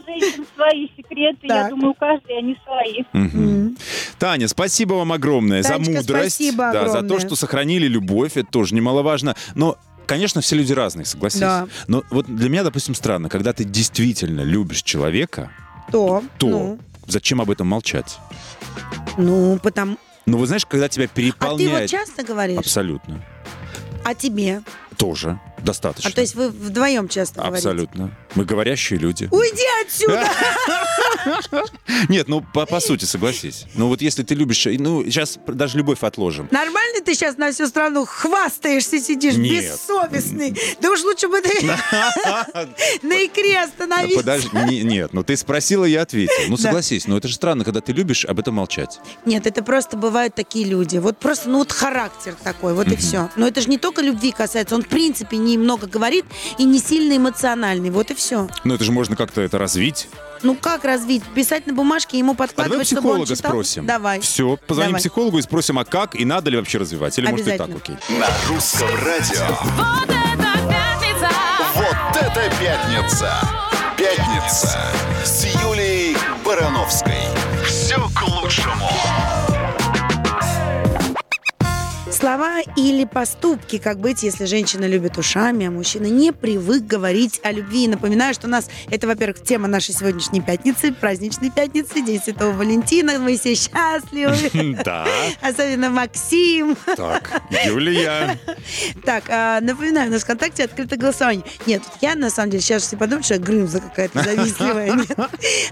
Свои 0.56 0.88
секреты, 0.96 1.48
я 1.48 1.70
думаю, 1.70 1.92
у 1.92 1.94
каждой 1.94 2.38
они 2.38 2.58
свои. 2.66 3.04
Таня, 4.20 4.48
спасибо 4.48 4.94
вам 4.96 5.12
огромное 5.14 5.62
за 5.64 5.78
мудрость, 5.78 6.36
спасибо 6.36 6.72
да, 6.74 6.90
за 6.90 7.02
то, 7.04 7.20
что 7.20 7.36
сохранили 7.36 7.88
любовь, 7.88 8.37
это 8.38 8.50
тоже 8.50 8.76
немаловажно. 8.76 9.36
Но 9.56 9.78
Конечно, 10.08 10.40
все 10.40 10.56
люди 10.56 10.72
разные, 10.72 11.04
согласись. 11.06 11.42
Да. 11.42 11.68
Но 11.88 12.02
вот 12.12 12.28
для 12.34 12.48
меня, 12.50 12.64
допустим, 12.64 12.96
странно, 12.96 13.28
когда 13.28 13.52
ты 13.52 13.66
действительно 13.66 14.40
любишь 14.40 14.82
человека, 14.82 15.52
То. 15.92 16.24
то 16.38 16.48
Ну, 16.48 16.80
зачем 17.06 17.42
об 17.42 17.52
этом 17.52 17.68
молчать? 17.68 18.18
ну, 19.18 19.60
потому... 19.62 19.98
Ну, 20.26 20.38
вы 20.38 20.48
знаешь, 20.48 20.66
когда 20.66 20.88
тебя 20.88 21.06
А 21.06 21.08
ты 21.08 21.14
переполняет... 21.14 21.92
вот 21.92 22.00
часто 22.00 22.24
говоришь? 22.24 22.58
Абсолютно. 22.58 23.22
А 24.06 24.16
тебе? 24.16 24.62
Тоже. 24.96 25.40
Достаточно. 25.64 26.10
А 26.10 26.14
то 26.14 26.22
есть 26.22 26.36
вы 26.36 26.50
вдвоем 26.50 27.08
часто 27.10 27.42
говорите? 27.42 27.58
Абсолютно. 27.58 28.12
Мы 28.36 28.46
говорящие 28.46 29.00
люди. 29.00 29.28
Уйди 29.32 29.66
отсюда! 29.86 30.30
Нет, 32.10 32.28
ну, 32.28 32.42
по, 32.42 32.66
по 32.66 32.80
сути, 32.80 33.06
согласись. 33.06 33.66
Ну, 33.74 33.88
вот 33.88 34.02
если 34.02 34.24
ты 34.24 34.36
любишь... 34.36 34.66
Ну, 34.66 35.04
сейчас 35.06 35.40
даже 35.48 35.78
любовь 35.78 36.04
отложим. 36.04 36.48
Нормально 36.52 37.02
ты 37.04 37.16
сейчас 37.16 37.38
на 37.38 37.52
всю 37.52 37.68
страну 37.68 38.06
хвастаешься, 38.06 39.00
сидишь 39.00 39.36
Нет. 39.36 39.66
бессовестный? 39.66 40.58
Да 40.82 40.92
уж 40.92 41.04
лучше 41.04 41.28
бы 41.28 41.42
ты 41.42 41.66
на 43.02 43.26
икре 43.26 43.60
остановился. 43.62 44.18
Подожди, 44.18 44.50
не- 44.70 44.84
нет, 44.84 45.14
ну 45.14 45.24
ты 45.24 45.36
спросила, 45.38 45.86
я 45.86 46.02
ответил. 46.02 46.34
Ну 46.50 46.58
согласись, 46.58 47.08
но 47.08 47.18
это 47.18 47.28
же 47.28 47.36
странно, 47.36 47.64
когда 47.64 47.82
ты 47.82 47.94
любишь 47.94 48.26
об 48.26 48.40
этом 48.40 48.56
молчать. 48.56 49.00
Нет, 49.26 49.48
это 49.48 49.64
просто 49.64 49.98
бывают 49.98 50.36
такие 50.36 50.66
люди. 50.66 50.98
Вот 50.98 51.18
просто, 51.18 51.50
ну 51.50 51.60
вот 51.60 51.72
характер 51.72 52.36
такой, 52.44 52.74
вот 52.74 52.88
и 52.88 52.96
все. 52.96 53.30
Но 53.36 53.48
это 53.48 53.62
же 53.62 53.70
не 53.70 53.78
только 53.78 54.02
любви 54.02 54.32
касается, 54.32 54.76
он 54.76 54.84
в 54.84 54.88
принципе 54.88 55.38
немного 55.48 55.88
говорит 55.88 56.26
и 56.58 56.64
не 56.64 56.80
сильно 56.80 57.18
эмоциональный, 57.18 57.90
вот 57.90 58.12
и 58.12 58.16
все. 58.16 58.48
Ну 58.64 58.76
это 58.76 58.84
же 58.84 58.92
можно 58.92 59.16
как-то 59.16 59.42
это 59.42 59.58
развить. 59.58 60.08
Ну 60.44 60.56
как 60.56 60.84
развить? 60.84 61.24
Писать 61.34 61.66
на 61.66 61.74
бумажке, 61.74 62.20
ему 62.20 62.34
А 62.34 62.36
давай 62.36 62.48
подкладывать, 62.48 62.88
чтобы 62.88 63.10
он 63.10 63.16
психолога 63.26 63.36
читал? 63.36 63.52
спросим. 63.52 63.86
Давай. 63.86 64.20
Все, 64.22 64.58
позвоним 64.68 64.92
Давай. 64.92 65.02
психологу 65.02 65.38
и 65.40 65.42
спросим, 65.42 65.80
а 65.80 65.86
как 65.86 66.16
и 66.16 66.26
надо 66.26 66.50
ли 66.52 66.58
вообще 66.58 66.78
развивать? 66.78 67.18
Или 67.18 67.28
может 67.28 67.48
и 67.48 67.58
так, 67.58 67.70
окей. 67.70 67.96
На 68.20 68.28
русском 68.48 68.88
радио. 69.04 69.48
Вот 69.76 70.10
это 70.10 70.68
пятница! 70.70 71.30
Вот 71.76 72.22
это 72.22 72.52
пятница! 72.60 73.34
Пятница 73.98 74.80
с 75.26 75.46
Юлей 75.64 76.16
Барановской. 76.46 77.16
Все 77.66 77.96
к 78.16 78.22
лучшему. 78.28 78.88
Слова 82.18 82.62
или 82.76 83.06
поступки, 83.06 83.78
как 83.78 84.00
быть, 84.00 84.24
если 84.24 84.46
женщина 84.46 84.86
любит 84.86 85.20
ушами, 85.20 85.68
а 85.68 85.72
мужчина 85.72 86.08
не 86.08 86.32
привык 86.34 86.84
говорить 86.84 87.40
о 87.44 87.52
любви. 87.52 87.84
И 87.84 87.88
Напоминаю, 87.88 88.34
что 88.34 88.48
у 88.48 88.50
нас 88.50 88.70
это, 88.90 89.06
во-первых, 89.06 89.44
тема 89.44 89.68
нашей 89.68 89.94
сегодняшней 89.94 90.42
пятницы, 90.42 90.92
праздничной 90.92 91.52
пятницы, 91.52 92.02
День 92.02 92.20
Святого 92.20 92.54
Валентина. 92.54 93.20
Мы 93.20 93.38
все 93.38 93.54
счастливы. 93.54 94.36
Да, 94.84 95.06
Особенно 95.42 95.92
Максим. 95.92 96.76
так, 96.96 97.44
Юлия. 97.66 98.40
Так, 99.06 99.26
а, 99.30 99.62
напоминаю, 99.62 100.10
у 100.10 100.14
нас 100.14 100.22
в 100.22 100.26
ВКонтакте 100.26 100.64
открыто 100.64 100.98
голосование. 100.98 101.46
Нет, 101.68 101.84
я 102.02 102.16
на 102.16 102.32
самом 102.32 102.50
деле 102.50 102.64
сейчас 102.64 102.84
все 102.84 102.98
подумают, 102.98 103.26
что 103.26 103.36
я 103.36 103.40
Грымза 103.40 103.80
какая-то 103.80 104.24
завистливая. 104.24 104.92
Нет. 104.96 105.18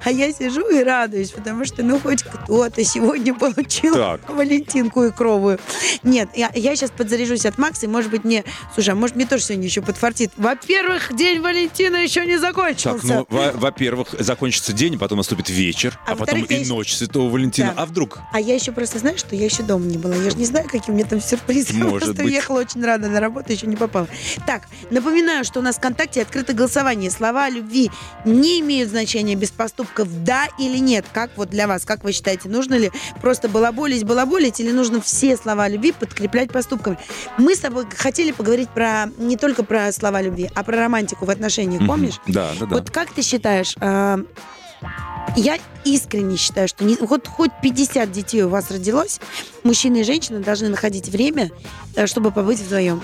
А 0.03 0.11
я 0.11 0.31
сижу 0.31 0.69
и 0.69 0.83
радуюсь, 0.83 1.31
потому 1.31 1.65
что 1.65 1.81
ну 1.81 1.99
хоть 1.99 2.21
кто-то 2.21 2.83
сегодня 2.83 3.33
получил. 3.33 3.95
Валентинку 4.27 5.03
и 5.05 5.11
кровую. 5.11 5.59
Нет, 6.03 6.29
я, 6.35 6.51
я 6.53 6.75
сейчас 6.75 6.91
подзаряжусь 6.91 7.45
от 7.45 7.57
Макса, 7.57 7.85
и 7.85 7.89
может 7.89 8.11
быть 8.11 8.23
мне... 8.23 8.43
Слушай, 8.73 8.89
а 8.91 8.95
может 8.95 9.15
мне 9.15 9.25
тоже 9.25 9.43
сегодня 9.43 9.65
еще 9.65 9.81
подфартит? 9.81 10.31
Во-первых, 10.37 11.15
День 11.15 11.41
Валентина 11.41 11.97
еще 11.97 12.25
не 12.25 12.33
Так, 12.33 12.41
закончился. 12.41 13.05
ну, 13.07 13.25
во- 13.29 13.51
во-первых, 13.53 14.09
закончится 14.19 14.73
день, 14.73 14.97
потом 14.99 15.17
наступит 15.17 15.49
вечер, 15.49 15.99
А 16.05 16.13
а, 16.13 16.15
потом 16.15 16.43
и 16.43 16.53
еще- 16.53 16.69
ночь 16.73 16.93
Святого 16.95 17.29
Валентина. 17.29 17.73
Да. 17.75 17.83
А 17.83 17.85
вдруг? 17.85 18.19
А 18.31 18.39
я 18.39 18.55
еще 18.55 18.71
просто 18.71 18.99
знаю, 18.99 19.17
что 19.17 19.35
я 19.35 19.45
еще 19.45 19.63
дома 19.63 19.85
не 19.85 19.97
была. 19.97 20.15
Я 20.15 20.29
же 20.29 20.37
не 20.37 20.45
знаю, 20.45 20.67
какие 20.69 20.91
у 20.91 20.93
меня 20.93 21.05
там 21.05 21.21
сюрпризы. 21.21 21.73
Может 21.73 21.99
просто 21.99 22.13
быть. 22.23 22.25
уехала 22.25 22.59
очень 22.59 22.83
рано 22.83 23.07
на 23.09 23.19
работу, 23.19 23.51
еще 23.51 23.67
не 23.67 23.75
попала. 23.75 24.07
Так, 24.45 24.63
напоминаю, 24.91 25.43
что 25.45 25.59
у 25.59 25.63
нас 25.63 25.75
в 25.75 25.79
ВКонтакте 25.79 26.21
открыто 26.21 26.53
голосование. 26.53 27.09
Слова 27.11 27.49
любви 27.49 27.91
не 28.25 28.59
имеют 28.59 28.89
значения 28.89 29.35
без 29.35 29.51
поступков 29.51 30.07
«да» 30.23 30.47
или 30.59 30.77
«нет». 30.77 31.05
Как 31.13 31.31
вот 31.35 31.49
для 31.49 31.67
вас? 31.67 31.85
Как 31.85 32.03
вы 32.03 32.11
считаете, 32.11 32.49
нужно 32.49 32.75
ли 32.75 32.91
просто 33.21 33.47
балаболить, 33.49 34.03
балаболить, 34.03 34.59
или 34.59 34.71
нужно 34.71 35.01
все 35.01 35.37
слова 35.37 35.67
любви 35.67 35.91
подкреплять 36.25 36.51
поступками? 36.51 36.97
Мы 37.37 37.55
с 37.55 37.59
тобой 37.59 37.85
хотели 37.95 38.31
поговорить 38.31 38.69
про 38.69 39.05
не 39.17 39.37
только 39.37 39.63
про 39.63 39.91
слова 39.91 40.21
любви, 40.21 40.49
а 40.55 40.63
про 40.63 40.77
романтику 40.77 41.25
в 41.25 41.29
отношениях, 41.29 41.85
помнишь? 41.85 42.19
Да, 42.27 42.51
да, 42.59 42.65
да. 42.65 42.75
Вот 42.75 42.89
как 42.89 43.11
ты 43.11 43.21
считаешь, 43.21 43.75
а, 43.79 44.19
я 45.35 45.57
искренне 45.83 46.35
считаю, 46.37 46.67
что 46.67 46.83
не, 46.83 46.95
хоть, 46.95 47.27
хоть 47.27 47.51
50 47.61 48.11
детей 48.11 48.41
у 48.43 48.49
вас 48.49 48.71
родилось, 48.71 49.19
мужчина 49.63 49.97
и 49.97 50.03
женщина 50.03 50.39
должны 50.39 50.69
находить 50.69 51.09
время, 51.09 51.51
э, 51.95 52.07
чтобы 52.07 52.31
побыть 52.31 52.59
вдвоем. 52.59 53.03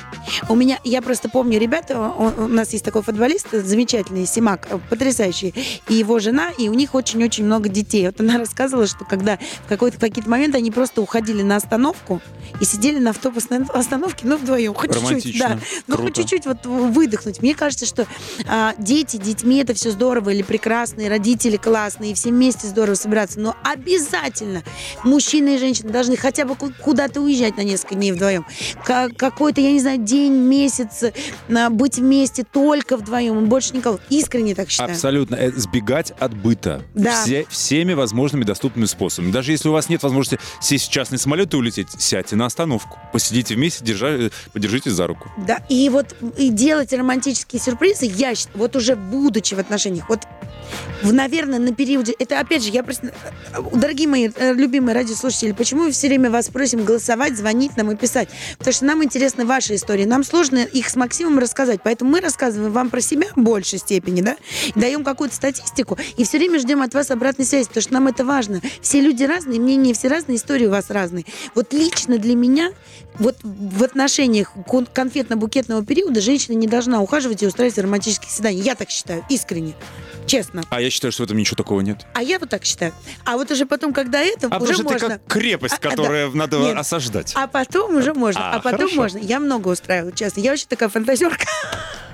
У 0.50 0.56
меня, 0.56 0.80
я 0.84 1.02
просто 1.04 1.30
помню, 1.30 1.60
ребята, 1.60 2.00
он- 2.00 2.34
у 2.40 2.48
нас 2.48 2.74
есть 2.74 2.84
такой 2.84 3.04
футболист 3.04 3.48
замечательный, 3.52 4.26
Симак, 4.26 4.68
э, 4.72 4.80
потрясающий, 4.90 5.54
и 5.90 5.94
его 5.94 6.18
жена, 6.20 6.50
и 6.58 6.70
у 6.70 6.74
них 6.74 6.96
очень-очень 6.96 7.46
много 7.46 7.70
детей. 7.70 8.08
Вот 8.08 8.20
она 8.20 8.40
рассказывала, 8.40 8.88
что 8.88 9.06
когда 9.06 9.38
в 9.66 9.70
какой-то 9.70 10.00
какие-то 10.00 10.30
моменты 10.30 10.58
они 10.58 10.72
просто 10.72 11.02
уходили 11.02 11.44
на 11.44 11.58
остановку 11.58 12.20
и 12.60 12.66
сидели 12.66 12.98
на 12.98 13.12
автобусной 13.12 13.60
остановке, 13.74 14.26
ну, 14.26 14.38
вдвоем, 14.38 14.74
хоть 14.74 14.92
чуть-чуть, 15.18 15.40
да. 15.40 15.60
Ну, 15.88 15.98
хоть 15.98 16.16
чуть-чуть 16.16 16.46
вот 16.48 16.66
выдохнуть. 16.66 17.42
Мне 17.44 17.54
кажется, 17.54 17.86
что 17.86 18.08
а, 18.48 18.74
дети, 18.80 19.18
детьми 19.18 19.58
это 19.58 19.76
все 19.76 19.92
здорово, 19.92 20.32
или 20.32 20.42
прекрасные, 20.42 21.10
родители 21.10 21.58
классные, 21.58 22.11
и 22.12 22.14
все 22.16 22.30
вместе 22.30 22.68
здорово 22.68 22.96
собираться. 22.96 23.40
Но 23.40 23.56
обязательно 23.64 24.64
мужчина 25.04 25.50
и 25.56 25.58
женщина 25.58 25.92
должны 25.92 26.16
хотя 26.18 26.46
бы 26.46 26.56
ку- 26.56 26.72
куда-то 26.82 27.22
уезжать 27.22 27.58
на 27.58 27.62
несколько 27.62 27.96
дней 27.96 28.12
вдвоем. 28.12 28.46
Ка- 28.86 29.10
какой-то, 29.16 29.62
я 29.62 29.72
не 29.72 29.80
знаю, 29.80 29.98
день, 30.00 30.34
месяц, 30.34 31.04
а, 31.54 31.70
быть 31.70 31.98
вместе 31.98 32.44
только 32.44 32.98
вдвоем, 32.98 33.46
больше 33.46 33.76
никого. 33.76 34.00
Искренне 34.10 34.56
так 34.56 34.70
считаю. 34.70 34.92
Абсолютно. 34.92 35.36
Э, 35.36 35.52
Сбегать 35.52 36.12
от 36.20 36.36
быта. 36.36 36.84
Да. 36.94 37.24
Все- 37.24 37.46
всеми 37.50 37.94
возможными 37.94 38.44
доступными 38.44 38.86
способами. 38.86 39.32
Даже 39.32 39.52
если 39.52 39.70
у 39.70 39.72
вас 39.72 39.90
нет 39.90 40.04
возможности 40.04 40.40
сесть 40.62 40.88
в 40.88 40.92
частный 40.92 41.18
самолет 41.18 41.54
и 41.54 41.58
улететь, 41.58 41.88
сядьте 42.00 42.36
на 42.36 42.46
остановку. 42.46 42.98
Посидите 43.14 43.56
вместе, 43.56 43.84
держа, 43.84 44.10
э, 44.10 44.30
подержитесь 44.54 44.92
за 44.94 45.08
руку. 45.08 45.30
Да, 45.38 45.60
и 45.70 45.90
вот 45.90 46.16
и 46.38 46.50
делать 46.50 46.94
романтические 46.94 47.60
сюрпризы, 47.62 48.06
я 48.06 48.36
считаю, 48.36 48.58
вот 48.58 48.76
уже 48.76 48.96
будучи 48.96 49.54
в 49.54 49.60
отношениях, 49.60 50.10
вот 50.10 50.22
в, 51.04 51.12
наверное, 51.14 51.60
на 51.60 51.74
периоде... 52.02 52.16
Это, 52.20 52.40
опять 52.40 52.64
же, 52.64 52.70
я 52.70 52.84
просто... 52.84 53.14
Дорогие 53.74 54.08
мои 54.08 54.30
э, 54.36 54.54
любимые 54.54 54.96
радиослушатели, 54.96 55.52
почему 55.52 55.86
мы 55.86 55.92
все 55.92 56.08
время 56.08 56.30
вас 56.30 56.50
просим 56.50 56.84
голосовать, 56.84 57.38
звонить 57.38 57.78
нам 57.78 57.92
и 57.92 57.96
писать? 57.96 58.30
Потому 58.58 58.74
что 58.74 58.86
нам 58.86 59.04
интересны 59.04 59.46
ваши 59.46 59.76
истории. 59.76 60.06
Нам 60.06 60.24
сложно 60.24 60.60
их 60.60 60.90
с 60.90 60.96
Максимом 60.96 61.40
рассказать, 61.40 61.82
поэтому 61.84 62.12
мы 62.12 62.22
рассказываем 62.22 62.72
вам 62.72 62.90
про 62.90 63.02
себя 63.02 63.28
в 63.36 63.42
большей 63.42 63.80
степени, 63.80 64.22
да? 64.22 64.38
Даем 64.76 65.04
какую-то 65.04 65.36
статистику 65.36 65.98
и 66.18 66.24
все 66.24 66.38
время 66.38 66.60
ждем 66.60 66.82
от 66.82 66.94
вас 66.94 67.12
обратной 67.12 67.46
связи, 67.46 67.68
потому 67.68 67.82
что 67.82 67.94
нам 67.94 68.08
это 68.08 68.26
важно. 68.26 68.62
Все 68.82 69.02
люди 69.02 69.24
разные, 69.24 69.60
мнения 69.60 69.94
все 69.94 70.08
разные, 70.08 70.38
истории 70.38 70.66
у 70.66 70.72
вас 70.72 70.90
разные. 70.90 71.26
Вот 71.56 71.74
лично 71.74 72.18
для 72.18 72.36
меня 72.36 72.72
вот 73.20 73.38
в 73.44 73.84
отношениях 73.84 74.52
кон- 74.68 74.88
конфетно-букетного 74.92 75.86
периода 75.86 76.22
женщина 76.22 76.56
не 76.56 76.68
должна 76.68 77.02
ухаживать 77.02 77.44
и 77.44 77.48
устраивать 77.48 77.78
романтические 77.78 78.32
свидания. 78.32 78.62
Я 78.62 78.76
так 78.76 78.90
считаю, 78.90 79.24
искренне. 79.30 79.74
Честно. 80.26 80.64
А 80.70 80.82
я 80.82 80.90
считаю, 80.90 81.12
что 81.12 81.24
в 81.24 81.26
этом 81.26 81.38
ничего 81.38 81.56
такого 81.56 81.82
нет. 81.82 81.91
А 82.14 82.22
я 82.24 82.40
вот 82.40 82.50
так 82.50 82.66
считаю. 82.66 82.94
А 83.26 83.38
вот 83.38 83.52
уже 83.52 83.66
потом, 83.66 83.94
когда 83.94 84.20
это, 84.22 84.48
А 84.52 84.58
уже 84.58 84.74
потому 84.74 84.90
можно. 84.92 85.08
ты 85.10 85.14
как 85.16 85.26
крепость, 85.28 85.74
А, 85.76 85.78
а, 85.78 85.82
да. 85.82 85.90
которую 85.90 86.36
надо 86.36 86.58
Нет. 86.60 86.78
осаждать. 86.78 87.34
А 87.36 87.48
потом 87.48 87.96
уже 87.98 88.14
можно. 88.14 88.42
А, 88.52 88.56
А, 88.56 88.60
потом 88.60 88.80
хорошо. 88.82 88.96
можно. 88.96 89.18
Я 89.20 89.40
много 89.40 89.70
устраивала, 89.70 90.12
честно. 90.12 90.42
Я 90.42 90.52
вообще 90.52 90.66
такая 90.68 90.90
фантазерка. 90.90 91.46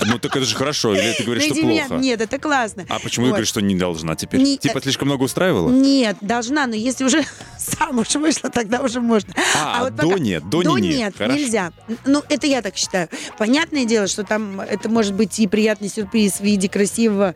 Ну 0.05 0.19
так 0.19 0.35
это 0.35 0.45
же 0.45 0.55
хорошо, 0.55 0.93
или 0.93 1.11
ты 1.13 1.23
говоришь, 1.23 1.45
что 1.45 1.55
меня. 1.55 1.87
плохо? 1.87 2.01
Нет, 2.01 2.21
это 2.21 2.37
классно. 2.37 2.85
А 2.87 2.99
почему 2.99 3.25
ты 3.25 3.29
Вот. 3.29 3.35
говоришь, 3.37 3.47
что 3.49 3.61
не 3.61 3.75
должна 3.75 4.15
теперь? 4.15 4.41
Не- 4.41 4.57
Типа 4.57 4.79
слишком 4.79 5.07
много 5.07 5.23
устраивала? 5.23 5.69
Нет, 5.71 6.17
должна, 6.21 6.67
но 6.67 6.75
если 6.75 7.03
уже 7.03 7.23
замуж 7.57 8.13
вышла, 8.15 8.49
тогда 8.51 8.81
уже 8.81 9.01
можно. 9.01 9.33
А, 9.55 9.89
до 9.89 10.17
нет, 10.17 10.47
до 10.49 10.61
не 10.77 10.97
нет. 10.97 11.15
Хорошо. 11.17 11.35
нельзя. 11.39 11.71
Ну, 12.05 12.23
это 12.29 12.45
я 12.45 12.61
так 12.61 12.77
считаю. 12.77 13.09
Понятное 13.39 13.85
дело, 13.85 14.05
что 14.07 14.23
там 14.23 14.61
это 14.61 14.87
может 14.87 15.13
быть 15.15 15.39
и 15.39 15.47
приятный 15.47 15.89
сюрприз 15.89 16.35
в 16.35 16.41
виде 16.41 16.69
красивого, 16.69 17.33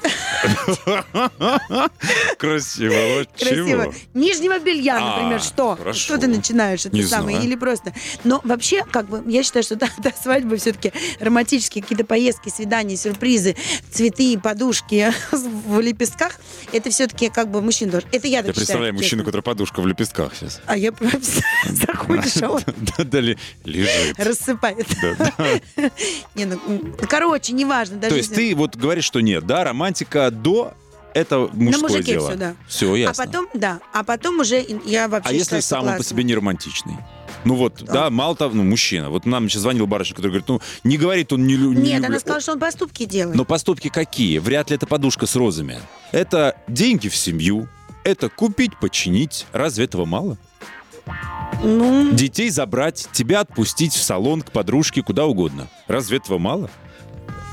Красиво, 2.38 3.26
чего? 3.36 3.92
нижнего 4.14 4.58
белья, 4.58 4.98
А, 5.00 5.16
например. 5.16 5.40
Что? 5.40 5.78
Что 5.92 6.18
ты 6.18 6.26
начинаешь? 6.26 6.86
Это 6.86 7.02
самое. 7.06 7.42
Или 7.42 7.54
просто. 7.56 7.92
Но 8.24 8.40
вообще, 8.44 8.84
как 8.84 9.08
бы, 9.08 9.22
я 9.30 9.42
считаю, 9.42 9.62
что 9.62 9.76
до, 9.76 9.88
свадьбы 10.22 10.56
все-таки 10.56 10.92
романтические 11.20 11.82
какие-то 11.82 12.04
поездки, 12.04 12.48
свидания, 12.48 12.96
сюрпризы, 12.96 13.56
цветы, 13.90 14.38
подушки 14.38 15.12
в 15.32 15.80
лепестках, 15.80 16.36
это 16.72 16.90
все-таки 16.90 17.28
как 17.28 17.50
бы 17.50 17.60
мужчина 17.60 17.92
должен. 17.92 18.08
Это 18.12 18.26
я 18.26 18.38
так 18.38 18.48
Я 18.48 18.54
представляю 18.54 18.94
мужчину, 18.94 19.24
который 19.24 19.42
подушка 19.42 19.80
в 19.80 19.86
лепестках 19.86 20.34
сейчас. 20.34 20.60
А 20.66 20.76
я 20.76 20.92
заходишь, 21.68 22.42
а 22.42 22.50
он 22.50 22.62
Да, 22.66 23.20
лежит. 23.20 24.18
рассыпает. 24.18 24.86
Не, 26.34 26.46
ну, 26.46 26.60
короче, 27.08 27.52
неважно. 27.52 28.00
То 28.00 28.14
есть 28.14 28.34
ты 28.34 28.54
вот 28.54 28.76
говоришь, 28.76 29.04
что 29.04 29.20
нет, 29.20 29.46
да, 29.46 29.64
романтика 29.64 29.89
до 30.30 30.74
это 31.14 31.48
мужское 31.52 31.88
мужике 31.90 32.12
дело. 32.12 32.28
всё, 32.30 32.38
да. 32.38 32.54
Все, 32.68 32.92
А 32.92 32.96
ясно. 32.98 33.24
потом, 33.26 33.48
да, 33.54 33.80
а 33.92 34.04
потом 34.04 34.38
уже 34.40 34.64
я 34.84 35.08
вообще 35.08 35.30
А 35.30 35.32
если 35.32 35.60
сам 35.60 35.86
он 35.88 35.96
по 35.96 36.04
себе 36.04 36.22
не 36.24 36.34
романтичный? 36.34 36.96
Ну 37.44 37.54
вот, 37.54 37.82
да, 37.82 38.10
мало 38.10 38.36
того, 38.36 38.54
ну, 38.54 38.62
мужчина. 38.64 39.08
Вот 39.08 39.24
нам 39.24 39.48
сейчас 39.48 39.62
звонил 39.62 39.86
барышня, 39.86 40.14
который 40.14 40.28
говорит, 40.32 40.48
ну, 40.48 40.60
не 40.84 40.98
говорит 40.98 41.32
он 41.32 41.46
не, 41.46 41.54
лю- 41.56 41.72
не 41.72 41.82
Нет, 41.82 41.92
люблю. 41.94 42.06
она 42.08 42.20
сказала, 42.20 42.40
что 42.42 42.52
он 42.52 42.58
поступки 42.60 43.06
делает. 43.06 43.34
Но 43.34 43.44
поступки 43.46 43.88
какие? 43.88 44.36
Вряд 44.38 44.68
ли 44.70 44.76
это 44.76 44.86
подушка 44.86 45.24
с 45.26 45.34
розами. 45.36 45.78
Это 46.12 46.54
деньги 46.68 47.08
в 47.08 47.16
семью, 47.16 47.66
это 48.04 48.28
купить, 48.28 48.78
починить. 48.78 49.46
Разве 49.52 49.86
этого 49.86 50.04
мало? 50.04 50.36
Ну, 51.62 52.12
Детей 52.12 52.50
забрать, 52.50 53.08
тебя 53.12 53.40
отпустить 53.40 53.94
в 53.94 54.02
салон 54.02 54.42
к 54.42 54.50
подружке, 54.52 55.02
куда 55.02 55.26
угодно. 55.26 55.68
Разве 55.88 56.18
этого 56.18 56.38
мало? 56.38 56.70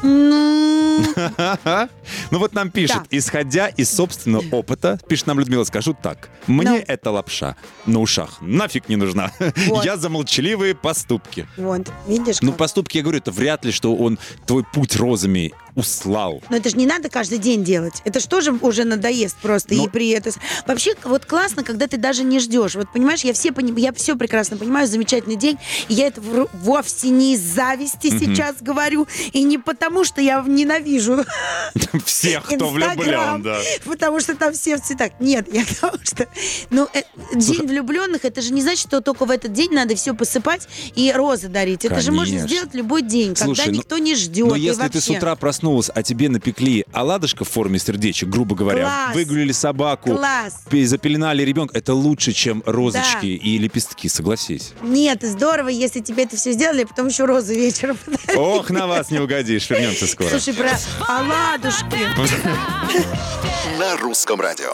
Ну, 0.03 1.03
Ну 2.31 2.39
вот 2.39 2.53
нам 2.53 2.69
пишет, 2.71 2.97
Да. 2.97 3.03
исходя 3.11 3.67
из 3.67 3.89
собственного 3.93 4.43
опыта, 4.51 4.99
пишет 5.07 5.27
нам 5.27 5.39
Людмила, 5.39 5.63
скажу 5.63 5.95
так, 6.01 6.29
мне 6.47 6.71
Ну. 6.71 6.83
эта 6.87 7.11
лапша 7.11 7.55
на 7.85 7.99
ушах 7.99 8.37
нафиг 8.41 8.89
не 8.89 8.95
нужна. 8.95 9.31
Вот. 9.67 9.85
Я 9.85 9.97
за 9.97 10.09
молчаливые 10.09 10.75
поступки. 10.75 11.47
вот, 11.57 11.91
видишь 12.07 12.41
Ну, 12.41 12.51
как? 12.51 12.57
поступки, 12.59 12.97
я 12.97 13.03
говорю, 13.03 13.19
это 13.19 13.31
вряд 13.31 13.65
ли, 13.65 13.71
что 13.71 13.95
он 13.95 14.17
твой 14.45 14.63
путь 14.63 14.95
розами 14.95 15.53
услал. 15.77 16.41
Но 16.49 16.57
это 16.57 16.69
же 16.69 16.75
не 16.75 16.87
надо 16.87 17.07
каждый 17.07 17.37
день 17.37 17.63
делать. 17.63 18.01
Это 18.03 18.19
же 18.19 18.27
тоже 18.27 18.51
уже 18.51 18.83
надоест 18.83 19.37
просто. 19.37 19.75
Ну- 19.75 19.85
И 19.85 19.89
при 19.89 20.09
это... 20.09 20.31
Вообще, 20.65 20.95
вот 21.03 21.25
классно, 21.25 21.63
когда 21.63 21.87
ты 21.87 21.97
даже 21.97 22.23
не 22.23 22.39
ждешь. 22.39 22.73
Вот 22.75 22.91
понимаешь, 22.91 23.21
я 23.23 23.31
все, 23.33 23.51
пони- 23.51 23.79
я 23.79 23.93
все 23.93 24.15
прекрасно 24.15 24.57
понимаю, 24.57 24.87
замечательный 24.87 25.35
день. 25.35 25.57
И 25.87 25.93
я 25.93 26.07
это 26.07 26.19
вр- 26.19 26.49
вовсе 26.53 27.09
не 27.09 27.35
из 27.35 27.41
зависти 27.41 28.09
сейчас 28.09 28.55
говорю. 28.59 29.07
И 29.33 29.43
не 29.43 29.59
потому, 29.59 30.03
что 30.03 30.19
я 30.19 30.43
ненавижу 30.45 31.23
Всех, 32.05 32.45
кто 32.45 32.69
влюблен, 32.69 33.43
да. 33.43 33.59
потому 33.85 34.19
что 34.19 34.35
там 34.35 34.53
все 34.53 34.77
в 34.77 34.81
цветах. 34.81 35.11
Нет, 35.19 35.47
я 35.53 35.63
потому 35.81 35.99
что... 36.03 36.27
Ну, 36.71 36.87
э, 36.93 37.03
день 37.35 37.67
влюбленных, 37.67 38.25
это 38.25 38.41
же 38.41 38.51
не 38.51 38.61
значит, 38.63 38.87
что 38.87 39.01
только 39.01 39.25
в 39.25 39.31
этот 39.31 39.53
день 39.53 39.71
надо 39.71 39.95
все 39.95 40.13
посыпать 40.15 40.67
и 40.95 41.11
розы 41.15 41.49
дарить. 41.49 41.85
Это 41.85 42.01
же 42.01 42.11
можно 42.11 42.39
сделать 42.39 42.73
любой 42.73 43.03
день, 43.03 43.35
Слушай, 43.35 43.57
когда 43.57 43.71
ну- 43.71 43.77
никто 43.77 43.97
не 43.99 44.15
ждет. 44.15 44.47
Но 44.47 44.55
если 44.55 44.87
ты 44.87 44.99
с 45.01 45.09
утра 45.09 45.35
проснулась, 45.67 45.89
а 45.93 46.01
тебе 46.03 46.29
напекли 46.29 46.85
оладушка 46.93 47.43
в 47.43 47.49
форме 47.49 47.77
сердечек, 47.79 48.29
грубо 48.29 48.55
говоря, 48.55 48.83
Класс. 48.83 49.15
выгулили 49.15 49.51
собаку, 49.51 50.15
Класс. 50.15 50.61
пе- 50.69 50.85
запеленали 50.87 51.43
ребенка, 51.43 51.77
это 51.77 51.93
лучше, 51.93 52.31
чем 52.31 52.63
розочки 52.65 53.25
и 53.25 53.57
лепестки, 53.57 54.07
согласись. 54.09 54.73
Нет, 54.81 55.23
здорово, 55.23 55.67
если 55.69 55.99
тебе 55.99 56.23
это 56.23 56.37
все 56.37 56.53
сделали, 56.53 56.83
а 56.83 56.87
потом 56.87 57.07
еще 57.07 57.25
розы 57.25 57.55
вечером 57.55 57.97
подарили. 58.05 58.37
Ох, 58.37 58.69
на 58.69 58.87
вас 58.87 59.11
не 59.11 59.19
угодишь, 59.19 59.69
вернемся 59.69 60.07
скоро. 60.07 60.29
Слушай, 60.29 60.53
про 60.53 60.71
оладушки. 61.07 61.97
На 63.79 63.95
русском 63.97 64.41
радио. 64.41 64.73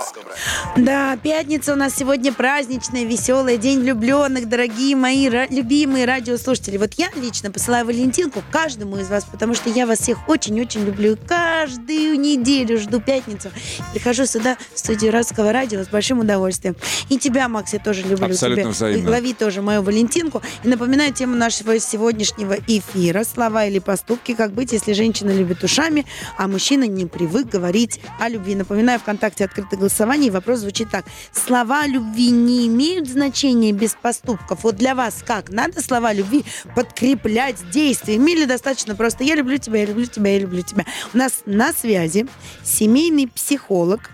Да, 0.77 1.17
пятница 1.17 1.73
у 1.73 1.75
нас 1.75 1.93
сегодня 1.93 2.32
праздничная, 2.32 3.03
веселая, 3.03 3.58
день 3.58 3.79
влюбленных, 3.82 4.47
дорогие 4.47 4.95
мои 4.95 5.27
ра- 5.27 5.47
любимые 5.53 6.06
радиослушатели. 6.06 6.77
Вот 6.77 6.93
я 6.93 7.10
лично 7.15 7.51
посылаю 7.51 7.86
Валентинку 7.86 8.41
каждому 8.51 8.97
из 8.97 9.10
вас, 9.10 9.25
потому 9.29 9.56
что 9.56 9.69
я 9.69 9.86
вас 9.88 9.99
всех 9.99 10.29
очень-очень 10.29 10.83
люблю. 10.84 11.17
Каждую 11.28 12.19
неделю 12.19 12.80
жду 12.80 13.00
пятницу. 13.02 13.50
Прихожу 13.93 14.26
сюда, 14.26 14.58
в 14.74 14.80
студию 14.80 15.12
Радского 15.12 15.52
радио, 15.52 15.84
с 15.84 15.88
большим 15.88 16.19
удовольствием. 16.19 16.76
И 17.10 17.17
тебя, 17.17 17.48
Макс, 17.48 17.74
я 17.74 17.80
тоже 17.80 18.02
люблю. 18.04 18.26
Абсолютно 18.26 18.63
Тебя- 18.63 18.72
взаимно. 18.72 19.10
Лови 19.12 19.34
тоже 19.34 19.62
мою 19.62 19.82
Валентинку. 19.82 20.41
И 20.63 20.67
напоминаю 20.67 21.13
тему 21.13 21.36
нашего 21.36 21.80
сегодняшнего 21.80 22.56
эфира. 22.67 23.24
Слова 23.24 23.65
или 23.65 23.80
поступки, 23.80 24.34
как 24.34 24.52
быть, 24.54 24.72
если 24.72 24.93
женщина 24.93 25.32
любит 25.32 25.63
ушами, 25.63 26.06
а 26.38 26.48
мужчина 26.48 26.86
не 26.86 27.06
привык 27.06 27.48
говорить 27.48 28.02
о 28.19 28.30
любви. 28.30 28.56
Напоминаю, 28.56 29.00
ВКонтакте 29.00 29.46
открытое 29.46 29.78
голосование, 29.78 30.28
и 30.28 30.32
вопрос 30.32 30.60
звучит 30.60 30.89
так. 30.91 31.06
Слова 31.32 31.86
любви 31.88 32.32
не 32.32 32.67
имеют 32.67 33.08
значения 33.08 33.72
без 33.72 33.96
поступков. 34.00 34.63
Вот 34.63 34.76
для 34.76 34.96
вас 34.96 35.24
как? 35.26 35.50
Надо 35.50 35.82
слова 35.82 36.13
любви 36.13 36.43
подкреплять 36.76 37.58
действиями 37.72 38.32
или 38.32 38.46
достаточно 38.46 38.96
просто 38.96 39.24
«я 39.24 39.36
люблю 39.36 39.58
тебя, 39.58 39.80
я 39.82 39.86
люблю 39.86 40.06
тебя, 40.06 40.34
я 40.34 40.39
люблю 40.39 40.62
тебя». 40.62 40.72
У 41.13 41.17
нас 41.17 41.43
на 41.45 41.71
связи 41.73 42.25
семейный 42.63 43.27
психолог 43.27 44.09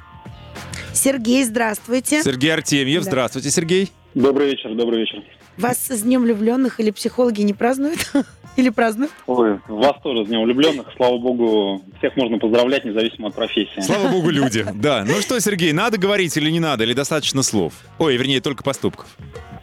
Сергей, 0.94 1.44
здравствуйте. 1.44 2.22
Сергей 2.24 2.54
Артемьев, 2.54 3.04
Да. 3.04 3.10
здравствуйте, 3.10 3.50
Сергей. 3.52 3.92
Добрый 4.16 4.52
вечер, 4.52 4.74
добрый 4.76 5.00
вечер. 5.02 5.24
Вас 5.58 5.78
с 5.88 6.02
Днем 6.02 6.24
влюбленных 6.24 6.80
или 6.80 6.92
психологи 6.92 7.42
не 7.42 7.54
празднуют? 7.54 8.12
Или 8.56 8.70
празднуют? 8.70 9.12
Ой, 9.28 9.60
вас 9.70 9.96
тоже 10.04 10.26
с 10.26 10.28
Днем 10.28 10.44
влюбленных. 10.44 10.88
Слава 10.98 11.18
богу, 11.18 11.82
всех 12.00 12.18
можно 12.18 12.40
поздравлять, 12.40 12.84
независимо 12.84 13.30
от 13.30 13.36
профессии. 13.36 13.80
Слава 13.80 14.08
богу, 14.12 14.32
люди. 14.32 14.66
Да. 14.76 15.06
Ну 15.08 15.22
что, 15.22 15.40
Сергей, 15.40 15.72
надо 15.72 15.98
говорить 15.98 16.36
или 16.36 16.50
не 16.50 16.60
надо, 16.60 16.84
или 16.84 16.94
достаточно 16.94 17.42
слов? 17.44 17.74
Ой, 18.00 18.18
вернее, 18.18 18.42
только 18.42 18.64
поступков. 18.64 19.08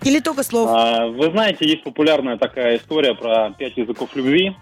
Или 0.02 0.20
только 0.20 0.44
слов? 0.44 0.70
А, 0.72 1.08
Вы 1.08 1.30
знаете, 1.30 1.68
есть 1.68 1.82
популярная 1.82 2.38
такая 2.38 2.78
история 2.78 3.14
про 3.14 3.50
пять 3.58 3.76
языков 3.76 4.10
любви. 4.14 4.56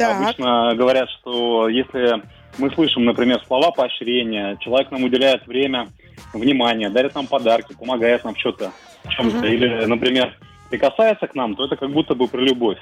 Так. 0.00 0.20
Обычно 0.22 0.74
говорят, 0.76 1.10
что 1.10 1.68
если 1.68 2.22
мы 2.58 2.70
слышим, 2.70 3.04
например, 3.04 3.40
слова 3.46 3.70
поощрения, 3.70 4.56
человек 4.60 4.90
нам 4.90 5.04
уделяет 5.04 5.46
время, 5.46 5.88
внимание, 6.32 6.88
дарит 6.88 7.14
нам 7.14 7.26
подарки, 7.26 7.74
помогает 7.78 8.24
нам 8.24 8.34
что-то, 8.36 8.72
в 9.04 9.08
чем-то, 9.10 9.36
Мгм. 9.36 9.46
или, 9.46 9.84
например, 9.84 10.36
прикасается 10.70 11.26
к 11.26 11.34
нам, 11.34 11.54
то 11.54 11.66
это 11.66 11.76
как 11.76 11.90
будто 11.90 12.14
бы 12.14 12.28
про 12.28 12.40
любовь. 12.40 12.78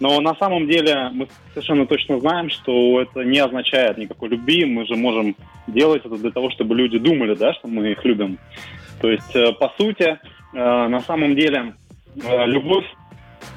Но 0.00 0.20
на 0.20 0.34
самом 0.36 0.66
деле 0.66 1.10
мы 1.12 1.28
совершенно 1.50 1.86
точно 1.86 2.18
знаем, 2.18 2.50
что 2.50 3.00
это 3.00 3.24
не 3.24 3.38
означает 3.38 3.98
никакой 3.98 4.30
любви. 4.30 4.64
Мы 4.64 4.86
же 4.86 4.96
можем 4.96 5.36
делать 5.66 6.04
это 6.04 6.16
для 6.16 6.30
того, 6.30 6.50
чтобы 6.50 6.74
люди 6.74 6.98
думали, 6.98 7.34
да, 7.34 7.52
что 7.54 7.68
мы 7.68 7.92
их 7.92 8.04
любим. 8.04 8.38
То 9.00 9.10
есть, 9.10 9.36
э, 9.36 9.52
по 9.52 9.72
сути, 9.76 10.18
э, 10.52 10.88
на 10.88 11.00
самом 11.00 11.36
деле 11.36 11.74
э, 12.16 12.46
любовь 12.46 12.86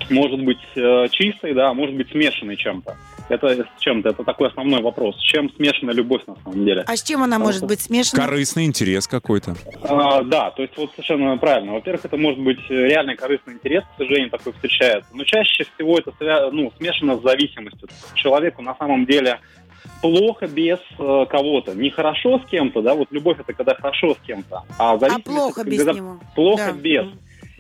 может 0.10 0.42
быть 0.44 0.60
э, 0.76 1.08
чистой, 1.12 1.54
да, 1.54 1.70
а 1.70 1.74
может 1.74 1.96
быть 1.96 2.10
смешанной 2.12 2.56
чем-то. 2.56 2.96
Это 3.30 3.50
с 3.50 3.82
чем-то, 3.82 4.10
это 4.10 4.24
такой 4.24 4.48
основной 4.48 4.82
вопрос. 4.82 5.18
С 5.18 5.22
чем 5.22 5.50
смешана 5.54 5.92
любовь 5.92 6.22
на 6.28 6.38
самом 6.44 6.64
деле? 6.64 6.86
А 6.88 6.96
с 6.96 7.04
чем 7.04 7.24
она 7.24 7.38
может 7.40 7.66
быть 7.66 7.82
смешана? 7.82 8.24
Корыстный 8.24 8.64
интерес 8.66 9.06
какой-то. 9.06 9.56
А, 9.84 10.22
да, 10.24 10.52
то 10.52 10.62
есть 10.62 10.78
вот 10.78 10.92
совершенно 10.92 11.38
правильно. 11.38 11.74
Во-первых, 11.74 12.06
это 12.06 12.16
может 12.16 12.40
быть 12.40 12.60
э, 12.70 12.74
реально 12.88 13.18
корыстный 13.18 13.56
интерес, 13.56 13.84
к 13.84 13.98
сожалению, 13.98 14.30
такой 14.30 14.54
встречается. 14.54 15.10
Но 15.14 15.26
чаще 15.26 15.66
всего 15.76 15.98
это 15.98 16.12
свя- 16.12 16.50
ну, 16.52 16.72
смешано 16.78 17.18
с 17.18 17.22
зависимостью. 17.22 17.90
Человеку 18.16 18.62
на 18.62 18.76
самом 18.76 19.06
деле 19.06 19.40
плохо 20.02 20.48
без 20.48 20.80
э, 20.98 21.26
кого-то. 21.30 21.74
Нехорошо 21.76 22.40
с 22.40 22.50
кем-то, 22.50 22.82
да, 22.82 22.94
вот 22.94 23.12
любовь 23.12 23.40
это 23.42 23.52
когда 23.52 23.76
хорошо 23.76 24.16
с 24.16 24.26
кем-то, 24.26 24.64
а 24.78 24.94
А 24.94 24.98
зависимость 25.00 25.26
плохо 25.26 25.62
это 25.62 25.70
без 25.70 25.78
когда 25.80 25.94
него? 25.94 26.20
плохо 26.36 26.72
Да. 26.74 26.80
без. 26.80 27.06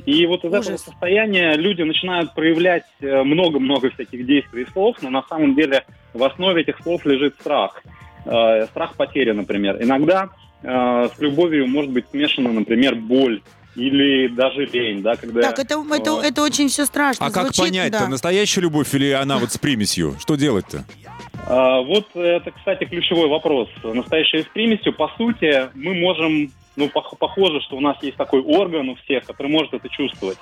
И 0.07 0.25
вот 0.25 0.45
из 0.45 0.53
этого 0.53 0.61
Ужас. 0.61 0.83
состояния 0.83 1.57
люди 1.57 1.81
начинают 1.81 2.33
проявлять 2.33 2.85
э, 3.01 3.23
много-много 3.23 3.89
всяких 3.89 4.25
действий 4.25 4.61
и 4.61 4.71
слов, 4.71 4.95
но 5.01 5.09
на 5.09 5.21
самом 5.23 5.53
деле 5.53 5.83
в 6.13 6.23
основе 6.23 6.61
этих 6.61 6.79
слов 6.81 7.05
лежит 7.05 7.35
страх. 7.41 7.83
Э, 8.23 8.67
страх 8.67 8.95
потери, 8.95 9.31
например. 9.31 9.83
Иногда 9.83 10.29
э, 10.63 11.09
с 11.13 11.19
любовью 11.19 11.67
может 11.67 11.91
быть 11.91 12.05
смешана, 12.09 12.53
например, 12.53 12.95
боль 12.95 13.41
или 13.75 14.29
даже 14.29 14.65
лень, 14.67 15.01
да, 15.01 15.17
когда... 15.17 15.41
Так, 15.41 15.59
это, 15.59 15.83
это, 15.93 16.21
это 16.23 16.41
очень 16.41 16.69
все 16.69 16.85
страшно. 16.85 17.25
А 17.25 17.29
как 17.29 17.53
звучит, 17.53 17.65
понять-то, 17.65 17.99
да. 17.99 18.07
настоящая 18.07 18.61
любовь 18.61 18.95
или 18.95 19.11
она 19.11 19.37
вот 19.37 19.51
с 19.51 19.57
примесью? 19.57 20.15
Что 20.21 20.35
делать-то? 20.35 20.85
А, 21.47 21.81
Вот 21.81 22.07
это, 22.15 22.51
кстати, 22.51 22.85
ключевой 22.85 23.27
вопрос. 23.27 23.67
Настоящая 23.83 24.43
с 24.43 24.47
примесью, 24.47 24.93
по 24.93 25.09
сути, 25.17 25.69
мы 25.75 25.95
можем 25.95 26.49
ну, 26.77 26.85
пох- 26.85 27.17
похоже, 27.17 27.59
что 27.61 27.75
у 27.75 27.81
нас 27.81 27.97
есть 28.03 28.17
такой 28.17 28.41
орган 28.41 28.89
у 28.89 28.95
всех, 28.95 29.25
который 29.25 29.51
может 29.51 29.73
это 29.73 29.89
чувствовать. 29.89 30.37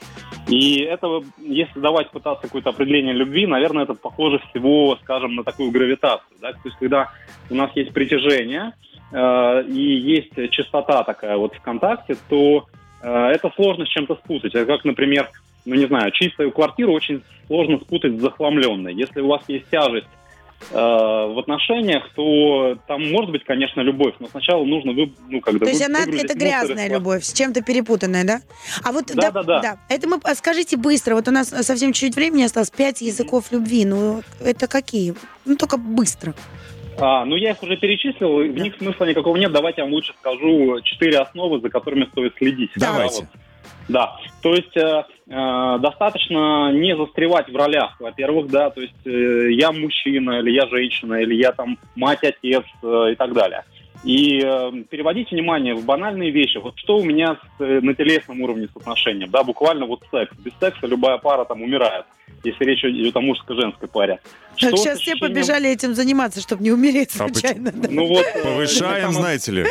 И 0.48 0.82
это, 0.82 1.24
если 1.40 1.80
давать 1.80 2.12
пытаться 2.12 2.44
какое-то 2.44 2.70
определение 2.70 3.14
любви, 3.14 3.48
наверное, 3.48 3.84
это 3.84 3.94
похоже 3.94 4.40
всего, 4.50 4.98
скажем, 5.02 5.36
на 5.36 5.44
такую 5.44 5.72
гравитацию. 5.72 6.38
Да? 6.42 6.52
То 6.52 6.60
есть, 6.66 6.78
когда 6.78 7.10
у 7.50 7.56
нас 7.56 7.72
есть 7.76 7.94
притяжение 7.94 8.74
э, 9.12 9.64
и 9.70 9.96
есть 9.96 10.52
частота 10.52 11.04
такая 11.04 11.38
вот 11.38 11.56
в 11.56 11.62
контакте, 11.62 12.18
то 12.30 12.66
э, 13.02 13.28
это 13.28 13.50
сложно 13.56 13.86
с 13.86 13.90
чем-то 13.90 14.16
спутать. 14.16 14.54
Это 14.54 14.66
как, 14.66 14.84
например, 14.84 15.30
ну, 15.66 15.76
не 15.76 15.88
знаю, 15.88 16.12
чистую 16.12 16.52
квартиру 16.52 16.92
очень 16.92 17.24
сложно 17.48 17.80
спутать 17.80 18.18
с 18.18 18.22
захламленной. 18.22 18.94
Если 18.94 19.22
у 19.22 19.28
вас 19.28 19.42
есть 19.48 19.70
тяжесть 19.70 20.08
в 20.72 21.40
отношениях, 21.40 22.04
то 22.16 22.78
там 22.88 23.12
может 23.12 23.32
быть, 23.32 23.44
конечно, 23.44 23.82
любовь, 23.82 24.16
но 24.20 24.28
сначала 24.28 24.64
нужно 24.66 24.94
вы, 24.94 25.14
ну, 25.30 25.40
когда 25.40 25.66
То 25.66 25.72
есть 25.72 25.86
она 25.86 26.00
это 26.04 26.36
грязная 26.36 26.90
любовь, 26.90 27.24
с 27.24 27.34
чем-то 27.34 27.62
перепутанная, 27.62 28.24
да? 28.24 28.42
А 28.84 28.92
вот 28.92 29.12
Да, 29.14 29.32
да, 29.32 29.44
да. 29.44 29.78
Это 29.90 30.08
мы 30.10 30.20
скажите 30.34 30.78
быстро. 30.78 31.16
Вот 31.16 31.28
у 31.28 31.32
нас 31.32 31.50
совсем 31.50 31.94
чуть-чуть 31.94 32.16
времени 32.16 32.44
осталось. 32.44 32.72
Пять 32.72 33.02
языков 33.02 33.52
любви. 33.52 33.86
Ну 33.86 34.24
это 34.40 34.68
какие? 34.68 35.14
Ну 35.46 35.56
только 35.56 35.78
быстро. 35.78 36.34
А, 36.98 37.26
ну, 37.26 37.36
я 37.36 37.52
их 37.52 37.62
уже 37.62 37.76
перечислил, 37.78 38.38
в 38.38 38.58
них 38.58 38.76
смысла 38.78 39.06
никакого 39.06 39.36
нет. 39.36 39.52
Давайте 39.52 39.82
я 39.82 39.86
вам 39.86 39.94
лучше 39.94 40.14
скажу 40.20 40.80
четыре 40.82 41.20
основы, 41.20 41.60
за 41.60 41.70
которыми 41.70 42.06
стоит 42.06 42.36
следить. 42.38 42.72
Давайте. 42.76 43.22
Да, 43.22 43.30
вот. 43.32 43.42
Да, 43.88 44.18
то 44.42 44.56
есть 44.56 44.76
э, 44.76 44.80
э, 44.80 45.04
достаточно 45.28 46.72
не 46.72 46.96
застревать 46.96 47.50
в 47.50 47.56
ролях, 47.56 47.96
во-первых, 48.00 48.48
да, 48.48 48.70
то 48.70 48.82
есть 48.82 48.94
э, 49.06 49.52
я 49.54 49.72
мужчина, 49.72 50.40
или 50.40 50.52
я 50.52 50.68
женщина, 50.68 51.16
или 51.16 51.34
я 51.36 51.52
там 51.52 51.78
мать, 51.96 52.20
отец 52.24 52.64
э, 52.84 53.12
и 53.14 53.16
так 53.16 53.34
далее. 53.34 53.64
И 54.04 54.40
э, 54.44 54.72
переводить 54.88 55.32
внимание 55.32 55.74
в 55.74 55.84
банальные 55.84 56.30
вещи. 56.30 56.60
Вот 56.60 56.78
что 56.78 56.98
у 56.98 57.04
меня 57.04 57.38
с, 57.58 57.62
э, 57.62 57.80
на 57.82 57.96
телесном 57.96 58.40
уровне 58.42 58.68
с 58.72 58.78
отношением, 58.78 59.32
да, 59.32 59.44
буквально 59.44 59.88
вот 59.88 60.02
секс. 60.12 60.32
Без 60.38 60.54
секса 60.60 60.86
любая 60.86 61.18
пара 61.18 61.44
там 61.46 61.64
умирает, 61.64 62.06
если 62.44 62.64
речь 62.66 62.84
идет 62.86 63.16
о 63.16 63.22
мужско-женской 63.22 63.88
паре. 63.88 64.20
Так 64.52 64.60
Что 64.60 64.78
сейчас 64.78 65.00
все 65.00 65.16
побежали 65.16 65.72
этим 65.72 65.96
заниматься, 65.96 66.40
чтобы 66.40 66.62
не 66.64 66.72
умереть 66.72 67.16
А 67.16 67.28
случайно. 67.28 67.72
да. 67.74 67.88
Ну 67.90 68.06
вот, 68.06 68.26
э, 68.26 68.44
Повышаем, 68.44 69.12
знаете 69.12 69.52
ли. 69.52 69.66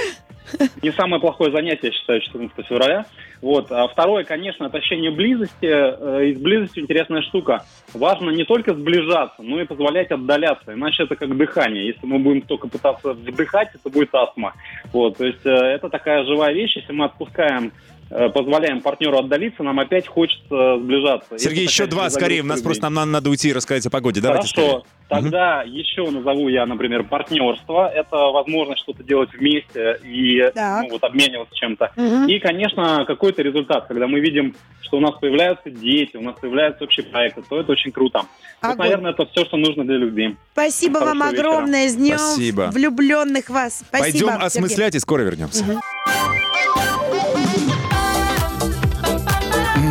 не 0.82 0.92
самое 0.92 1.20
плохое 1.20 1.52
занятие, 1.52 1.88
я 1.88 1.92
считаю, 1.92 2.20
14 2.20 2.66
февраля. 2.66 3.06
Вот. 3.40 3.70
А 3.70 3.86
второе, 3.88 4.24
конечно, 4.24 4.66
ощущение 4.66 5.10
близости. 5.10 5.66
Э, 5.66 6.26
И 6.26 6.34
с 6.34 6.38
близостью 6.38 6.82
интересная 6.82 7.22
штука. 7.22 7.64
Важно 7.92 8.30
не 8.30 8.44
только 8.44 8.74
сближаться, 8.74 9.42
но 9.42 9.60
и 9.60 9.66
позволять 9.66 10.10
отдаляться. 10.10 10.72
Иначе 10.72 11.04
это 11.04 11.16
как 11.16 11.36
дыхание. 11.36 11.86
Если 11.86 12.06
мы 12.06 12.18
будем 12.18 12.42
только 12.42 12.68
пытаться 12.68 13.12
вдыхать, 13.12 13.70
это 13.74 13.90
будет 13.90 14.14
астма. 14.14 14.54
Вот. 14.92 15.18
То 15.18 15.26
есть 15.26 15.44
э, 15.44 15.50
это 15.50 15.88
такая 15.88 16.24
живая 16.24 16.52
вещь. 16.52 16.76
Если 16.76 16.92
мы 16.92 17.06
отпускаем 17.06 17.72
позволяем 18.08 18.80
партнеру 18.80 19.18
отдалиться, 19.18 19.62
нам 19.62 19.80
опять 19.80 20.06
хочется 20.06 20.78
сближаться. 20.78 21.38
Сергей, 21.38 21.64
Это 21.64 21.72
еще 21.72 21.86
два, 21.86 22.10
скорее. 22.10 22.42
У 22.42 22.46
нас 22.46 22.62
просто 22.62 22.86
любви. 22.86 22.96
нам 22.96 23.12
надо 23.12 23.30
уйти 23.30 23.48
и 23.48 23.52
рассказать 23.52 23.86
о 23.86 23.90
погоде. 23.90 24.20
Давайте 24.20 24.48
Хорошо. 24.54 24.68
скорее. 24.80 24.84
Тогда 25.06 25.62
еще 25.62 26.10
назову 26.10 26.48
я, 26.48 26.64
например, 26.66 27.04
партнерство. 27.04 27.88
Это 27.88 28.16
возможность 28.16 28.82
что-то 28.82 29.02
делать 29.04 29.30
вместе 29.34 29.98
и 30.02 30.50
Так. 30.54 30.84
ну, 30.84 30.90
вот, 30.90 31.04
обмениваться 31.04 31.54
чем-то. 31.54 31.92
Мгм. 31.96 32.26
И, 32.28 32.38
конечно, 32.38 33.04
какой-то 33.06 33.42
результат, 33.42 33.86
когда 33.86 34.06
мы 34.06 34.20
видим, 34.20 34.54
что 34.80 34.96
у 34.96 35.00
нас 35.00 35.12
появляются 35.20 35.70
дети, 35.70 36.16
у 36.16 36.22
нас 36.22 36.34
появляются 36.40 36.84
общие 36.84 37.04
проекты, 37.04 37.42
то 37.48 37.60
это 37.60 37.72
очень 37.72 37.92
круто. 37.92 38.22
Вот, 38.62 38.78
наверное, 38.78 39.10
это 39.12 39.26
все, 39.26 39.44
что 39.44 39.56
нужно 39.58 39.84
для 39.84 39.96
любви. 39.96 40.36
Спасибо 40.52 40.98
вам 40.98 41.20
Хорошего 41.20 41.30
вечера. 41.30 41.48
огромное. 41.50 41.88
С 41.88 41.94
днем 41.96 42.18
Спасибо. 42.18 42.70
влюбленных 42.72 43.50
вас. 43.50 43.84
Спасибо. 43.86 43.98
Пойдем 44.04 44.28
Сергей. 44.28 44.46
осмыслять 44.46 44.94
и 44.94 44.98
скоро 45.00 45.22
вернемся. 45.22 45.64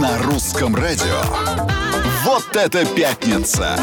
На 0.04 0.18
русском 0.18 0.76
радио. 0.76 1.22
Вот 2.26 2.58
это 2.58 2.86
пятница! 2.86 3.80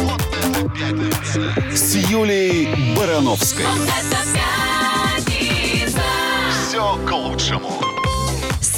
Вот 0.00 0.20
это 0.42 0.72
пятница! 0.72 1.72
С 1.72 1.94
Юлей 1.94 2.96
Барановской. 2.96 3.64
Это 3.64 5.24
пятница. 5.24 6.02
Все 6.66 6.96
к 7.06 7.12
лучшему. 7.12 7.89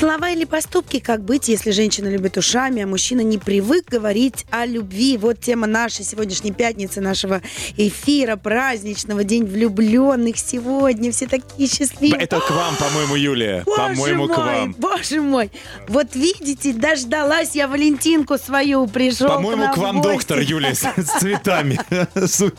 Слова 0.03 0.31
или 0.31 0.45
поступки, 0.45 0.99
как 0.99 1.23
быть, 1.23 1.47
если 1.47 1.71
женщина 1.71 2.09
любит 2.09 2.37
ушами, 2.37 2.83
а 2.83 2.89
мужчина 2.89 3.21
не 3.21 3.39
привык 3.39 3.89
говорить 3.89 4.47
о 4.51 4.67
любви. 4.67 5.17
Вот 5.17 5.39
тема 5.39 5.69
нашей 5.69 6.05
сегодняшней 6.05 6.51
пятницы, 6.51 7.01
нашего 7.01 7.41
эфира 7.77 8.35
праздничного, 8.35 9.23
День 9.23 9.45
влюбленных 9.45 10.39
сегодня. 10.39 11.13
Все 11.13 11.29
такие 11.29 11.69
счастливые. 11.69 12.21
Это 12.21 12.41
к 12.41 12.51
вам, 12.51 12.75
по-моему, 12.75 13.15
Юлия. 13.15 13.63
По-моему, 13.65 14.27
к 14.27 14.37
вам. 14.37 14.75
Боже 14.77 15.21
мой. 15.21 15.53
Вот 15.87 16.17
видите, 16.17 16.73
дождалась 16.73 17.55
я 17.55 17.69
Валентинку 17.69 18.39
свою, 18.39 18.89
пришел 18.89 19.29
По-моему, 19.29 19.63
нам 19.63 19.73
к 19.73 19.77
вам 19.77 20.03
доктор, 20.03 20.41
Юлия, 20.41 20.75
с 20.75 21.21
цветами. 21.21 21.79
Су- 22.27 22.51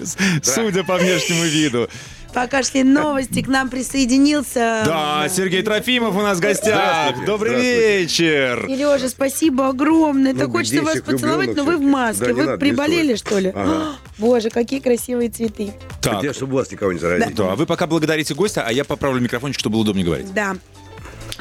Судя 0.41 0.86
по 0.86 0.95
внешнему 0.95 1.43
виду. 1.43 1.89
Пока 2.34 2.63
шли 2.63 2.84
новости, 2.84 3.43
к 3.43 3.48
нам 3.48 3.69
присоединился... 3.69 4.82
Да, 4.86 5.28
Сергей 5.30 5.62
Трофимов 5.62 6.15
у 6.15 6.22
нас 6.22 6.39
в 6.39 6.41
гостях. 6.41 7.26
Добрый 7.26 7.56
вечер. 7.62 8.65
Сережа, 8.67 9.10
спасибо 9.10 9.69
огромное. 9.69 10.34
Так 10.34 10.48
Ну, 10.48 10.54
хочется 10.54 10.82
вас 10.82 11.00
поцеловать, 11.02 11.56
но 11.56 11.63
вы 11.63 11.78
в 11.78 11.82
маске. 11.82 12.34
вы 12.34 12.58
приболели, 12.58 13.15
что 13.15 13.38
ли? 13.39 13.54
Боже, 14.17 14.50
какие 14.50 14.80
красивые 14.80 15.30
цветы. 15.30 15.74
Так, 16.02 16.15
Хотя, 16.17 16.34
чтобы 16.34 16.56
вас 16.56 16.72
никого 16.72 16.91
не 16.91 17.00
заразить. 17.00 17.36
да, 17.36 17.56
вы 17.56 17.65
пока 17.65 17.88
благодарите 17.88 18.34
гостя, 18.34 18.63
а 18.65 18.72
я 18.72 18.84
поправлю 18.84 19.22
микрофончик, 19.22 19.60
чтобы 19.60 19.74
было 19.74 19.82
удобнее 19.84 20.06
говорить. 20.06 20.34
Да. 20.34 20.56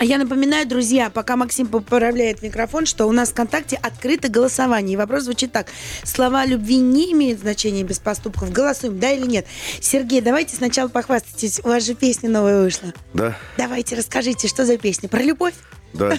А 0.03 0.05
я 0.05 0.19
напоминаю, 0.19 0.67
друзья, 0.67 1.11
пока 1.11 1.37
Максим 1.37 1.69
поправляет 1.69 2.43
микрофон, 2.43 2.87
что 2.87 3.07
у 3.07 3.13
нас 3.13 3.29
в 3.29 3.33
ВКонтакте 3.35 3.79
открыто 3.81 4.29
голосование. 4.29 4.95
И 4.95 4.97
вопрос 4.97 5.23
звучит 5.23 5.53
так. 5.53 5.69
Слова 6.03 6.45
любви 6.45 6.79
не 6.79 7.13
имеют 7.13 7.39
значения 7.39 7.85
без 7.85 8.01
поступков. 8.01 8.51
Голосуем, 8.51 8.99
да 8.99 9.13
или 9.13 9.25
нет? 9.25 9.47
Сергей, 9.81 10.21
давайте 10.21 10.57
сначала 10.57 10.89
похвастайтесь. 10.89 11.61
У 11.63 11.69
вас 11.69 11.87
же 11.87 11.95
песня 11.95 12.29
новая 12.29 12.65
вышла. 12.65 12.93
Да, 13.15 13.39
Давайте, 13.57 13.95
расскажите, 13.95 14.49
что 14.49 14.67
за 14.67 14.77
песня? 14.77 15.09
Про 15.09 15.23
любовь? 15.23 15.55
да. 15.93 16.19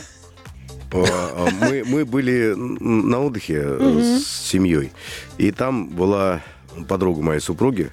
А 0.94 1.50
Мы, 1.52 1.84
мы 1.86 2.06
были 2.06 2.54
на 2.56 3.20
отдыхе 3.20 3.64
э, 3.66 4.20
с 4.24 4.48
семьей, 4.48 4.94
и 5.38 5.52
там 5.52 5.90
была 5.90 6.42
подруга 6.88 7.22
моей 7.22 7.42
супруги. 7.42 7.92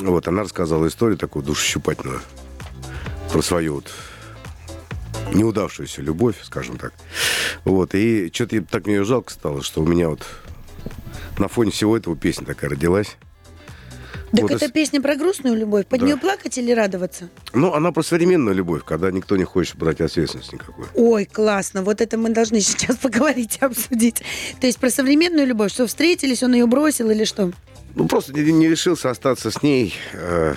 Вот, 0.00 0.26
она 0.26 0.42
рассказала 0.42 0.88
историю 0.88 1.16
такую 1.16 1.44
душещипательную 1.44 2.22
про 3.30 3.40
свою 3.40 3.76
вот 3.76 3.92
неудавшуюся 5.34 6.02
любовь, 6.02 6.36
скажем 6.42 6.78
так. 6.78 6.92
Вот, 7.64 7.94
и 7.94 8.30
что-то 8.32 8.60
так 8.62 8.86
мне 8.86 8.96
ее 8.96 9.04
жалко 9.04 9.32
стало, 9.32 9.62
что 9.62 9.82
у 9.82 9.86
меня 9.86 10.08
вот 10.08 10.26
на 11.38 11.48
фоне 11.48 11.70
всего 11.70 11.96
этого 11.96 12.16
песня 12.16 12.44
такая 12.46 12.70
родилась. 12.70 13.16
Так 14.32 14.42
Вот 14.42 14.50
это 14.52 14.66
и- 14.66 14.70
песня 14.70 15.00
про 15.02 15.16
грустную 15.16 15.56
любовь. 15.56 15.86
Под 15.86 15.98
Да. 16.00 16.06
нее 16.06 16.16
плакать 16.16 16.56
или 16.56 16.70
радоваться? 16.70 17.28
Ну, 17.52 17.72
она 17.74 17.90
про 17.90 18.02
современную 18.04 18.54
любовь, 18.54 18.82
когда 18.84 19.10
никто 19.10 19.36
не 19.36 19.42
хочет 19.42 19.76
брать 19.76 20.00
ответственность 20.00 20.52
никакой. 20.52 20.84
Ой, 20.94 21.24
классно. 21.24 21.82
Вот 21.82 22.00
это 22.00 22.16
мы 22.16 22.28
должны 22.30 22.60
сейчас 22.60 22.96
поговорить 22.96 23.58
и 23.60 23.64
обсудить. 23.64 24.22
То 24.60 24.68
есть 24.68 24.78
про 24.78 24.88
современную 24.90 25.48
любовь, 25.48 25.72
что 25.72 25.86
встретились, 25.88 26.44
он 26.44 26.54
ее 26.54 26.66
бросил 26.66 27.10
или 27.10 27.24
что? 27.24 27.50
Ну, 27.96 28.06
просто 28.06 28.32
не, 28.32 28.52
не 28.52 28.68
решился 28.68 29.10
остаться 29.10 29.50
с 29.50 29.64
ней, 29.64 29.94
э, 30.12 30.54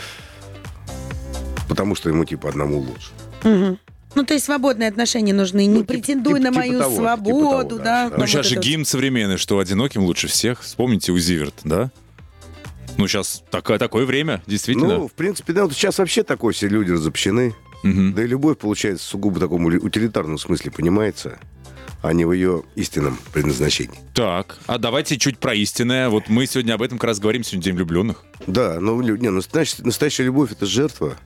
потому 1.68 1.96
что 1.96 2.10
ему, 2.10 2.26
типа, 2.26 2.50
одному 2.50 2.78
лучше. 2.78 3.10
Мгм. 3.44 3.80
Ну, 4.16 4.24
то 4.24 4.34
есть 4.34 4.46
свободные 4.46 4.90
отношения 4.90 5.34
нужны. 5.34 5.66
Не 5.66 5.74
Ну, 5.74 5.80
тип- 5.82 5.88
претендуй 5.88 6.36
тип- 6.36 6.44
на 6.44 6.50
типа 6.50 6.60
мою 6.60 6.80
того, 6.80 6.92
типа 6.92 7.02
свободу, 7.02 7.40
того, 7.50 7.64
да. 7.64 7.84
да. 7.84 8.10
Ну, 8.12 8.18
вот 8.18 8.28
сейчас 8.30 8.46
же 8.46 8.54
это 8.56 8.62
вот. 8.62 8.66
гимн 8.70 8.86
современный, 8.86 9.38
что 9.38 9.60
одиноким 9.60 10.04
лучше 10.04 10.28
всех. 10.28 10.62
Вспомните 10.62 11.12
Узиверт, 11.12 11.56
да? 11.64 11.92
Ну, 12.98 13.08
сейчас 13.08 13.44
такое, 13.50 13.80
такое 13.80 14.06
время, 14.06 14.44
действительно. 14.46 14.98
Ну, 15.00 15.08
в 15.08 15.14
принципе, 15.14 15.52
да, 15.54 15.64
вот 15.64 15.74
сейчас 15.74 15.98
вообще 15.98 16.24
такой, 16.24 16.54
все 16.54 16.68
люди 16.68 16.92
разобщены. 16.92 17.56
Мгм. 17.82 18.14
Да 18.14 18.24
и 18.24 18.28
любовь, 18.28 18.58
получается, 18.60 19.06
сугубо 19.06 19.38
в 19.38 19.40
таком 19.42 19.66
утилитарном 19.66 20.38
смысле 20.38 20.72
понимается, 20.72 21.40
а 22.04 22.14
не 22.14 22.24
в 22.24 22.32
ее 22.32 22.64
истинном 22.76 23.18
предназначении. 23.34 23.98
Так, 24.14 24.58
а 24.68 24.78
давайте 24.78 25.18
чуть 25.18 25.40
про 25.40 25.54
истинное. 25.56 26.08
Вот 26.10 26.30
мы 26.30 26.46
сегодня 26.46 26.76
об 26.76 26.82
этом 26.84 26.98
как 27.00 27.08
раз 27.08 27.20
говорим, 27.20 27.44
сегодня 27.44 27.64
День 27.64 27.76
влюбленных. 27.76 28.24
Да, 28.46 28.80
но 28.80 29.02
лю- 29.02 29.18
не, 29.18 29.30
настоящая, 29.32 29.84
настоящая 29.84 30.24
любовь– 30.24 30.52
это 30.54 30.66
жертва, 30.66 31.18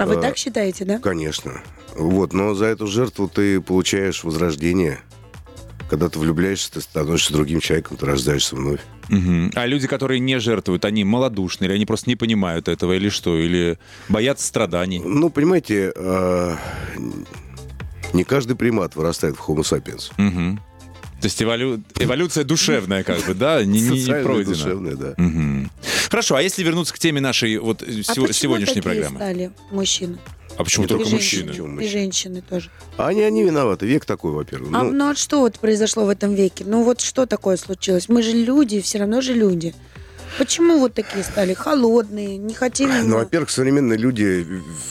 А 0.00 0.06
вы 0.06 0.14
э, 0.14 0.20
так 0.22 0.38
считаете, 0.38 0.86
да? 0.86 0.98
конечно. 0.98 1.60
Вот, 1.94 2.32
но 2.32 2.54
за 2.54 2.66
эту 2.66 2.86
жертву 2.86 3.28
ты 3.28 3.60
получаешь 3.60 4.24
возрождение. 4.24 5.00
Когда 5.90 6.08
ты 6.08 6.18
влюбляешься, 6.18 6.72
ты 6.72 6.80
становишься 6.80 7.32
другим 7.34 7.60
человеком, 7.60 7.98
ты 7.98 8.06
рождаешься 8.06 8.56
вновь. 8.56 8.80
Мгм. 9.10 9.50
А 9.54 9.66
люди, 9.66 9.86
которые 9.86 10.20
не 10.20 10.38
жертвуют, 10.38 10.86
они 10.86 11.04
малодушны, 11.04 11.66
или 11.66 11.72
они 11.72 11.84
просто 11.84 12.08
не 12.08 12.16
понимают 12.16 12.68
этого, 12.68 12.94
или 12.94 13.10
что, 13.10 13.36
или 13.36 13.78
боятся 14.08 14.46
страданий. 14.46 15.02
Ну, 15.04 15.28
понимаете, 15.28 15.92
э, 15.94 16.56
не 18.14 18.24
каждый 18.24 18.56
примат 18.56 18.96
вырастает 18.96 19.36
в 19.36 19.46
Homo 19.46 19.62
sapiens. 19.62 20.12
Мгм. 20.16 20.60
То 21.20 21.26
есть 21.26 21.40
эволю- 21.42 21.82
эволюция 21.98 22.44
душевная, 22.44 23.04
как 23.04 23.24
бы, 23.26 23.34
да, 23.34 23.62
не, 23.64 23.80
не- 23.82 24.06
пройдена. 24.22 24.44
душевное, 24.44 24.94
да. 24.96 25.14
Мгм. 25.18 25.70
Хорошо, 26.08 26.36
а 26.36 26.42
если 26.42 26.62
вернуться 26.62 26.94
к 26.94 26.98
теме 26.98 27.20
нашей 27.20 27.58
вот 27.58 27.82
А 27.82 27.86
сего- 27.86 28.32
сегодняшней 28.32 28.76
такие 28.76 28.82
программы? 29.02 29.16
стали 29.18 29.50
мужчины? 29.70 30.18
А 30.56 30.64
почему 30.64 30.84
Не 30.84 30.88
только 30.88 31.04
только 31.04 31.16
мужчины? 31.16 31.46
мужчины. 31.48 31.80
И 31.82 31.88
женщины 31.88 32.42
тоже. 32.42 32.70
А 32.96 33.08
они, 33.08 33.22
они 33.22 33.44
виноваты. 33.44 33.86
Век 33.86 34.04
такой, 34.04 34.32
во-первых. 34.32 34.70
А 34.74 34.82
Ну, 34.82 34.92
ну 34.92 35.08
вот 35.08 35.18
что 35.18 35.40
вот 35.40 35.58
произошло 35.58 36.04
в 36.04 36.08
этом 36.08 36.34
веке? 36.34 36.64
Ну 36.66 36.82
вот 36.84 37.00
что 37.00 37.26
такое 37.26 37.56
случилось? 37.56 38.08
Мы 38.08 38.22
же 38.22 38.32
люди, 38.32 38.80
все 38.80 38.98
равно 38.98 39.20
же 39.20 39.34
люди. 39.34 39.74
Почему 40.38 40.78
вот 40.78 40.94
такие 40.94 41.24
стали 41.24 41.54
холодные, 41.54 42.36
не 42.38 42.54
хотели? 42.54 42.92
ну, 43.02 43.16
во-первых, 43.16 43.50
современные 43.50 43.98
люди 43.98 44.46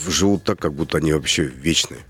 живут 0.07 0.43
так, 0.43 0.59
как 0.59 0.73
будто 0.73 0.97
они 0.97 1.13
вообще 1.13 1.43
вечные. 1.43 2.01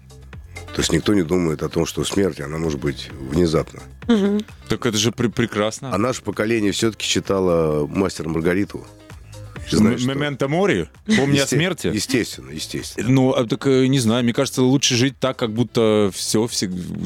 То 0.79 0.81
есть 0.81 0.93
никто 0.93 1.13
не 1.13 1.23
думает 1.23 1.61
о 1.61 1.67
том, 1.67 1.85
что 1.85 2.05
смерть, 2.05 2.39
она 2.39 2.57
может 2.57 2.79
быть 2.79 3.09
внезапно. 3.11 3.81
Мгм. 4.07 4.39
Так 4.69 4.85
это 4.85 4.97
же 4.97 5.09
пре- 5.09 5.27
прекрасно. 5.29 5.93
А 5.93 5.97
наше 5.97 6.21
поколение 6.21 6.71
все-таки 6.71 7.05
читало 7.05 7.85
«Мастер 7.85 8.29
Маргариту». 8.29 8.87
Знаешь, 9.77 10.01
что? 10.01 10.09
Мементо 10.09 10.47
мори? 10.47 10.87
Помни 11.17 11.39
о 11.39 11.47
смерти? 11.47 11.87
Естественно, 11.87 12.51
естественно. 12.51 13.09
Ну, 13.09 13.31
а 13.31 13.45
так 13.45 13.65
э, 13.67 13.87
не 13.87 13.99
знаю, 13.99 14.23
мне 14.23 14.33
кажется, 14.33 14.61
лучше 14.61 14.95
жить 14.95 15.19
так, 15.19 15.37
как 15.37 15.53
будто 15.53 16.11
все, 16.13 16.43
у 16.43 16.47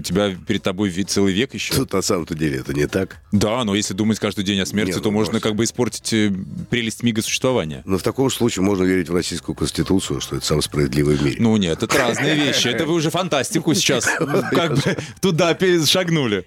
тебя 0.02 0.36
перед 0.48 0.64
тобой 0.64 0.92
целый 1.04 1.34
век 1.34 1.54
еще. 1.54 1.74
Тут 1.74 1.94
на 1.94 2.02
самом-то 2.02 2.36
деле 2.36 2.60
это 2.60 2.74
не 2.74 2.88
так. 2.88 3.18
Да, 3.32 3.64
но 3.64 3.76
если 3.76 3.94
думать 3.94 4.20
каждый 4.20 4.44
день 4.44 4.60
о 4.60 4.66
смерти, 4.66 4.92
Не, 4.92 4.96
ну, 4.96 5.02
то 5.02 5.12
можно 5.12 5.34
может. 5.34 5.44
как 5.44 5.56
бы 5.56 5.64
испортить 5.64 6.14
э, 6.14 6.32
прелесть 6.70 7.04
мига 7.04 7.22
существования. 7.22 7.84
Но 7.86 7.98
в 7.98 8.04
таком 8.04 8.30
случае 8.30 8.64
можно 8.64 8.84
верить 8.84 9.10
в 9.10 9.16
Российскую 9.16 9.56
Конституцию, 9.56 10.22
что 10.22 10.36
это 10.36 10.46
самое 10.46 10.62
справедливое 10.62 11.16
в 11.16 11.24
мире. 11.24 11.38
Ну 11.40 11.56
нет, 11.58 11.84
это 11.84 11.98
разные 11.98 12.36
вещи. 12.36 12.68
Это 12.68 12.86
вы 12.86 12.94
уже 12.94 13.10
фантастику 13.10 13.74
сейчас 13.74 14.06
как 14.06 14.76
бы 14.76 14.98
туда 15.22 15.58
шагнули. 15.86 16.46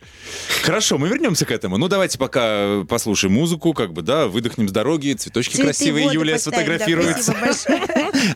Хорошо, 0.63 0.99
мы 0.99 1.09
вернемся 1.09 1.45
к 1.45 1.51
этому. 1.51 1.79
Ну 1.79 1.89
давайте 1.89 2.19
пока 2.19 2.85
послушаем 2.89 3.35
музыку, 3.35 3.73
как 3.73 3.93
бы, 3.93 4.03
да, 4.03 4.27
выдохнем 4.29 4.69
с 4.69 4.73
дороги, 4.73 5.13
цветочки 5.13 5.57
красивые 5.61 6.06
Юлия 6.13 6.39
сфотографирует. 6.39 7.17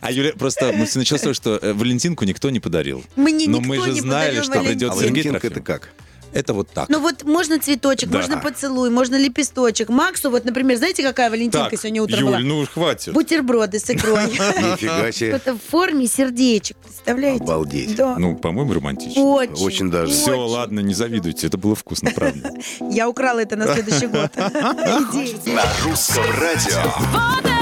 А 0.01 0.11
Юля, 0.11 0.33
просто 0.37 0.71
мы 0.73 0.85
все 0.85 0.99
началось 0.99 1.21
с 1.21 1.23
того, 1.23 1.33
что 1.33 1.57
э, 1.61 1.73
Валентинку 1.73 2.25
никто 2.25 2.49
не 2.49 2.59
подарил. 2.59 3.03
Мне 3.15 3.47
Но 3.47 3.59
мы 3.61 3.79
же 3.83 3.93
знали, 3.93 4.41
что 4.41 4.61
придет 4.63 4.91
А 4.91 4.95
Валентин. 4.95 5.15
Сергей 5.15 5.23
Валентинка 5.23 5.39
Трофимов. 5.39 5.57
это 5.57 5.61
как? 5.61 5.89
Это 6.33 6.53
вот 6.53 6.69
так. 6.69 6.87
Ну 6.87 6.99
вот 7.01 7.23
можно 7.23 7.59
цветочек, 7.59 8.09
Да. 8.09 8.19
можно 8.19 8.37
поцелуй, 8.37 8.89
можно 8.89 9.17
лепесточек. 9.17 9.89
Максу, 9.89 10.29
вот, 10.31 10.45
например, 10.45 10.77
знаете, 10.77 11.03
какая 11.03 11.29
Валентинка 11.29 11.71
Так, 11.71 11.79
сегодня 11.79 12.01
утром 12.01 12.19
Юль, 12.19 12.27
была? 12.29 12.39
ну 12.39 12.65
хватит. 12.65 13.13
Бутерброды 13.13 13.79
с 13.79 13.89
икрой. 13.89 14.27
Нифига 14.27 15.11
себе. 15.11 15.31
Это 15.31 15.55
в 15.55 15.59
форме 15.59 16.07
сердечек, 16.07 16.77
представляете? 16.77 17.43
Обалдеть. 17.43 17.95
Да. 17.97 18.15
Ну, 18.17 18.37
по-моему, 18.37 18.73
романтично. 18.73 19.21
Очень. 19.21 19.53
Очень 19.65 19.91
даже. 19.91 20.13
Все, 20.13 20.39
ладно, 20.39 20.79
не 20.79 20.93
завидуйте, 20.93 21.47
это 21.47 21.57
было 21.57 21.75
вкусно, 21.75 22.11
правда. 22.11 22.53
Я 22.79 23.09
украла 23.09 23.39
это 23.39 23.57
на 23.57 23.67
следующий 23.73 24.07
год. 24.07 24.31
На 24.37 25.65
русском 25.83 26.23
радио. 26.39 27.60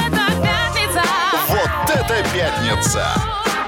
Это 2.00 2.24
пятница! 2.34 3.06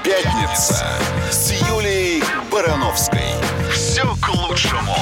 Пятница 0.02 0.84
с 1.30 1.52
Юлией 1.68 2.24
Барановской. 2.50 3.20
Все 3.70 4.02
к 4.20 4.28
лучшему. 4.34 4.96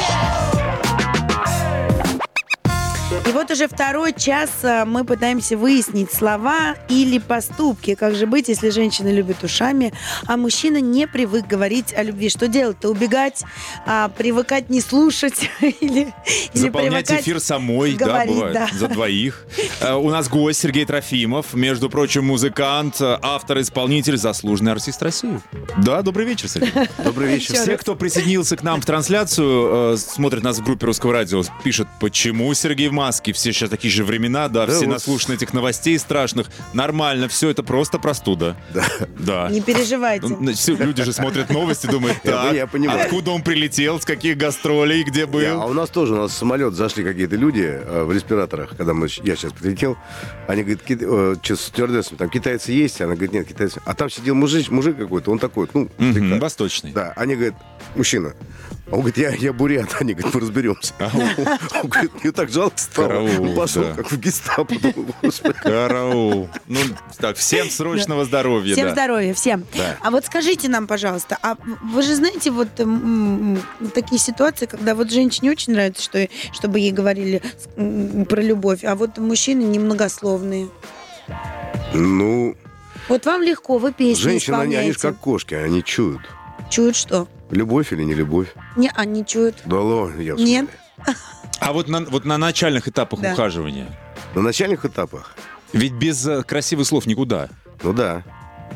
И 3.31 3.33
вот 3.33 3.49
уже 3.49 3.69
второй 3.69 4.13
час 4.13 4.51
а, 4.65 4.85
мы 4.85 5.05
пытаемся 5.05 5.57
выяснить 5.57 6.13
слова 6.13 6.75
или 6.89 7.19
поступки. 7.19 7.95
Как 7.95 8.17
же 8.17 8.27
быть, 8.27 8.49
если 8.49 8.71
женщина 8.71 9.07
любит 9.13 9.45
ушами, 9.45 9.93
а 10.27 10.37
мужчина 10.37 10.81
не 10.81 11.07
привык 11.07 11.47
говорить 11.47 11.95
о 11.95 12.03
любви? 12.03 12.29
Что 12.29 12.49
делать-то? 12.49 12.89
Убегать, 12.89 13.45
а, 13.87 14.09
привыкать 14.09 14.69
не 14.69 14.81
слушать 14.81 15.49
или, 15.61 15.73
или 15.81 16.13
Заполнять 16.55 17.09
эфир 17.09 17.39
самой, 17.39 17.93
говорить, 17.93 18.27
да, 18.27 18.35
бывает, 18.35 18.55
да. 18.55 18.69
за 18.77 18.89
двоих. 18.89 19.47
Э, 19.81 19.95
У 19.95 20.11
нас 20.11 20.29
гость 20.29 20.59
Сергей 20.59 20.85
Трофимов, 20.85 21.55
между 21.55 21.89
прочим, 21.89 22.25
музыкант, 22.25 23.01
э, 23.01 23.17
автор, 23.23 23.61
исполнитель, 23.61 24.17
заслуженный 24.17 24.73
артист 24.73 25.01
России. 25.05 25.41
Да, 25.79 26.03
добрый 26.03 26.27
вечер, 26.27 26.49
Сергей. 26.49 26.73
Добрый 27.05 27.29
вечер. 27.29 27.55
Все, 27.55 27.77
кто 27.77 27.95
присоединился 27.95 28.57
к 28.57 28.65
нам 28.65 28.81
в 28.81 28.87
трансляцию, 28.87 29.93
э, 29.95 29.97
смотрят 29.99 30.43
нас 30.43 30.59
в 30.59 30.65
группе 30.65 30.87
Русского 30.87 31.13
радио, 31.13 31.45
пишут, 31.63 31.87
почему 32.01 32.53
Сергей 32.55 32.89
в 32.89 32.93
маске? 32.93 33.20
Все 33.33 33.53
сейчас 33.53 33.71
такие 33.71 33.91
же 33.93 34.05
времена, 34.05 34.49
да, 34.49 34.67
Да 34.67 34.73
все 34.73 34.87
вот. 34.87 34.93
наслушаны 34.95 35.35
этих 35.35 35.53
новостей 35.53 35.99
страшных. 35.99 36.49
Нормально, 36.73 37.29
все 37.29 37.51
это 37.51 37.63
просто 37.63 37.99
простуда. 37.99 38.57
Да. 38.75 38.85
Да. 39.19 39.49
Не 39.51 39.61
переживайте. 39.61 40.27
Ну, 40.29 40.37
значит, 40.39 40.59
все 40.59 40.75
люди 40.75 41.03
же 41.03 41.13
смотрят 41.13 41.51
новости, 41.51 41.87
думают, 41.87 42.23
так, 42.23 42.55
я 42.55 42.67
понимаю. 42.67 43.03
откуда 43.03 43.31
он 43.33 43.43
прилетел, 43.43 44.01
с 44.01 44.05
каких 44.05 44.37
гастролей, 44.39 45.03
где 45.05 45.25
А 45.25 45.27
был. 45.27 45.67
у 45.71 45.73
нас 45.75 45.91
тоже, 45.91 46.15
у 46.15 46.17
нас 46.17 46.33
в 46.33 46.35
самолет 46.35 46.75
зашли 46.75 47.05
какие-то 47.05 47.37
люди 47.37 47.63
э, 47.67 48.05
в 48.05 48.13
респираторах, 48.13 48.77
когда 48.77 48.95
мы, 48.95 49.09
я 49.23 49.37
сейчас 49.37 49.53
прилетел, 49.53 49.97
они 50.49 50.63
говорят, 50.63 50.83
ки- 50.83 50.99
э, 51.01 51.37
с 51.55 51.61
стюардессами, 51.61 52.17
там 52.19 52.31
китайцы 52.31 52.73
есть? 52.73 53.01
Она 53.01 53.13
говорит, 53.15 53.33
нет, 53.33 53.47
китайцы. 53.47 53.81
А 53.85 53.95
там 53.95 54.09
сидел 54.11 54.35
мужик, 54.35 54.71
мужик 54.71 54.97
какой-то, 54.97 55.31
он 55.31 55.39
такой, 55.39 55.69
ну. 55.75 55.89
Восточный. 56.41 56.93
Да, 56.93 57.13
они 57.17 57.35
говорят, 57.35 57.55
мужчина. 57.95 58.33
Он 58.93 58.99
говорит, 59.01 59.19
я, 59.19 59.31
я 59.31 59.53
бурят. 59.53 59.95
Они 60.01 60.15
говорят, 60.15 60.35
мы 60.35 60.41
разберемся. 60.41 60.95
Он 61.83 61.89
говорит, 61.89 62.11
мне 62.23 62.33
так 62.33 62.51
жалко 62.51 62.77
стало. 62.77 63.07
Караул, 63.07 63.55
Пошел 63.55 63.83
да. 63.85 63.95
как 63.95 64.11
в 64.11 64.19
гестапо. 64.19 64.75
Караул. 65.63 66.49
Ну, 66.67 66.81
так, 67.19 67.37
всем 67.37 67.71
срочного 67.71 68.25
здоровья, 68.25 68.73
Всем 68.75 68.87
да. 68.89 68.93
здоровья, 68.93 69.33
всем. 69.35 69.65
Да. 69.77 69.97
А 70.01 70.11
вот 70.11 70.25
скажите 70.27 70.69
нам, 70.69 70.89
пожалуйста, 70.89 71.39
а 71.43 71.57
вы 71.83 72.03
же 72.03 72.17
знаете 72.17 72.51
вот 72.51 72.69
м, 72.81 73.57
м, 73.81 73.91
такие 73.95 74.19
ситуации, 74.19 74.67
когда 74.67 74.95
вот 74.97 75.11
женщине 75.13 75.53
очень 75.53 75.73
нравится, 75.73 76.03
что, 76.03 76.29
чтобы 76.53 76.81
ей 76.81 76.91
говорили 76.91 77.43
м, 77.77 78.25
про 78.25 78.41
любовь, 78.43 78.83
а 78.85 78.97
вот 78.97 79.19
мужчины 79.19 79.63
немногословные. 79.63 80.69
Ну, 81.95 82.57
Вот 83.09 83.25
вам 83.27 83.43
легко, 83.43 83.79
вы 83.79 83.93
песни 83.93 84.21
женщины, 84.21 84.57
они, 84.57 84.75
они 84.75 84.93
же 84.93 84.99
как 84.99 85.17
кошки, 85.19 85.55
они 85.55 85.85
чуют. 85.85 86.23
Чуют 86.71 86.97
что? 86.97 87.29
Любовь 87.51 87.93
или 87.93 88.03
не 88.05 88.15
любовь? 88.15 88.55
Не, 88.77 88.91
они 88.95 89.25
чуют. 89.27 89.57
Да 89.65 89.81
ладно, 89.81 90.21
я 90.21 90.35
Нет. 90.35 90.69
А 91.61 91.73
вот 91.73 91.89
на, 91.89 92.01
вот 92.01 92.25
на 92.25 92.39
начальных 92.39 92.89
этапах 92.89 93.21
Да. 93.21 93.33
ухаживания, 93.33 93.87
На 94.35 94.43
начальных 94.43 94.85
этапах, 94.85 95.35
ведь 95.73 95.93
без 95.93 96.27
э, 96.27 96.43
красивых 96.43 96.87
слов 96.87 97.07
никуда. 97.07 97.49
ну 97.83 97.93
да, 97.93 98.23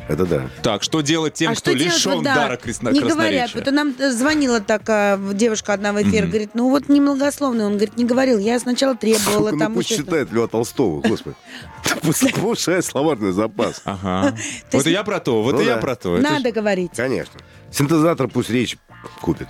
это 0.08 0.26
да. 0.26 0.50
Так, 0.62 0.82
что 0.82 1.00
делать 1.00 1.34
тем, 1.34 1.52
а 1.52 1.54
кто 1.54 1.70
что 1.70 1.78
делать, 1.78 1.94
лишен 1.94 2.22
да, 2.22 2.34
дара 2.34 2.56
красно- 2.56 2.90
Не 2.90 3.00
говорят. 3.00 3.54
Вот 3.54 3.66
нам 3.70 3.94
звонила 4.12 4.60
так 4.60 4.82
а, 4.88 5.18
девушка 5.32 5.72
одна 5.72 5.92
в 5.92 6.02
эфир, 6.02 6.22
Мгм. 6.22 6.30
говорит, 6.30 6.50
ну 6.54 6.68
вот 6.70 6.88
немногословный. 6.88 7.64
Он 7.64 7.72
говорит, 7.72 7.96
не 7.96 8.04
говорил. 8.04 8.38
Я 8.38 8.58
сначала 8.60 8.94
требовала 8.96 9.50
Сука, 9.50 9.58
там 9.60 9.72
ну 9.72 9.76
пусть 9.78 9.90
еще 9.90 10.02
что-то. 10.02 10.10
читает 10.10 10.32
Льва 10.32 10.46
Толстого, 10.48 11.00
господи. 11.00 11.36
Пусть 12.02 12.34
повышает 12.34 12.84
словарный 12.84 13.32
запас. 13.32 13.80
Ага. 13.84 14.34
Вот 14.72 14.86
и 14.86 14.90
я 14.90 15.04
про 15.04 15.20
то, 15.20 15.42
вот 15.42 15.54
Ну 15.54 15.60
и 15.60 15.64
я 15.66 15.76
да. 15.76 15.80
про 15.80 15.96
то. 15.96 16.16
Надо 16.18 16.52
говорить. 16.52 16.90
Конечно. 16.96 17.40
Синтезатор 17.70 18.28
пусть 18.28 18.50
речь 18.50 18.76
купит. 19.20 19.48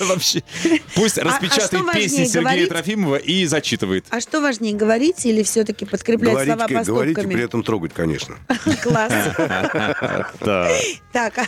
Вообще. 0.00 0.42
Пусть 0.94 1.18
а 1.18 1.24
распечатает 1.24 1.66
что 1.66 1.82
важнее, 1.82 2.08
песни 2.08 2.24
Сергея? 2.24 2.66
Трофимова 2.66 3.16
и 3.16 3.46
зачитывает. 3.46 4.06
А 4.10 4.20
что 4.20 4.40
важнее, 4.40 4.74
говорить 4.74 5.24
или 5.26 5.42
все-таки 5.42 5.84
подкреплять 5.84 6.44
слова 6.46 6.66
говорить 6.66 6.70
и 6.70 7.20
при 7.20 7.24
поступками? 7.24 7.42
этом 7.44 7.62
трогать, 7.62 7.92
конечно. 7.94 8.36
Класс. 8.82 9.12
Так, 11.12 11.38
а- 11.38 11.46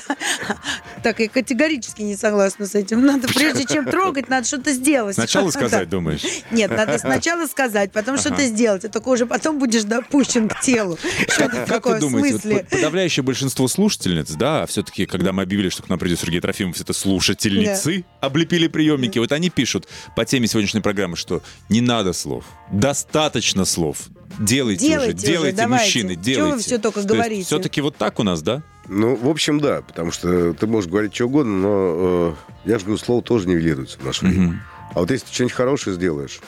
так, 1.03 1.21
я 1.21 1.29
категорически 1.29 2.03
не 2.03 2.17
согласна 2.17 2.67
с 2.67 2.75
этим. 2.75 3.05
Надо, 3.05 3.29
прежде 3.29 3.65
чем 3.65 3.85
трогать, 3.87 4.29
надо 4.29 4.47
что-то 4.47 4.73
сделать. 4.73 5.15
Сначала 5.15 5.51
сказать, 5.53 5.89
думаешь? 5.89 6.23
Нет, 6.51 6.71
надо 6.71 6.99
сначала 6.99 7.47
сказать, 7.47 7.93
потом 7.93 8.19
что-то 8.19 8.45
сделать. 8.47 8.85
А 8.85 8.89
только 8.89 9.09
уже 9.09 9.27
потом 9.27 9.59
будешь 9.59 9.85
допущен 9.85 10.49
к 10.49 10.61
телу. 10.61 10.99
Что 11.29 11.45
это 11.45 11.57
Как 11.57 11.67
такое 11.69 12.01
в 12.01 12.03
смысле? 12.09 12.67
подавляющее 12.71 13.23
большинство 13.23 13.69
слушательниц, 13.69 14.31
да, 14.33 14.67
все-таки, 14.67 15.07
когда 15.07 15.33
мы 15.33 15.43
объявили, 15.43 15.69
что 15.69 15.83
к 15.83 15.89
нам 15.89 15.99
придет 15.99 16.21
Сергей 16.21 16.41
Трофимов, 16.41 16.81
это 16.81 16.93
слушательницы 17.03 18.05
облепили 18.21 18.69
приемники, 18.69 19.19
вот 19.19 19.33
они 19.33 19.51
пишут 19.51 19.89
по 20.17 20.25
теме 20.25 20.47
сегодняшней 20.47 20.81
программы, 20.81 21.17
что 21.17 21.43
не 21.69 21.81
надо 21.81 22.13
слов, 22.13 22.45
достаточно 22.71 23.65
слов. 23.65 23.99
Делайте, 24.39 24.87
Делайте 24.87 25.15
уже, 25.15 25.17
уже, 25.19 25.27
делайте, 25.27 25.57
давайте. 25.57 25.85
мужчины, 25.85 26.13
Чего 26.15 26.23
делайте. 26.23 26.57
вы 26.57 26.63
всё 26.63 26.79
только 26.79 27.03
говорите? 27.03 27.45
Все-таки 27.45 27.81
вот 27.83 27.97
так 27.97 28.19
у 28.19 28.23
нас, 28.23 28.41
да? 28.43 28.63
Ну, 28.89 29.15
в 29.15 29.29
общем, 29.29 29.61
да, 29.61 29.83
потому 29.83 30.11
что 30.11 30.55
ты 30.55 30.67
можешь 30.67 30.91
говорить 30.91 31.15
что 31.15 31.27
угодно, 31.27 31.53
но 31.59 32.37
э, 32.65 32.71
я 32.71 32.79
же 32.79 32.85
говорю, 32.87 32.99
слово 32.99 33.23
тоже 33.23 33.47
нивелируется 33.49 33.99
в 33.99 34.05
наше 34.05 34.25
время. 34.25 34.65
А 34.95 35.01
вот 35.01 35.11
если 35.11 35.27
ты 35.27 35.35
что-нибудь 35.35 35.55
хорошее 35.55 35.97
сделаешь, 35.97 36.41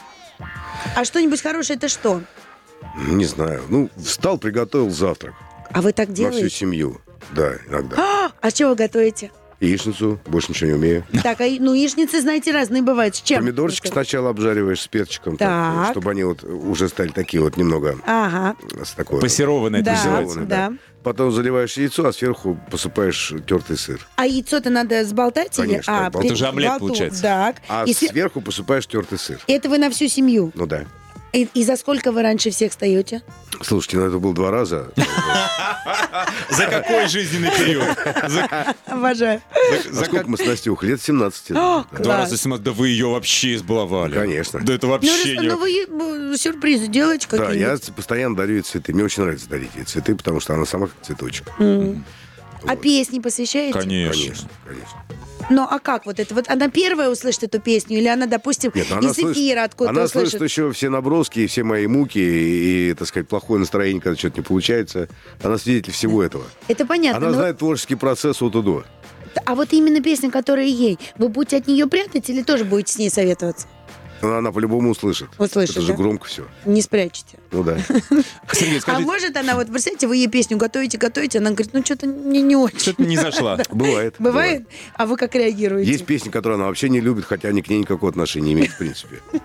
А 0.97 1.05
что-нибудь 1.05 1.41
хорошее 1.43 1.77
это 1.77 1.89
что? 1.89 2.23
не 3.09 3.25
знаю, 3.27 3.63
ну, 3.69 3.91
встал, 4.03 4.39
приготовил 4.39 4.91
завтрак 4.91 5.35
А 5.71 5.81
вы 5.83 5.93
так 5.93 6.09
на 6.09 6.15
всю 6.15 6.23
делаете? 6.31 6.51
семью. 6.51 7.01
Да, 7.33 7.53
иногда. 7.69 7.97
А, 7.99 8.31
а 8.41 8.51
что 8.51 8.69
вы 8.69 8.75
готовите? 8.77 9.31
Яичницу, 9.67 10.21
больше 10.27 10.51
ничего 10.53 10.71
не 10.71 10.75
умею. 10.77 11.05
Так, 11.23 11.41
а, 11.41 11.45
ну, 11.59 11.73
яичницы, 11.75 12.21
знаете, 12.21 12.53
разные 12.53 12.83
бывают. 12.83 13.17
С 13.17 13.23
чем? 13.23 13.41
Помидорчики 13.41 13.87
сначала 13.89 14.31
обжариваешь 14.31 14.81
с 14.83 14.87
перчиком, 14.89 15.37
Так. 15.37 15.91
чтобы 15.93 16.11
они 16.11 16.25
вот 16.25 16.45
уже 16.45 16.89
стали 16.89 17.09
такие 17.09 17.43
вот 17.43 17.57
немного 17.57 17.99
Ага, 18.07 18.57
с 18.85 18.93
такой... 18.93 19.21
Пассерованное 19.21 19.81
это 19.81 19.91
да, 19.91 19.97
называется. 19.97 20.41
Пассерованные, 20.41 20.71
да. 20.71 20.85
Потом 21.03 21.33
заливаешь 21.33 21.77
яйцо, 21.77 22.07
а 22.07 22.13
сверху 22.15 22.59
посыпаешь 22.71 23.35
тертый 23.47 23.77
сыр. 23.77 24.07
А 24.17 24.27
яйцо-то 24.27 24.71
надо 24.71 25.05
сболтать 25.05 25.59
или? 25.59 25.67
Конечно, 25.67 26.07
А, 26.07 26.11
болтать. 26.11 26.31
Это 26.31 26.37
же 26.37 26.47
омлет 26.47 26.69
болту. 26.71 26.87
получается. 26.87 27.23
Так. 27.23 27.57
А 27.69 27.85
И 27.85 27.91
све- 27.93 28.09
сверху 28.09 28.41
посыпаешь 28.41 28.87
тертый 28.87 29.19
сыр. 29.19 29.39
Это 29.47 29.69
вы 29.69 29.77
на 29.79 29.91
всю 29.91 30.09
семью. 30.09 30.51
Ну 30.55 30.67
да. 30.67 30.85
И, 31.35 31.49
и 31.53 31.65
за 31.65 31.77
сколько 31.77 32.11
вы 32.13 32.23
раньше 32.23 32.51
всех 32.51 32.71
встаете? 32.71 33.23
Слушайте, 33.63 33.99
ну 33.99 34.07
это 34.07 34.19
было 34.19 34.35
два 34.35 34.51
раза. 34.51 34.91
За 36.51 36.67
какой 36.67 37.09
жизненный 37.09 37.51
период? 37.51 37.87
Обожаю. 38.87 39.41
за- 39.85 39.93
за 39.93 40.05
сколько 40.05 40.19
как- 40.19 40.27
мы 40.29 40.37
с 40.39 40.45
Настюхой? 40.47 40.91
Лет 40.91 41.03
17. 41.03 41.51
О, 41.53 41.55
да. 41.55 41.85
класс. 41.91 42.03
Два 42.03 42.17
раза 42.19 42.37
17, 42.37 42.65
да 42.65 42.73
вы 42.73 42.89
ее 42.89 43.09
вообще 43.09 43.55
избаловали. 43.55 44.15
Конечно. 44.15 44.61
Да 44.63 44.75
это 44.75 44.87
Ну, 44.87 44.93
вообще 44.93 45.11
раз- 45.35 45.43
не... 45.43 45.49
ну, 45.49 45.59
вы 45.59 46.33
э, 46.35 46.37
сюрпризы 46.37 46.87
делаете 46.89 47.27
Да, 47.31 47.39
какие-нибудь? 47.39 47.89
я 47.89 47.93
постоянно 47.95 48.37
дарю 48.37 48.55
ей 48.55 48.63
цветы. 48.63 48.93
Мне 48.95 49.05
очень 49.05 49.23
нравится 49.23 49.49
дарить 49.49 49.71
ей 49.75 49.85
цветы, 49.85 50.15
потому 50.15 50.41
что 50.41 50.55
она 50.55 50.65
сама 50.67 50.87
как 50.89 50.97
цветочек. 51.03 51.47
А 52.67 52.77
песни 52.77 53.19
посвящаете? 53.21 53.79
Конечно. 53.79 54.23
Конечно, 54.23 54.49
конечно. 54.67 55.03
Ну, 55.51 55.63
а 55.71 55.79
как 55.79 56.07
вот 56.07 56.19
это? 56.19 56.35
Вот 56.35 56.49
она 56.49 56.69
первая 56.71 57.11
услышит 57.11 57.45
эту 57.45 57.61
песню, 57.61 57.99
или 57.99 58.07
она, 58.09 58.25
допустим, 58.27 58.73
Нет, 58.75 58.87
ну 58.91 58.97
она 58.97 59.11
из 59.11 59.15
слышит- 59.15 59.37
эфира 59.37 59.65
откуда-то 59.65 59.91
Она 59.95 60.05
услышит? 60.05 60.31
слышит 60.39 60.43
еще 60.51 60.73
все 60.73 60.89
наброски, 60.89 61.41
и 61.41 61.47
все 61.47 61.65
мои 61.65 61.87
муки, 61.87 62.19
и, 62.19 62.91
и, 62.91 62.95
так 62.95 63.07
сказать, 63.09 63.29
плохое 63.29 63.61
настроение, 63.61 64.01
когда 64.01 64.19
что-то 64.19 64.39
не 64.39 64.43
получается. 64.43 65.09
Она 65.43 65.59
свидетель 65.59 65.93
всего 65.93 66.23
этого. 66.23 66.45
Это 66.69 66.87
понятно. 66.87 67.19
Она 67.19 67.29
но 67.29 67.35
знает 67.35 67.59
творческий 67.59 67.97
процесс 67.97 68.41
от 68.41 68.55
и 68.57 68.63
до. 68.63 68.85
А 69.45 69.55
вот 69.55 69.73
именно 69.73 70.01
песня, 70.01 70.31
которая 70.31 70.65
ей, 70.67 70.99
вы 71.19 71.29
будете 71.29 71.59
от 71.59 71.67
нее 71.67 71.87
прятать 71.89 72.31
или 72.31 72.43
тоже 72.43 72.65
будете 72.65 72.93
с 72.95 72.99
ней 72.99 73.11
советоваться? 73.11 73.67
Она, 74.25 74.39
она 74.39 74.53
по-любому 74.53 74.91
услышит. 74.91 75.29
Услышит, 75.39 75.77
Это 75.77 75.81
же 75.83 75.93
да? 75.93 75.99
громко 75.99 76.27
все. 76.27 76.47
Не 76.65 76.83
спрячете. 76.83 77.39
Ну 77.53 77.63
да. 77.63 77.79
Сергей, 78.53 78.79
А 78.79 78.81
скажите, 78.81 79.05
может 79.05 79.37
она, 79.37 79.55
вот, 79.55 79.69
представьте, 79.69 80.07
вы 80.07 80.17
ей 80.17 80.29
песню 80.29 80.57
готовите, 80.57 80.99
готовите, 80.99 81.39
она 81.39 81.51
говорит, 81.51 81.73
ну, 81.73 81.85
что-то 81.85 82.07
мне 82.07 82.43
не 82.43 82.57
очень. 82.57 82.79
что-то 82.79 83.03
не 83.03 83.17
зашла. 83.17 83.59
Бывает. 83.71 84.15
Бывает? 84.19 84.67
А 84.97 85.07
вы 85.07 85.17
как 85.17 85.35
реагируете? 85.35 85.91
Есть 85.91 86.07
песни, 86.07 86.31
которые 86.31 86.57
она 86.57 86.67
вообще 86.67 86.89
не 86.89 87.01
любит, 87.01 87.25
хотя 87.25 87.49
они 87.49 87.63
к 87.63 87.69
ней 87.69 87.79
никакого 87.79 88.11
отношения 88.11 88.47
не 88.49 88.53
имеют, 88.55 88.73
в 88.73 88.79
принципе. 88.79 89.21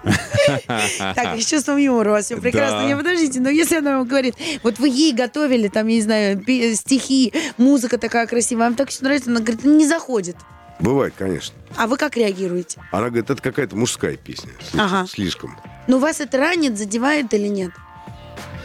Так, 1.16 1.38
и 1.38 1.42
с 1.42 1.46
чувством 1.46 1.78
юмора 1.78 2.10
у 2.10 2.12
вас 2.14 2.26
все 2.26 2.38
прекрасно. 2.38 2.88
Не, 2.88 2.96
подождите, 2.96 3.40
но 3.40 3.50
если 3.50 3.78
она 3.78 3.98
вам 3.98 4.08
говорит, 4.08 4.36
вот 4.64 4.80
вы 4.80 4.90
ей 4.90 5.14
готовили, 5.14 5.68
там, 5.68 5.88
я 5.88 5.96
не 5.96 6.02
знаю, 6.02 6.42
стихи, 6.76 7.34
музыка 7.58 7.98
такая 7.98 8.28
красивая, 8.28 8.66
вам 8.66 8.76
так 8.76 8.90
все 8.90 9.04
нравится, 9.04 9.30
она 9.30 9.40
говорит, 9.40 9.64
не 9.64 9.88
заходит. 9.88 10.36
Бывает, 10.80 11.14
конечно. 11.18 11.56
А 11.76 11.88
вы 11.88 11.98
как 11.98 12.16
реагируете? 12.16 12.82
Она 12.92 13.08
говорит, 13.08 13.30
это 13.30 13.42
какая-то 13.42 13.76
мужская 13.76 14.16
песня. 14.16 14.52
Ага. 14.78 15.06
Слишком. 15.08 15.58
Ну, 15.88 16.00
вас 16.00 16.22
это 16.22 16.38
ранит, 16.38 16.78
задевает 16.78 17.34
или 17.34 17.48
нет? 17.48 17.72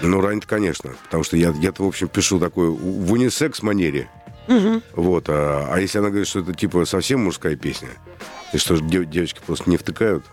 Ну, 0.01 0.21
ранит, 0.21 0.47
конечно. 0.47 0.91
Потому 1.05 1.25
что 1.25 1.37
я, 1.37 1.51
я-то, 1.61 1.83
в 1.85 1.89
общем, 1.89 2.09
пишу 2.09 2.39
такой 2.39 2.69
в 2.71 3.12
унисекс 3.12 3.62
манере. 3.62 4.09
Вот. 4.95 5.25
А, 5.29 5.69
а 5.73 5.81
если 5.81 5.99
она 5.99 6.09
говорит, 6.09 6.29
что 6.29 6.41
это 6.41 6.55
типа 6.55 6.85
совсем 6.85 7.25
мужская 7.25 7.57
песня, 7.57 7.89
и 8.53 8.59
что 8.59 8.77
дев- 8.77 9.09
девочки 9.09 9.41
просто 9.45 9.69
не 9.71 9.77
втыкают, 9.77 10.25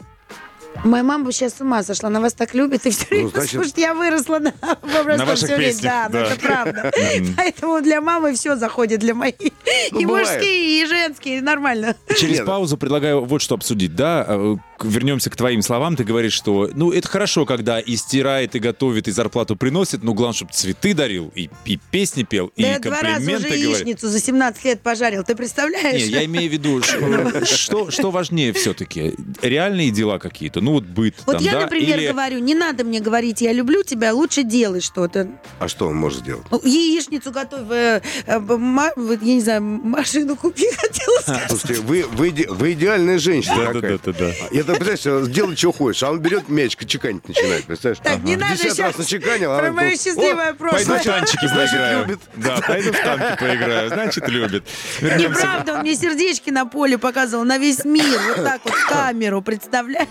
Моя 0.83 1.03
мама 1.03 1.25
бы 1.25 1.31
сейчас 1.31 1.57
с 1.57 1.61
ума 1.61 1.83
сошла, 1.83 2.07
она 2.09 2.19
вас 2.19 2.33
так 2.33 2.55
любит, 2.55 2.85
и 2.87 2.89
все 2.89 3.05
время, 3.09 3.29
значит- 3.29 3.51
слушай, 3.51 3.73
я 3.77 3.93
выросла 3.93 4.39
на, 4.39 4.51
в 4.81 4.95
образцовом 4.95 5.17
ваших 5.27 5.45
всё 5.47 5.55
время. 5.55 5.71
песнях, 5.71 5.83
Да, 5.93 6.07
ну, 6.09 6.11
да. 6.13 6.25
это 6.33 6.39
правда. 6.39 6.91
Поэтому 7.37 7.81
для 7.81 8.01
мамы 8.01 8.33
все 8.33 8.55
заходит, 8.55 8.99
для 8.99 9.13
моей. 9.13 9.53
Ну, 9.91 9.99
и 9.99 10.05
бывает. 10.05 10.27
мужские, 10.27 10.81
и 10.81 10.85
женские, 10.87 11.41
нормально. 11.41 11.95
Через 12.17 12.37
Нет. 12.39 12.45
паузу 12.47 12.77
предлагаю 12.77 13.23
вот 13.23 13.41
что 13.43 13.55
обсудить, 13.55 13.95
да? 13.95 14.25
Э, 14.27 14.55
Вернемся 14.83 15.29
к 15.29 15.35
твоим 15.35 15.61
словам. 15.61 15.95
Ты 15.95 16.03
говоришь, 16.03 16.33
что, 16.33 16.71
ну, 16.73 16.91
это 16.91 17.07
хорошо, 17.07 17.45
когда 17.45 17.79
и 17.79 17.95
стирает, 17.95 18.55
и 18.55 18.59
готовит, 18.59 19.07
и 19.07 19.11
зарплату 19.11 19.55
приносит, 19.55 20.01
но 20.01 20.15
главное, 20.15 20.33
чтобы 20.33 20.53
цветы 20.53 20.95
дарил, 20.95 21.31
и, 21.35 21.49
и 21.65 21.77
песни 21.91 22.23
пел, 22.23 22.51
и 22.55 22.63
Да 22.63 22.67
я 22.69 22.79
два 22.79 22.99
раза 23.01 23.07
уже 23.07 23.13
комплименты 23.17 23.47
говорит. 23.49 23.67
яичницу 23.67 24.07
за 24.09 24.19
17 24.19 24.65
лет 24.65 24.81
пожарил, 24.81 25.23
ты 25.23 25.35
представляешь? 25.35 26.01
Не, 26.01 26.07
я 26.07 26.25
имею 26.25 26.49
в 26.49 26.53
виду, 26.53 26.81
что 27.91 28.09
важнее 28.11 28.53
все-таки? 28.53 29.13
Реальные 29.43 29.91
дела 29.91 30.17
какие-то? 30.17 30.60
Ну, 30.61 30.73
вот 30.73 30.83
быт 30.83 31.15
Вот 31.25 31.37
там, 31.37 31.43
я, 31.43 31.51
да? 31.53 31.59
например, 31.61 31.97
Или- 31.99 32.07
говорю, 32.11 32.39
не 32.39 32.53
надо 32.55 32.83
мне 32.83 32.99
говорить, 32.99 33.41
я 33.41 33.51
люблю 33.51 33.83
тебя, 33.83 34.13
лучше 34.13 34.43
делай 34.43 34.79
что-то. 34.79 35.27
а 35.59 35.67
что 35.67 35.87
он 35.87 35.95
может 35.95 36.19
сделать? 36.19 36.45
Ну, 36.51 36.61
Яичницу 36.63 37.31
готовь, 37.31 37.61
э, 37.71 38.01
э, 38.27 38.39
ма- 38.39 38.91
я 38.95 39.15
не 39.17 39.41
знаю, 39.41 39.61
машину 39.61 40.35
купи, 40.35 40.67
хотела 40.77 41.19
сказать. 41.21 41.49
Слушайте, 41.49 41.81
вы, 41.81 42.05
вы, 42.13 42.29
иде- 42.29 42.47
вы 42.49 42.73
идеальная 42.73 43.17
женщина. 43.17 43.71
Да, 43.73 43.81
да, 43.81 43.97
да, 44.05 44.11
да. 44.13 44.31
Я 44.51 44.63
так, 44.63 44.77
представляешь, 44.79 45.27
сделай, 45.27 45.55
что 45.57 45.71
хочешь, 45.71 46.03
а 46.03 46.11
он 46.11 46.19
берет 46.19 46.47
мяч, 46.47 46.77
чеканить 46.85 47.27
начинает, 47.27 47.65
представляешь? 47.65 47.99
Так, 48.03 48.23
не 48.23 48.35
надо 48.35 48.55
сейчас 48.57 48.77
раз 48.79 48.97
начеканил, 48.97 49.51
а 49.51 49.59
про 49.59 49.71
мое 49.71 49.91
счастливое 49.91 50.51
«О, 50.51 50.53
прошлое. 50.53 50.85
Пойду 50.85 51.01
в 51.01 51.03
танчики 51.03 51.47
поиграю. 51.47 52.19
Да, 52.35 52.61
пойду 52.67 52.91
в 52.93 52.97
танки 52.97 53.39
поиграю. 53.39 53.89
Значит, 53.89 54.27
любит. 54.29 54.63
Неправда, 55.01 55.73
он 55.75 55.79
мне 55.81 55.95
сердечки 55.95 56.49
на 56.51 56.65
поле 56.65 56.97
показывал 56.97 57.45
на 57.45 57.57
весь 57.57 57.83
мир, 57.83 58.19
вот 58.27 58.43
так 58.45 58.61
вот 58.63 58.73
в 58.73 58.87
камеру, 58.87 59.41
представляешь? 59.41 60.07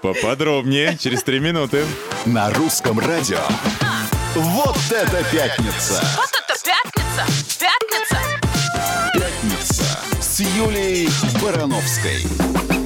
Поподробнее, 0.00 0.96
через 0.98 1.22
три 1.22 1.40
минуты. 1.40 1.84
На 2.24 2.50
русском 2.50 2.98
радио. 2.98 3.40
Вот 4.34 4.76
это 4.90 5.24
пятница! 5.32 6.02
Вот 6.16 6.30
это 6.32 6.54
пятница! 6.64 7.58
Пятница! 7.58 8.18
Пятница 9.14 9.84
с 10.20 10.40
Юлией 10.40 11.08
Барановской. 11.40 12.85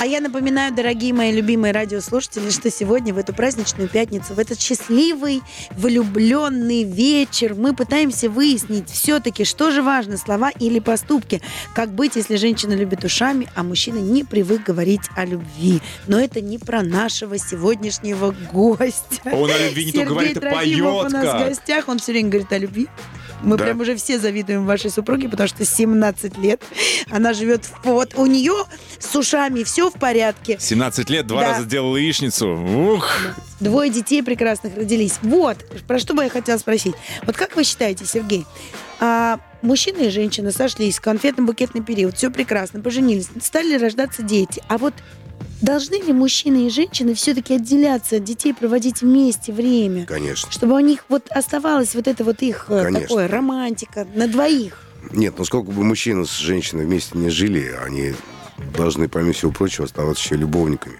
А 0.00 0.06
я 0.06 0.22
напоминаю, 0.22 0.72
дорогие 0.74 1.12
мои 1.12 1.30
любимые 1.30 1.74
радиослушатели, 1.74 2.48
что 2.48 2.70
сегодня, 2.70 3.12
в 3.12 3.18
эту 3.18 3.34
праздничную 3.34 3.86
пятницу, 3.86 4.32
в 4.32 4.38
этот 4.38 4.58
счастливый, 4.58 5.42
влюбленный 5.72 6.84
вечер, 6.84 7.54
мы 7.54 7.74
пытаемся 7.74 8.30
выяснить 8.30 8.88
все-таки, 8.88 9.44
что 9.44 9.70
же 9.70 9.82
важно, 9.82 10.16
слова 10.16 10.52
или 10.58 10.78
поступки. 10.78 11.42
Как 11.74 11.92
быть, 11.92 12.16
если 12.16 12.36
женщина 12.36 12.72
любит 12.72 13.04
ушами, 13.04 13.46
а 13.54 13.62
мужчина 13.62 13.98
не 13.98 14.24
привык 14.24 14.62
говорить 14.64 15.02
о 15.16 15.26
любви. 15.26 15.82
Но 16.06 16.18
это 16.18 16.40
не 16.40 16.56
про 16.56 16.82
нашего 16.82 17.36
сегодняшнего 17.36 18.34
гостя. 18.50 19.20
Он 19.24 19.50
о 19.50 19.58
любви 19.58 19.84
не 19.84 19.92
только 19.92 20.14
Сергей 20.14 20.32
говорит, 20.32 20.36
а 20.38 20.50
поет 20.50 20.80
у 20.82 21.08
нас 21.10 21.24
в 21.24 21.30
как. 21.30 21.48
гостях, 21.48 21.88
он 21.88 21.98
все 21.98 22.12
время 22.12 22.30
говорит 22.30 22.50
о 22.54 22.58
любви. 22.58 22.88
Мы 23.42 23.56
Да. 23.56 23.64
прям 23.64 23.80
уже 23.80 23.96
все 23.96 24.18
завидуем 24.18 24.66
вашей 24.66 24.90
супруге, 24.90 25.28
потому 25.28 25.48
что 25.48 25.64
17 25.64 26.36
лет 26.38 26.62
она 27.10 27.32
живет 27.32 27.64
в... 27.64 27.80
Вот 27.84 28.14
у 28.16 28.26
нее 28.26 28.52
с 28.98 29.16
ушами 29.16 29.62
все 29.64 29.89
в 29.90 29.98
порядке. 29.98 30.56
17 30.58 31.10
лет, 31.10 31.26
два 31.26 31.40
Да. 31.42 31.48
раза 31.52 31.64
делал 31.66 31.94
яичницу. 31.96 32.48
Ух! 32.94 33.08
Двое 33.60 33.90
детей 33.90 34.22
прекрасных 34.22 34.76
родились. 34.76 35.18
Вот, 35.22 35.58
про 35.86 35.98
что 35.98 36.14
бы 36.14 36.22
я 36.24 36.30
хотела 36.30 36.56
спросить. 36.58 36.94
Вот 37.24 37.36
как 37.36 37.56
вы 37.56 37.64
считаете, 37.64 38.06
Сергей, 38.06 38.46
а, 39.00 39.38
мужчина 39.62 39.98
и 39.98 40.10
женщина 40.10 40.50
сошлись, 40.52 40.98
конфетно-букетный 40.98 41.82
период, 41.84 42.16
все 42.16 42.30
прекрасно, 42.30 42.80
поженились, 42.80 43.28
стали 43.42 43.76
рождаться 43.76 44.22
дети. 44.22 44.62
А 44.68 44.78
вот 44.78 44.94
должны 45.60 45.96
ли 45.96 46.12
мужчины 46.12 46.66
и 46.66 46.70
женщины 46.70 47.14
все-таки 47.14 47.54
отделяться 47.54 48.16
от 48.16 48.24
детей, 48.24 48.54
проводить 48.54 49.02
вместе 49.02 49.52
время? 49.52 50.06
Конечно. 50.06 50.50
Чтобы 50.50 50.74
у 50.76 50.80
них 50.80 51.04
вот 51.08 51.26
оставалось 51.30 51.94
вот 51.94 52.08
это 52.08 52.24
вот 52.24 52.40
их 52.42 52.66
э, 52.68 52.82
Конечно. 52.84 53.08
такое 53.08 53.28
романтика 53.28 54.06
на 54.14 54.26
двоих. 54.26 54.82
Нет, 55.12 55.34
ну 55.38 55.44
сколько 55.44 55.70
бы 55.70 55.82
мужчина 55.82 56.24
с 56.24 56.36
женщиной 56.36 56.84
вместе 56.84 57.16
не 57.18 57.30
жили, 57.30 57.74
они 57.84 58.14
должны, 58.76 59.08
помимо 59.08 59.32
всего 59.32 59.52
прочего, 59.52 59.84
оставаться 59.84 60.22
еще 60.22 60.36
любовниками. 60.36 60.98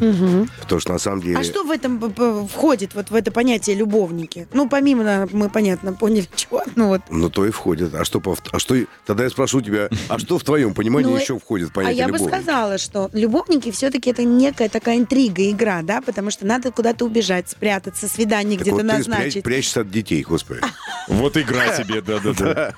Потому 0.00 0.80
что 0.80 0.92
на 0.92 0.98
самом 0.98 1.22
деле... 1.22 1.36
А 1.38 1.44
что 1.44 1.64
в 1.64 1.70
этом 1.70 2.48
входит, 2.48 2.94
вот 2.94 3.10
в 3.10 3.14
это 3.14 3.30
понятие 3.30 3.76
любовники? 3.76 4.48
Ну, 4.52 4.68
помимо, 4.68 5.28
мы, 5.32 5.48
понятно, 5.50 5.92
поняли, 5.92 6.26
чего. 6.34 6.62
Ну, 6.76 6.88
вот. 6.88 7.02
Ну, 7.10 7.30
то 7.30 7.46
и 7.46 7.50
входит. 7.50 7.94
А 7.94 8.04
что, 8.04 8.20
по, 8.20 8.36
а 8.52 8.58
что... 8.58 8.76
Тогда 9.06 9.24
я 9.24 9.30
спрошу 9.30 9.60
тебя, 9.60 9.88
а 10.08 10.18
что 10.18 10.38
в 10.38 10.44
твоем 10.44 10.74
понимании 10.74 11.10
Ну, 11.10 11.16
еще 11.16 11.38
входит 11.38 11.68
в 11.68 11.72
А 11.72 11.74
понятие 11.74 11.98
я 11.98 12.08
бы 12.08 12.18
сказала, 12.18 12.78
что 12.78 13.10
любовники 13.12 13.70
все-таки 13.70 14.10
это 14.10 14.24
некая 14.24 14.68
такая 14.68 14.96
интрига, 14.98 15.48
игра, 15.50 15.82
да, 15.82 16.00
потому 16.00 16.30
что 16.30 16.46
надо 16.46 16.70
куда-то 16.72 17.04
убежать, 17.04 17.50
спрятаться, 17.50 18.08
свидание 18.08 18.56
где-то 18.56 18.76
вот 18.76 18.80
ты 18.80 18.86
назначить. 18.86 19.42
прячешься 19.44 19.80
от 19.82 19.90
детей, 19.90 20.22
господи. 20.22 20.60
Вот 21.08 21.36
игра 21.36 21.76
тебе, 21.76 22.00
да-да-да. 22.00 22.72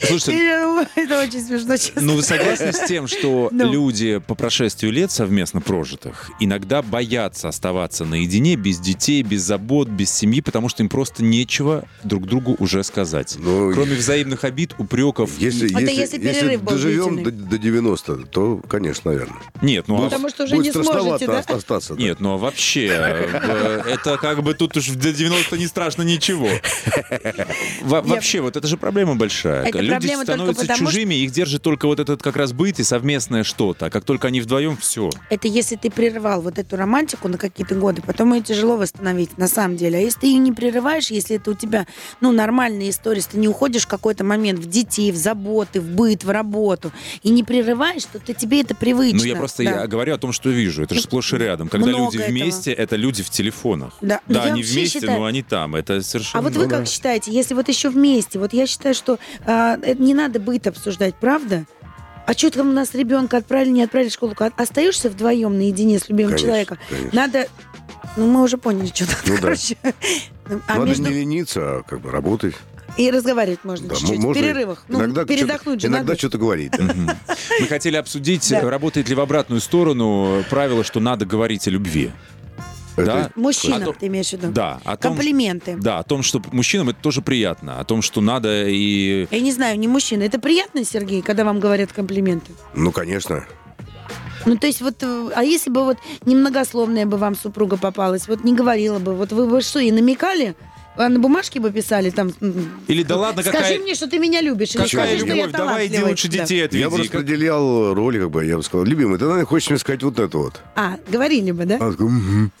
Слушайте, 0.00 0.32
И, 0.94 1.00
Это 1.00 1.20
очень 1.20 1.40
смешно, 1.42 1.76
честно. 1.76 2.02
Ну, 2.02 2.14
вы 2.16 2.22
согласны 2.22 2.72
с 2.72 2.86
тем, 2.86 3.06
что 3.06 3.48
Ну. 3.52 3.70
люди 3.72 4.18
по 4.18 4.34
прошествию 4.34 4.92
лет 4.94 5.10
совместно 5.10 5.60
прожитых 5.60 6.30
иногда 6.40 6.80
боятся 6.82 7.48
оставаться 7.48 8.04
наедине, 8.04 8.56
без 8.56 8.78
детей, 8.78 9.22
без 9.22 9.42
забот, 9.42 9.88
без 9.88 10.10
семьи, 10.10 10.40
потому 10.40 10.68
что 10.68 10.82
им 10.82 10.88
просто 10.88 11.22
нечего 11.22 11.84
друг 12.02 12.24
другу 12.26 12.56
уже 12.58 12.82
сказать. 12.84 13.34
Ну, 13.38 13.72
Кроме 13.74 13.96
взаимных 13.96 14.44
обид, 14.44 14.74
упреков. 14.78 15.30
Если, 15.38 15.70
Это 15.70 15.90
если, 15.90 16.18
если 16.22 16.56
был 16.56 16.72
доживем 16.72 17.22
до, 17.22 17.30
до 17.30 17.58
90, 17.58 18.16
то, 18.26 18.60
конечно, 18.68 19.10
наверное. 19.10 19.38
Нет, 19.60 19.88
ну 19.88 19.96
а 19.96 20.04
Потому 20.04 20.28
что 20.30 20.44
уже 20.44 20.56
Будет 20.56 20.74
не 20.74 20.82
сможете, 20.82 21.26
да? 21.26 21.38
ост- 21.40 21.50
остаться. 21.50 21.94
да. 21.94 22.02
Нет, 22.02 22.20
ну 22.20 22.34
а 22.34 22.36
вообще, 22.38 22.86
э, 22.88 23.82
это 23.86 24.16
как 24.18 24.42
бы 24.42 24.54
тут 24.54 24.76
уж 24.76 24.88
до 24.88 25.12
90 25.12 25.56
не 25.58 25.66
страшно 25.66 26.02
ничего. 26.02 26.48
Во- 27.82 28.02
Вообще, 28.02 28.40
вот 28.40 28.56
это 28.56 28.66
же 28.68 28.76
проблема 28.76 29.14
большая. 29.16 29.64
Это 29.64 29.80
Люди 29.80 30.14
становятся 30.22 30.66
чужими, 30.76 31.14
их 31.14 31.30
держит 31.32 31.62
только 31.62 31.86
вот 31.86 32.00
этот 32.00 32.22
как 32.22 32.36
раз 32.36 32.52
быт 32.52 32.78
и 32.78 32.84
совместное 32.84 33.44
что-то. 33.44 33.86
А 33.86 33.90
как 33.90 34.04
только 34.04 34.28
они 34.28 34.40
вдвоем 34.40 34.76
все. 34.84 35.10
Это 35.30 35.48
если 35.48 35.76
ты 35.76 35.90
прервал 35.90 36.40
вот 36.42 36.58
эту 36.58 36.76
романтику 36.76 37.28
на 37.28 37.38
какие-то 37.38 37.74
годы, 37.74 38.02
потом 38.02 38.32
ее 38.34 38.42
тяжело 38.42 38.76
восстановить, 38.76 39.36
на 39.38 39.48
самом 39.48 39.76
деле. 39.76 39.98
А 39.98 40.00
если 40.00 40.20
ты 40.20 40.26
ее 40.28 40.38
не 40.38 40.52
прерываешь, 40.52 41.10
если 41.10 41.36
это 41.36 41.50
у 41.50 41.54
тебя, 41.54 41.86
ну, 42.20 42.32
нормальная 42.32 42.90
история, 42.90 43.16
если 43.16 43.32
ты 43.32 43.38
не 43.38 43.48
уходишь 43.48 43.84
в 43.84 43.88
какой-то 43.88 44.22
момент 44.24 44.60
в 44.60 44.68
детей, 44.68 45.10
в 45.10 45.16
заботы, 45.16 45.80
в 45.80 45.88
быт, 45.88 46.22
в 46.24 46.30
работу, 46.30 46.92
и 47.22 47.30
не 47.30 47.42
прерываешь, 47.42 48.04
то 48.04 48.18
ты, 48.18 48.34
тебе 48.34 48.60
это 48.60 48.74
привычно. 48.74 49.18
Ну, 49.18 49.24
я 49.24 49.36
просто 49.36 49.64
Да. 49.64 49.70
я 49.82 49.86
говорю 49.86 50.14
о 50.14 50.18
том, 50.18 50.32
что 50.32 50.50
вижу. 50.50 50.82
Это 50.82 50.94
же 50.94 51.00
сплошь 51.00 51.32
и 51.32 51.36
рядом. 51.36 51.68
Когда 51.68 51.88
Много 51.88 52.04
люди 52.04 52.16
этого. 52.18 52.30
вместе, 52.30 52.72
это 52.72 52.96
люди 52.96 53.22
в 53.22 53.30
телефонах. 53.30 53.94
Да. 54.00 54.20
Да, 54.28 54.44
они 54.44 54.62
вместе, 54.62 55.00
считаю- 55.00 55.18
но 55.18 55.24
они 55.24 55.42
там. 55.42 55.74
Это 55.74 56.02
совершенно... 56.02 56.40
А 56.40 56.42
вот 56.42 56.56
вы 56.56 56.68
как 56.68 56.86
считаете, 56.86 57.32
если 57.32 57.54
вот 57.54 57.68
еще 57.68 57.88
вместе, 57.88 58.38
вот 58.38 58.52
я 58.52 58.66
считаю, 58.66 58.94
что 58.94 59.18
а, 59.46 59.76
это 59.80 60.00
не 60.02 60.14
надо 60.14 60.38
быт 60.40 60.66
обсуждать, 60.66 61.14
правда? 61.14 61.64
А 62.26 62.32
что 62.32 62.50
там 62.50 62.70
у 62.70 62.72
нас 62.72 62.94
ребенка 62.94 63.36
отправили, 63.38 63.70
не 63.70 63.82
отправили 63.82 64.08
в 64.08 64.12
школу? 64.12 64.34
Остаешься 64.56 65.10
вдвоем 65.10 65.56
наедине 65.58 65.98
с 65.98 66.08
любимым 66.08 66.30
Конечно, 66.32 66.46
человеком? 66.48 66.78
конечно. 66.88 67.10
Надо... 67.20 67.48
Ну, 68.16 68.26
мы 68.30 68.42
уже 68.42 68.58
поняли, 68.58 68.86
что 68.94 69.06
там, 69.06 69.16
Ну 69.26 69.34
да. 69.34 69.40
короче. 69.40 69.76
А 70.68 70.74
Надо 70.78 70.84
между... 70.86 71.02
не 71.08 71.10
лениться, 71.14 71.60
а 71.78 71.82
как 71.82 72.00
бы 72.00 72.10
работать. 72.10 72.54
И 72.96 73.10
разговаривать 73.10 73.64
можно 73.64 73.88
Да, 73.88 73.96
чуть-чуть, 73.96 74.18
можно 74.18 74.30
в 74.30 74.34
перерывах. 74.34 74.84
Ну, 74.86 75.00
иногда 75.00 75.24
передохнуть 75.24 75.80
же 75.80 75.88
иногда 75.88 76.04
надо. 76.10 76.18
что-то 76.18 76.38
говорить. 76.38 76.70
да. 76.78 76.94
Мы 77.60 77.66
хотели 77.66 77.96
обсудить, 77.96 78.48
Да. 78.50 78.60
работает 78.70 79.08
ли 79.08 79.14
в 79.16 79.20
обратную 79.20 79.60
сторону 79.60 80.44
правило, 80.48 80.84
что 80.84 81.00
надо 81.00 81.26
говорить 81.26 81.66
о 81.66 81.70
любви. 81.70 82.12
Да? 82.96 83.30
Мужчинам, 83.34 83.94
ты 83.98 84.06
имеешь 84.06 84.30
в 84.30 84.32
виду? 84.34 84.52
Да, 84.52 84.80
о 84.84 84.96
том, 84.96 85.14
Комплименты. 85.14 85.76
да, 85.76 85.98
о 85.98 86.02
том, 86.04 86.22
что 86.22 86.40
мужчинам 86.52 86.90
это 86.90 87.00
тоже 87.00 87.22
приятно, 87.22 87.80
о 87.80 87.84
том, 87.84 88.02
что 88.02 88.20
надо 88.20 88.68
и... 88.68 89.26
Я 89.30 89.40
не 89.40 89.52
знаю, 89.52 89.78
не 89.78 89.88
мужчина. 89.88 90.22
Это 90.22 90.38
приятно, 90.38 90.84
Сергей, 90.84 91.22
когда 91.22 91.44
вам 91.44 91.60
говорят 91.60 91.92
комплименты? 91.92 92.52
Ну, 92.74 92.92
конечно. 92.92 93.44
Ну, 94.46 94.56
то 94.56 94.66
есть 94.66 94.82
вот, 94.82 95.02
э, 95.02 95.30
а 95.34 95.42
если 95.42 95.70
бы 95.70 95.84
вот 95.84 95.98
немногословная 96.26 97.06
бы 97.06 97.16
вам 97.16 97.34
супруга 97.34 97.76
попалась, 97.76 98.28
вот 98.28 98.44
не 98.44 98.54
говорила 98.54 98.98
бы, 98.98 99.14
вот 99.14 99.32
вы 99.32 99.46
бы 99.48 99.60
что, 99.62 99.78
и 99.78 99.90
намекали? 99.90 100.54
А 100.96 101.08
на 101.08 101.18
бумажке 101.18 101.58
бы 101.60 101.72
писали 101.72 102.10
там... 102.10 102.32
Или 102.86 103.02
да 103.02 103.16
ладно, 103.16 103.42
Скажи 103.42 103.56
какая, 103.58 103.78
мне, 103.80 103.94
что 103.94 104.06
ты 104.08 104.18
меня 104.18 104.40
любишь. 104.40 104.70
какая 104.72 104.86
скажи, 104.88 105.18
что 105.18 105.26
я 105.26 105.34
любовь, 105.34 105.52
давай 105.52 105.86
иди 105.88 106.02
лучше 106.02 106.28
Да. 106.28 106.38
детей 106.38 106.64
отведи. 106.64 106.82
Я 106.82 106.90
бы 106.90 106.98
распределял 106.98 107.94
роли, 107.94 108.20
как 108.20 108.30
бы, 108.30 108.44
я 108.44 108.56
бы 108.56 108.62
сказал, 108.62 108.84
любимый, 108.84 109.18
ты, 109.18 109.24
наверное, 109.24 109.44
хочешь 109.44 109.70
мне 109.70 109.78
сказать 109.78 110.02
вот 110.04 110.18
это 110.18 110.38
вот. 110.38 110.60
А, 110.76 110.96
говорили 111.08 111.50
бы, 111.50 111.64
да? 111.64 111.76
А 111.80 111.90
такой, 111.90 112.08
«Мгм». 112.08 112.52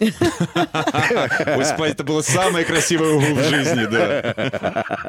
Господи, 1.56 1.92
это 1.92 2.04
было 2.04 2.22
самое 2.22 2.64
красивое 2.64 3.18
в 3.18 3.42
жизни, 3.48 3.86
да. 3.90 5.04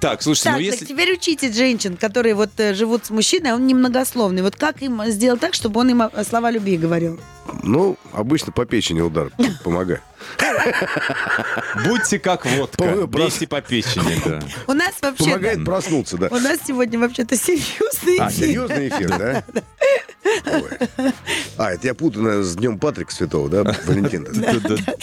Так, 0.00 0.22
слушайте, 0.22 0.50
ну 0.50 0.56
так 0.56 0.64
если... 0.64 0.84
теперь 0.84 1.12
учите 1.12 1.52
женщин, 1.52 1.96
которые 1.96 2.34
вот 2.34 2.50
э, 2.58 2.74
живут 2.74 3.06
с 3.06 3.10
мужчиной, 3.10 3.50
а 3.50 3.54
он 3.54 3.66
немногословный. 3.66 4.42
Вот 4.42 4.56
как 4.56 4.82
им 4.82 5.02
сделать 5.06 5.40
так, 5.40 5.54
чтобы 5.54 5.80
он 5.80 5.90
им 5.90 6.02
слова 6.28 6.50
любви 6.50 6.76
говорил? 6.76 7.18
Ну, 7.62 7.96
обычно 8.12 8.52
по 8.52 8.64
печени 8.64 9.00
удар 9.00 9.30
помогает. 9.64 10.02
Будьте 11.86 12.18
как 12.18 12.44
водка, 12.46 13.06
бейте 13.06 13.46
по 13.46 13.60
печени, 13.60 14.20
да. 14.24 14.40
У 14.66 14.72
нас 14.72 14.94
вообще... 15.00 15.24
Помогает 15.24 15.64
проснуться, 15.64 16.18
да. 16.18 16.28
У 16.30 16.38
нас 16.38 16.58
сегодня 16.66 16.98
вообще-то 16.98 17.36
серьезный 17.36 18.18
А, 18.18 18.28
эфир. 18.28 18.46
серьезный 18.46 18.88
эфир, 18.88 19.08
да? 19.08 19.44
Ой. 20.46 21.12
А, 21.56 21.72
это 21.72 21.86
я 21.86 21.94
путаю 21.94 22.42
с 22.44 22.54
Днем 22.54 22.78
Патрика 22.78 23.12
Святого, 23.12 23.48
да? 23.48 23.76
Валентин. 23.86 24.26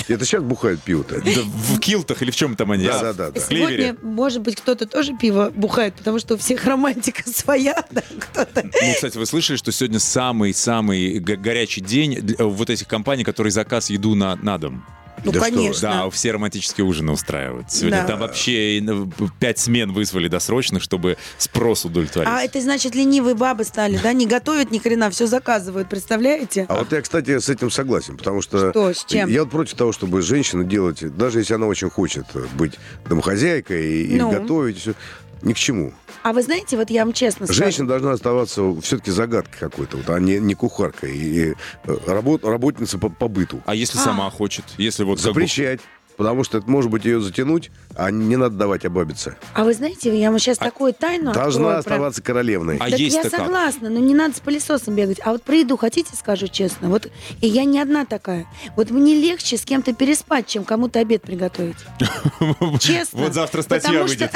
Это 0.07 0.25
сейчас 0.25 0.43
бухают 0.43 0.81
пиво-то. 0.83 1.15
В 1.15 1.79
килтах 1.79 2.21
или 2.21 2.29
в 2.31 2.35
чем 2.35 2.55
там 2.55 2.71
они? 2.71 2.85
Да, 2.85 3.09
а? 3.09 3.13
да, 3.13 3.31
да. 3.31 3.39
Сегодня, 3.39 3.95
может 4.03 4.41
быть, 4.41 4.55
кто-то 4.57 4.85
тоже 4.85 5.17
пиво 5.17 5.51
бухает, 5.55 5.95
потому 5.95 6.19
что 6.19 6.35
у 6.35 6.37
всех 6.37 6.63
романтика 6.65 7.23
своя, 7.29 7.83
да, 7.89 8.03
кто-то. 8.19 8.63
Ну, 8.63 8.93
кстати, 8.93 9.17
вы 9.17 9.25
слышали, 9.25 9.57
что 9.57 9.71
сегодня 9.71 9.99
самый-самый 9.99 11.19
го- 11.19 11.35
горячий 11.37 11.81
день 11.81 12.15
для- 12.21 12.36
вот 12.37 12.69
этих 12.69 12.87
компаний, 12.87 13.23
которые 13.23 13.51
заказ 13.51 13.89
еду 13.89 14.15
на, 14.15 14.35
на 14.35 14.57
дом. 14.57 14.85
Ну, 15.25 15.31
Да 15.31 15.39
что 15.39 15.49
конечно. 15.49 15.81
Да, 15.81 16.09
все 16.11 16.31
романтические 16.31 16.85
ужины 16.85 17.11
устраивают. 17.11 17.71
Сегодня 17.71 18.01
Да. 18.01 18.07
там 18.07 18.19
вообще 18.19 18.77
и, 18.77 18.81
ну, 18.81 19.09
пять 19.39 19.57
смен 19.57 19.91
вызвали 19.91 20.27
досрочных, 20.27 20.83
чтобы 20.83 21.17
спрос 21.39 21.85
удовлетворить. 21.85 22.29
А 22.31 22.43
это 22.43 22.61
значит, 22.61 22.93
ленивые 22.93 23.33
бабы 23.33 23.63
стали, 23.63 23.97
да? 24.01 24.13
Не 24.13 24.27
готовят 24.27 24.69
ни 24.69 24.77
хрена, 24.77 25.09
все 25.09 25.25
заказывают, 25.25 25.89
представляете? 25.89 26.67
А 26.69 26.75
вот 26.75 26.91
я, 26.91 27.01
кстати, 27.01 27.39
с 27.39 27.49
этим 27.49 27.71
согласен, 27.71 28.15
потому 28.15 28.43
что... 28.43 28.69
Что, 28.69 28.93
с 28.93 29.05
чем? 29.05 29.27
Я 29.27 29.41
вот 29.41 29.49
против 29.51 29.73
того, 29.73 29.91
чтобы 29.91 30.21
женщина 30.21 30.63
делать, 30.63 30.99
даже 31.17 31.39
если 31.39 31.55
она 31.55 31.65
очень 31.65 31.89
хочет 31.89 32.25
быть 32.53 32.73
домохозяйкой 33.09 33.87
и, 33.87 34.03
и 34.15 34.15
Ну. 34.17 34.29
готовить, 34.29 34.77
всё, 34.79 34.93
ни 35.41 35.53
к 35.53 35.57
чему. 35.57 35.93
А 36.23 36.33
вы 36.33 36.41
знаете, 36.41 36.77
вот 36.77 36.89
я 36.89 37.05
вам 37.05 37.13
честно 37.13 37.45
скажу. 37.45 37.63
Женщина 37.63 37.87
должна 37.87 38.11
оставаться 38.11 38.61
все-таки 38.81 39.11
загадкой 39.11 39.59
какой-то, 39.59 39.97
вот, 39.97 40.09
а 40.09 40.19
не, 40.19 40.39
не 40.39 40.55
кухаркой, 40.55 41.15
и, 41.15 41.53
э, 41.85 41.97
работ, 42.05 42.43
работница 42.43 42.97
по, 42.97 43.09
по 43.09 43.27
быту. 43.27 43.61
А 43.65 43.75
если 43.75 43.97
сама 43.97 44.29
хочет? 44.29 44.65
Если 44.77 45.03
вот 45.03 45.17
как 45.17 45.23
Запрещать. 45.25 45.81
Потому 46.17 46.43
что 46.43 46.57
это 46.57 46.69
может 46.69 46.89
быть 46.89 47.05
ее 47.05 47.21
затянуть, 47.21 47.69
а 47.95 48.09
не 48.09 48.35
надо 48.37 48.55
давать 48.55 48.85
обабиться. 48.85 49.37
А 49.53 49.63
вы 49.63 49.73
знаете, 49.73 50.19
я 50.19 50.31
вам 50.31 50.39
сейчас 50.39 50.57
такую 50.57 50.93
тайну 50.93 51.31
Должна 51.31 51.77
открою 51.77 51.83
про- 51.83 51.93
оставаться 51.93 52.21
королевной. 52.23 52.77
А 52.77 52.89
так 52.89 52.99
есть-то 52.99 53.27
я 53.27 53.29
как? 53.29 53.39
согласна, 53.39 53.89
но 53.89 53.99
не 53.99 54.15
надо 54.15 54.35
с 54.35 54.39
пылесосом 54.39 54.95
бегать. 54.95 55.19
А 55.23 55.31
вот 55.31 55.43
про 55.43 55.55
еду 55.57 55.77
хотите, 55.77 56.15
скажу 56.15 56.47
честно? 56.47 56.89
Вот 56.89 57.07
и 57.41 57.47
я 57.47 57.65
не 57.65 57.79
одна 57.79 58.05
такая. 58.05 58.47
Вот 58.75 58.89
мне 58.89 59.13
легче 59.13 59.57
с 59.57 59.63
кем-то 59.63 59.93
переспать, 59.93 60.47
чем 60.47 60.63
кому-то 60.63 60.99
обед 60.99 61.21
приготовить. 61.21 61.77
Честно. 62.79 63.19
Вот 63.19 63.33
завтра 63.33 63.61
статья 63.61 64.03
выйдет. 64.03 64.31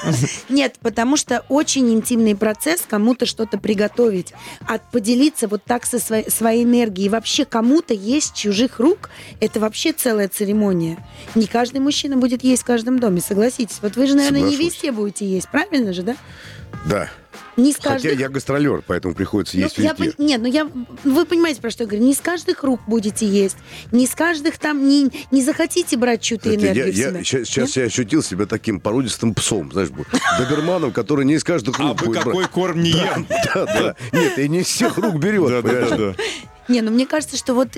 Нет, 0.48 0.76
потому 0.80 1.16
что 1.16 1.44
очень 1.48 1.92
интимный 1.92 2.34
процесс 2.34 2.82
кому-то 2.88 3.26
что-то 3.26 3.58
приготовить, 3.58 4.32
а 4.66 4.78
поделиться 4.78 5.48
вот 5.48 5.62
так 5.64 5.84
со 5.84 5.98
своей, 5.98 6.30
своей 6.30 6.64
энергией. 6.64 7.06
И 7.06 7.10
вообще 7.10 7.44
кому-то 7.44 7.92
есть 7.92 8.34
чужих 8.34 8.80
рук, 8.80 9.10
это 9.40 9.60
вообще 9.60 9.92
целая 9.92 10.28
церемония. 10.28 10.96
Не 11.34 11.46
каждый 11.46 11.80
мужчина 11.80 12.16
будет 12.16 12.42
есть 12.44 12.62
в 12.62 12.66
каждом 12.66 12.98
доме, 12.98 13.20
согласитесь. 13.20 13.78
Вот 13.82 13.96
вы 13.96 14.06
же, 14.06 14.14
наверное, 14.14 14.40
не 14.40 14.52
Соглашусь. 14.52 14.74
везде 14.76 14.92
будете 14.92 15.26
есть, 15.26 15.48
правильно 15.50 15.92
же, 15.92 16.02
да? 16.02 16.16
Да. 16.86 17.10
Не 17.56 17.72
с 17.72 17.76
Хотя 17.76 17.90
каждых 17.90 18.20
я 18.20 18.28
гастролер, 18.28 18.82
поэтому 18.86 19.14
приходится 19.14 19.56
ну, 19.56 19.62
есть 19.64 19.78
я 19.78 19.92
везде. 19.92 20.10
пон- 20.10 20.14
Нет, 20.18 20.40
ну 20.42 20.46
я... 20.46 20.68
Вы 21.04 21.24
понимаете, 21.24 21.60
про 21.62 21.70
что 21.70 21.84
я 21.84 21.88
говорю? 21.88 22.04
Не 22.04 22.12
с 22.14 22.20
каждых 22.20 22.62
рук 22.62 22.80
будете 22.86 23.26
есть. 23.26 23.56
Не 23.92 24.06
с 24.06 24.14
каждых 24.14 24.58
там... 24.58 24.86
Не, 24.86 25.10
не 25.30 25.42
захотите 25.42 25.96
брать 25.96 26.20
чью-то 26.20 26.50
Кстати, 26.50 26.64
энергию 26.64 26.86
я, 26.86 26.92
в 26.92 26.96
я 26.96 27.08
себя. 27.10 27.24
ща- 27.24 27.44
сейчас, 27.46 27.76
я 27.76 27.84
ощутил 27.84 28.22
себя 28.22 28.44
таким 28.44 28.78
породистым 28.78 29.32
псом, 29.34 29.72
знаешь, 29.72 29.88
доберманом, 30.38 30.92
который 30.92 31.24
не 31.24 31.34
из 31.34 31.44
каждых 31.44 31.78
рук 31.78 31.90
А 31.92 31.94
вы 31.94 32.06
будет 32.08 32.24
какой 32.24 32.46
корм 32.46 32.82
не 32.82 32.90
ем? 32.90 33.26
Да, 33.28 33.64
да. 33.64 33.96
Нет, 34.12 34.38
и 34.38 34.48
не 34.50 34.60
из 34.60 34.66
всех 34.66 34.98
рук 34.98 35.16
берет. 35.16 35.62
понимаешь? 35.62 36.16
Не, 36.68 36.80
ну 36.82 36.90
мне 36.90 37.06
кажется, 37.06 37.36
что 37.36 37.54
вот 37.54 37.68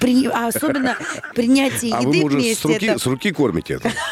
при- 0.00 0.26
а 0.26 0.48
особенно 0.48 0.96
принятие 1.34 1.94
А 1.94 2.00
еды 2.00 2.08
вы, 2.08 2.22
может, 2.22 2.38
с 2.40 2.42
вместе... 2.42 2.68
руки, 2.68 2.86
это- 2.86 2.98
с 2.98 3.06
руки 3.06 3.32
кормите 3.32 3.74
это? 3.74 3.92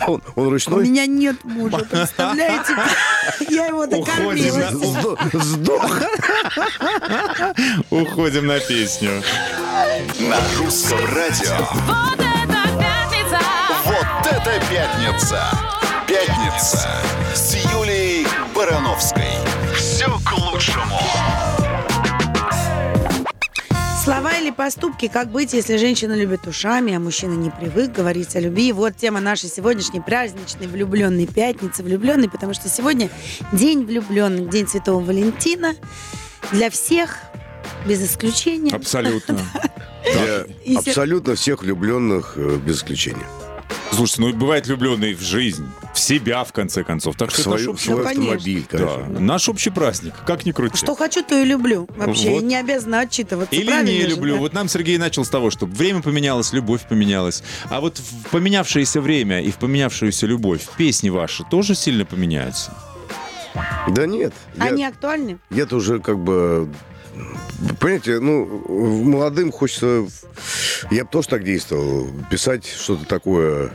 А 0.00 0.10
Он, 0.10 0.22
он 0.36 0.46
У 0.46 0.50
ручной? 0.50 0.84
меня 0.88 1.06
нет 1.06 1.42
мужа, 1.44 1.78
представляете? 1.78 2.74
Я 3.50 3.66
его 3.66 3.84
Уходим 3.84 4.00
на- 4.00 4.06
докормила. 4.06 4.70
Сдох- 4.70 5.42
Сдох. 5.42 6.00
Уходим 7.90 8.46
на 8.46 8.58
песню. 8.60 9.22
На 10.20 10.36
русском 10.58 10.98
радио. 11.14 11.56
Вот 11.86 12.18
это 12.20 12.68
пятница! 12.78 13.40
Вот 13.84 14.26
это 14.30 14.60
пятница! 14.70 15.42
Пятница 16.06 16.88
с 17.34 17.54
Юлией 17.72 18.26
Барановской. 18.54 19.24
Все 19.76 20.06
к 20.24 20.32
лучшему. 20.38 20.98
Слова 24.04 24.36
или 24.36 24.50
поступки, 24.50 25.08
как 25.08 25.30
быть, 25.30 25.54
если 25.54 25.78
женщина 25.78 26.12
любит 26.12 26.46
ушами, 26.46 26.92
а 26.92 27.00
мужчина 27.00 27.32
не 27.32 27.48
привык 27.48 27.90
говорить 27.90 28.36
о 28.36 28.40
любви. 28.40 28.70
Вот 28.70 28.94
тема 28.98 29.18
нашей 29.18 29.48
сегодняшней 29.48 30.02
праздничной 30.02 30.66
влюбленной 30.66 31.26
пятницы. 31.26 31.82
Влюбленной, 31.82 32.28
потому 32.28 32.52
что 32.52 32.68
сегодня 32.68 33.08
день 33.52 33.86
влюбленных, 33.86 34.50
день 34.50 34.68
Святого 34.68 35.02
Валентина. 35.02 35.74
Для 36.52 36.68
всех, 36.68 37.16
без 37.86 38.04
исключения. 38.04 38.74
Абсолютно. 38.74 39.38
Абсолютно 40.76 41.34
всех 41.34 41.62
влюбленных 41.62 42.34
э, 42.36 42.58
без 42.58 42.76
исключения. 42.76 43.26
Слушайте, 43.94 44.22
ну 44.22 44.32
бывает 44.32 44.66
влюбленный 44.66 45.14
в 45.14 45.20
жизнь, 45.20 45.66
в 45.94 45.98
себя, 46.00 46.42
в 46.44 46.52
конце 46.52 46.82
концов. 46.82 47.16
Так 47.16 47.30
В 47.30 47.34
что 47.38 47.54
это 47.54 47.68
наш 47.68 47.80
свой, 47.80 48.02
конечно. 48.04 48.32
автомобиль, 48.34 48.66
да, 48.72 48.96
наш 49.20 49.48
общий 49.48 49.70
праздник, 49.70 50.14
как 50.26 50.44
ни 50.44 50.52
крути. 50.52 50.76
Что 50.76 50.94
хочу, 50.96 51.22
то 51.22 51.40
и 51.40 51.44
люблю. 51.44 51.88
Вообще, 51.96 52.30
Вот. 52.30 52.42
не 52.42 52.56
обязана 52.56 53.00
отчитываться. 53.00 53.54
Или 53.54 53.70
не 53.84 54.02
же, 54.02 54.08
люблю. 54.08 54.34
да? 54.34 54.40
Вот 54.40 54.52
нам 54.52 54.68
Сергей 54.68 54.98
начал 54.98 55.24
с 55.24 55.28
того, 55.28 55.50
что 55.50 55.66
время 55.66 56.02
поменялось, 56.02 56.52
любовь 56.52 56.82
поменялась. 56.88 57.42
А 57.70 57.80
вот 57.80 57.98
в 57.98 58.30
поменявшееся 58.30 59.00
время 59.00 59.40
и 59.42 59.50
в 59.50 59.56
поменявшуюся 59.58 60.26
любовь 60.26 60.62
песни 60.76 61.08
ваши 61.10 61.44
тоже 61.44 61.74
сильно 61.76 62.04
поменяются? 62.04 62.74
Да 63.88 64.06
нет. 64.06 64.32
я- 64.56 64.64
Они 64.64 64.84
актуальны? 64.84 65.38
Я-то 65.50 65.76
уже 65.76 66.00
как 66.00 66.18
бы... 66.18 66.68
Понимаете, 67.78 68.18
ну, 68.18 69.04
молодым 69.04 69.52
хочется... 69.52 70.04
Я 70.90 71.04
бы 71.04 71.10
тоже 71.10 71.28
так 71.28 71.44
действовал. 71.44 72.08
Писать 72.28 72.66
что-то 72.66 73.04
такое 73.04 73.70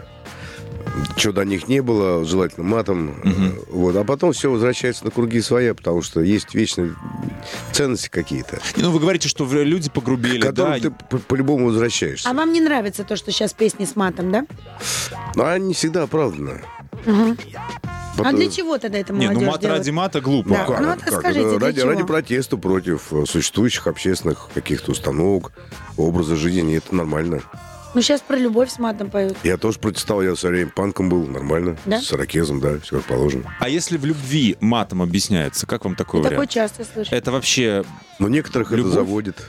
Что 1.18 1.32
до 1.34 1.44
них 1.46 1.68
не 1.68 1.82
было, 1.82 2.24
желательно 2.26 2.66
матом. 2.66 3.16
Э, 3.24 3.52
Вот. 3.72 3.96
А 3.96 4.04
потом 4.04 4.32
все 4.34 4.50
возвращается 4.52 5.06
на 5.06 5.12
круги 5.12 5.42
своя, 5.42 5.74
потому 5.76 6.02
что 6.02 6.22
есть 6.22 6.54
вечные 6.56 6.96
ценности 7.72 8.10
какие-то, 8.10 8.60
Ну, 8.78 8.92
вы 8.92 9.00
говорите, 9.00 9.28
что 9.28 9.46
люди 9.46 9.90
погрубели, 9.90 10.40
к 10.40 10.46
которым 10.46 10.74
да. 10.74 10.80
ты 10.80 10.92
по- 10.92 11.18
по-любому 11.18 11.66
возвращаешься. 11.68 12.30
А 12.30 12.34
вам 12.34 12.54
не 12.54 12.62
нравится 12.62 13.04
то, 13.04 13.16
что 13.16 13.32
сейчас 13.32 13.54
песни 13.54 13.86
с 13.86 13.96
матом, 13.96 14.32
да? 14.32 14.46
Но 15.36 15.46
они 15.46 15.68
не 15.68 15.74
всегда 15.74 16.04
оправданы. 16.04 16.62
А 17.06 18.24
Потом- 18.24 18.36
для 18.36 18.50
чего 18.50 18.78
тогда 18.78 18.98
это 18.98 19.14
Не, 19.14 19.28
молодежь 19.28 19.42
ну 19.46 19.52
мат 19.52 19.62
делает? 19.62 19.80
ради 19.80 19.90
мата 19.92 20.20
глупо. 20.22 20.50
Да. 20.50 20.66
Как? 20.66 20.80
Ну, 20.82 20.88
вот 20.90 21.00
Как? 21.02 21.14
скажите, 21.20 21.46
Это 21.48 21.58
для 21.58 21.68
ради, 21.68 21.80
чего? 21.82 21.90
ради 21.92 22.04
протеста 22.04 22.58
против 22.58 23.14
э, 23.14 23.26
существующих 23.26 23.88
общественных 23.88 24.50
каких-то 24.54 24.92
установок, 24.92 25.54
образа 25.96 26.36
жизни, 26.36 26.76
это 26.76 26.94
нормально. 26.94 27.42
Ну, 27.96 28.02
сейчас 28.02 28.22
про 28.22 28.38
любовь 28.38 28.70
с 28.70 28.78
матом 28.78 29.10
поют. 29.10 29.36
Я 29.44 29.58
тоже 29.58 29.80
протестовал, 29.80 30.22
я 30.22 30.36
все 30.36 30.50
время 30.50 30.70
панком 30.70 31.10
был, 31.10 31.26
нормально. 31.26 31.76
Да? 31.86 32.00
С 32.00 32.12
ракезом, 32.14 32.60
да, 32.60 32.80
все 32.80 32.98
как 32.98 33.06
положено. 33.06 33.52
А 33.60 33.68
если 33.68 33.98
в 33.98 34.06
любви 34.06 34.58
матом 34.60 35.02
объясняется, 35.02 35.66
как 35.66 35.86
вам 35.86 35.96
такой 35.96 36.22
такое 36.22 36.46
часто 36.46 36.84
слышу. 36.86 37.14
Это 37.14 37.32
вообще, 37.32 37.84
Но 38.20 38.28
некоторых 38.30 38.72
Любовь? 38.72 38.92
это 38.92 38.94
заводит. 38.94 39.44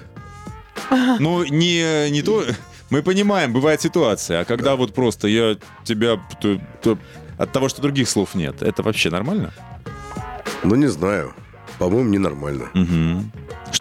ну, 1.18 1.44
не, 1.44 2.10
не 2.10 2.22
то... 2.22 2.44
Мы 2.88 3.02
понимаем, 3.02 3.52
бывает 3.52 3.80
ситуация, 3.80 4.40
а 4.40 4.44
когда 4.44 4.74
вот 4.74 4.94
просто 4.94 5.28
я 5.28 5.56
тебя... 5.84 6.16
т- 6.40 6.60
т- 6.82 6.98
От 7.38 7.52
того, 7.52 7.68
что 7.68 7.82
других 7.82 8.08
слов 8.08 8.34
нет, 8.34 8.62
это 8.62 8.82
вообще 8.82 9.10
нормально? 9.10 9.52
Ну, 10.64 10.74
не 10.74 10.88
знаю. 10.88 11.32
По-моему, 11.78 12.08
ненормально. 12.10 12.68
Мгм. 12.74 13.30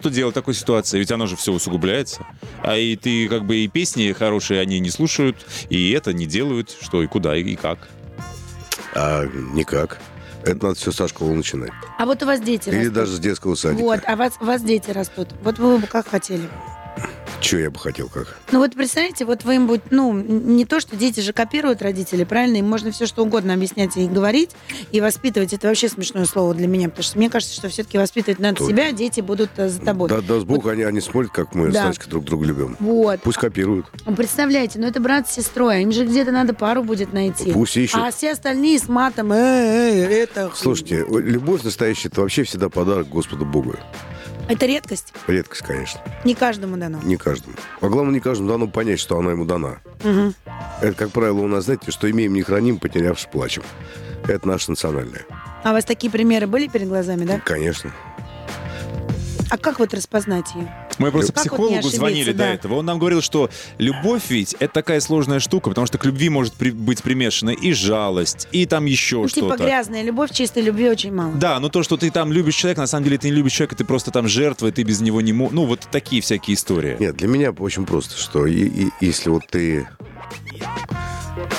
Что 0.00 0.08
делать 0.08 0.32
в 0.34 0.34
такой 0.34 0.54
ситуации? 0.54 0.98
Ведь 0.98 1.12
оно 1.12 1.26
же 1.26 1.36
все 1.36 1.52
усугубляется. 1.52 2.26
А 2.62 2.76
и 2.76 2.96
ты 2.96 3.28
как 3.28 3.44
бы 3.44 3.56
и 3.56 3.68
песни 3.68 4.12
хорошие 4.12 4.60
они 4.60 4.80
не 4.80 4.88
слушают, 4.88 5.36
и 5.68 5.90
это 5.90 6.14
не 6.14 6.24
делают. 6.24 6.74
Что 6.80 7.02
и 7.02 7.06
куда, 7.06 7.36
и, 7.36 7.54
как. 7.54 7.88
А 8.94 9.26
никак. 9.26 10.00
Это 10.42 10.68
надо 10.68 10.74
все 10.78 10.90
со 10.90 11.06
школы 11.06 11.34
начинать. 11.34 11.70
А 11.98 12.06
вот 12.06 12.22
у 12.22 12.26
вас 12.26 12.40
дети 12.40 12.70
Или 12.70 12.78
растут. 12.78 12.94
даже 12.94 13.16
с 13.16 13.18
детского 13.18 13.54
садика. 13.56 13.82
Вот, 13.82 14.00
а 14.06 14.16
вас, 14.16 14.32
у 14.40 14.46
вас 14.46 14.62
дети 14.62 14.90
растут. 14.90 15.28
Вот 15.42 15.58
вы 15.58 15.76
бы 15.76 15.86
как 15.86 16.08
хотели? 16.08 16.48
Че 17.40 17.60
я 17.60 17.70
бы 17.70 17.78
хотел 17.78 18.08
как? 18.08 18.36
Ну 18.52 18.58
вот 18.58 18.74
представляете, 18.74 19.24
вот 19.24 19.44
вы 19.44 19.54
им 19.56 19.66
будет, 19.66 19.84
ну, 19.90 20.12
не 20.12 20.66
то, 20.66 20.78
что 20.78 20.94
дети 20.94 21.20
же 21.20 21.32
копируют 21.32 21.80
родителей, 21.80 22.26
правильно? 22.26 22.58
Им 22.58 22.68
можно 22.68 22.90
все 22.92 23.06
что 23.06 23.22
угодно 23.24 23.54
объяснять 23.54 23.96
и 23.96 24.06
говорить, 24.06 24.50
и 24.92 25.00
воспитывать. 25.00 25.54
Это 25.54 25.68
вообще 25.68 25.88
смешное 25.88 26.26
слово 26.26 26.54
для 26.54 26.66
меня, 26.66 26.88
потому 26.90 27.02
что 27.02 27.16
мне 27.16 27.30
кажется, 27.30 27.54
что 27.54 27.68
все-таки 27.70 27.96
воспитывать 27.96 28.40
надо 28.40 28.56
Тут- 28.58 28.68
себя, 28.68 28.88
а 28.88 28.92
дети 28.92 29.20
будут 29.22 29.50
э, 29.56 29.68
за 29.70 29.80
тобой. 29.80 30.10
Да, 30.10 30.20
даст 30.20 30.44
Бог, 30.44 30.66
они, 30.66 30.82
они 30.82 31.00
смотрят, 31.00 31.32
как 31.32 31.54
мы 31.54 31.70
Да. 31.72 31.84
с 31.84 31.86
Настей 31.86 32.10
друг 32.10 32.24
друга 32.24 32.44
любим. 32.44 32.76
Вот. 32.78 33.20
Пусть 33.22 33.38
копируют. 33.38 33.86
Ну, 34.04 34.14
Представляете, 34.14 34.78
ну 34.78 34.86
это 34.86 35.00
брат 35.00 35.28
с 35.28 35.32
сестрой, 35.34 35.82
им 35.82 35.92
же 35.92 36.04
где-то 36.04 36.32
надо 36.32 36.52
пару 36.52 36.82
будет 36.82 37.12
найти. 37.14 37.52
Пусть 37.52 37.76
ищут. 37.76 38.00
А 38.02 38.10
все 38.10 38.32
остальные 38.32 38.78
с 38.78 38.88
матом, 38.88 39.32
«Эй, 39.32 40.02
эй, 40.02 40.22
это... 40.24 40.50
Слушайте, 40.54 41.06
любовь 41.08 41.62
настоящая, 41.62 42.08
это 42.08 42.20
вообще 42.20 42.42
всегда 42.44 42.68
подарок 42.68 43.08
Господу 43.08 43.46
Богу. 43.46 43.76
Это 44.50 44.66
редкость, 44.66 45.14
Редкость, 45.28 45.62
конечно. 45.62 46.00
не 46.24 46.34
каждому 46.34 46.76
дано. 46.76 46.98
Не 47.04 47.16
каждому. 47.16 47.54
А 47.80 47.88
главное, 47.88 48.14
не 48.14 48.20
каждому 48.20 48.48
дано 48.50 48.66
понять, 48.66 48.98
что 48.98 49.16
она 49.16 49.30
ему 49.30 49.44
дана. 49.44 49.78
Мгм. 50.02 50.34
Это, 50.80 50.92
как 50.94 51.10
правило, 51.10 51.38
у 51.40 51.46
нас, 51.46 51.64
знаете, 51.66 51.92
что 51.92 52.10
имеем, 52.10 52.34
не 52.34 52.42
храним, 52.42 52.78
потерявши, 52.78 53.28
плачем. 53.28 53.62
Это 54.26 54.48
наше 54.48 54.70
национальное. 54.70 55.24
А 55.62 55.70
у 55.70 55.72
вас 55.72 55.84
такие 55.84 56.10
примеры 56.10 56.48
были 56.48 56.66
перед 56.66 56.88
глазами, 56.88 57.24
да? 57.24 57.40
Конечно. 57.44 57.92
А 59.50 59.58
как 59.58 59.80
вот 59.80 59.92
распознать 59.94 60.46
ее? 60.54 60.72
Мы 60.98 61.10
просто 61.10 61.32
Как 61.32 61.44
вот 61.44 61.50
психологу 61.50 61.74
ошибиться, 61.74 61.96
звонили 61.96 62.32
да. 62.32 62.44
до 62.44 62.52
этого. 62.52 62.74
Он 62.74 62.84
нам 62.86 62.98
говорил, 62.98 63.20
что 63.20 63.50
любовь 63.78 64.22
ведь 64.28 64.54
это 64.60 64.72
такая 64.74 65.00
сложная 65.00 65.40
штука, 65.40 65.70
потому 65.70 65.86
что 65.86 65.98
к 65.98 66.04
любви 66.04 66.28
может 66.28 66.52
при- 66.54 66.70
быть 66.70 67.02
примешана 67.02 67.50
и 67.50 67.72
жалость, 67.72 68.46
и 68.52 68.64
там 68.66 68.84
еще 68.84 69.16
Ну, 69.22 69.28
типа 69.28 69.46
что-то. 69.48 69.64
грязная 69.64 70.02
любовь, 70.02 70.30
чистой 70.30 70.62
любви 70.62 70.88
очень 70.88 71.12
мало. 71.12 71.32
Да, 71.34 71.58
но 71.58 71.68
то, 71.68 71.82
что 71.82 71.96
ты 71.96 72.10
там 72.10 72.32
любишь 72.32 72.54
человека, 72.54 72.82
на 72.82 72.86
самом 72.86 73.04
деле 73.04 73.18
ты 73.18 73.28
не 73.28 73.34
любишь 73.34 73.52
человека, 73.52 73.74
ты 73.76 73.84
просто 73.84 74.10
там 74.12 74.28
жертва, 74.28 74.68
и 74.68 74.70
ты 74.72 74.82
без 74.84 75.00
него 75.00 75.20
не 75.20 75.32
можешь. 75.32 75.54
Ну, 75.54 75.64
вот 75.64 75.80
такие 75.90 76.22
всякие 76.22 76.54
истории. 76.54 76.96
Нет, 77.00 77.16
для 77.16 77.26
меня 77.28 77.50
очень 77.50 77.86
просто, 77.86 78.16
что 78.18 78.46
и- 78.46 78.68
и- 78.68 78.90
если 79.00 79.30
вот 79.30 79.46
ты 79.48 79.88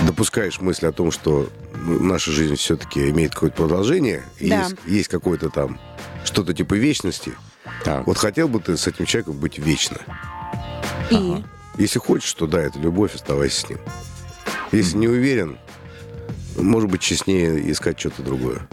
допускаешь 0.05 0.59
мысль 0.61 0.87
о 0.87 0.91
том, 0.91 1.11
что 1.11 1.49
наша 1.85 2.31
жизнь 2.31 2.55
все-таки 2.55 3.09
имеет 3.09 3.33
какое-то 3.33 3.57
продолжение, 3.57 4.23
и 4.39 4.49
Да. 4.49 4.61
есть, 4.63 4.75
есть 4.87 5.07
какое-то 5.09 5.49
там 5.49 5.79
что-то 6.23 6.53
типа 6.53 6.75
вечности, 6.75 7.33
Так. 7.83 8.05
вот 8.07 8.17
хотел 8.17 8.47
бы 8.47 8.59
ты 8.59 8.77
с 8.77 8.87
этим 8.87 9.05
человеком 9.05 9.37
быть 9.37 9.57
вечно. 9.57 9.97
И? 11.09 11.43
Если 11.77 11.99
хочешь, 11.99 12.33
то 12.33 12.47
да, 12.47 12.59
это 12.59 12.79
любовь, 12.79 13.15
оставайся 13.15 13.61
с 13.61 13.69
ним. 13.69 13.79
Если 14.71 14.97
не 14.97 15.07
уверен, 15.07 15.57
может 16.55 16.89
быть, 16.89 17.01
честнее 17.01 17.71
искать 17.71 17.99
что-то 17.99 18.23
другое. 18.23 18.67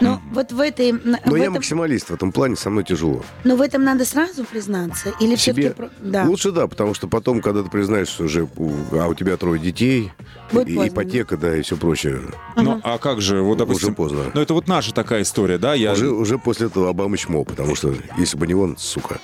Ну, 0.00 0.20
вот 0.32 0.52
в 0.52 0.60
этой... 0.60 0.92
Но 0.92 1.18
в 1.24 1.34
я 1.36 1.42
этом- 1.44 1.54
максималист, 1.54 2.10
в 2.10 2.14
этом 2.14 2.30
плане 2.32 2.56
со 2.56 2.70
мной 2.70 2.84
тяжело. 2.84 3.22
Но 3.44 3.56
в 3.56 3.60
этом 3.60 3.82
надо 3.84 4.04
сразу 4.04 4.44
признаться? 4.44 5.12
Или 5.20 5.34
Себе 5.36 5.72
все-таки... 5.72 5.90
Да. 6.00 6.24
лучше 6.24 6.52
да, 6.52 6.66
потому 6.68 6.94
что 6.94 7.08
потом, 7.08 7.40
когда 7.40 7.62
ты 7.62 7.70
признаешь, 7.70 8.08
что 8.08 8.24
уже, 8.24 8.48
у- 8.56 8.72
а 8.92 9.06
у 9.08 9.14
тебя 9.14 9.36
трое 9.36 9.60
детей, 9.60 10.12
Будет 10.52 10.68
и- 10.68 10.74
поздно, 10.74 10.88
ипотека, 10.88 11.36
да, 11.36 11.56
и 11.56 11.62
все 11.62 11.76
прочее, 11.76 12.20
Ну, 12.56 12.80
а 12.84 12.98
как 12.98 13.20
же, 13.20 13.40
вот, 13.42 13.58
допустим... 13.58 13.88
уже 13.88 13.94
поздно. 13.96 14.24
Ну, 14.34 14.40
это 14.40 14.54
вот 14.54 14.68
наша 14.68 14.92
такая 14.94 15.22
история, 15.22 15.58
да? 15.58 15.74
Я... 15.74 15.92
Уже, 15.92 16.10
уже 16.10 16.38
после 16.38 16.66
этого 16.68 16.90
Обама 16.90 17.16
чмо, 17.16 17.44
потому 17.44 17.74
что 17.74 17.94
если 18.16 18.36
бы 18.36 18.46
не 18.46 18.54
он, 18.54 18.76
сука. 18.78 19.18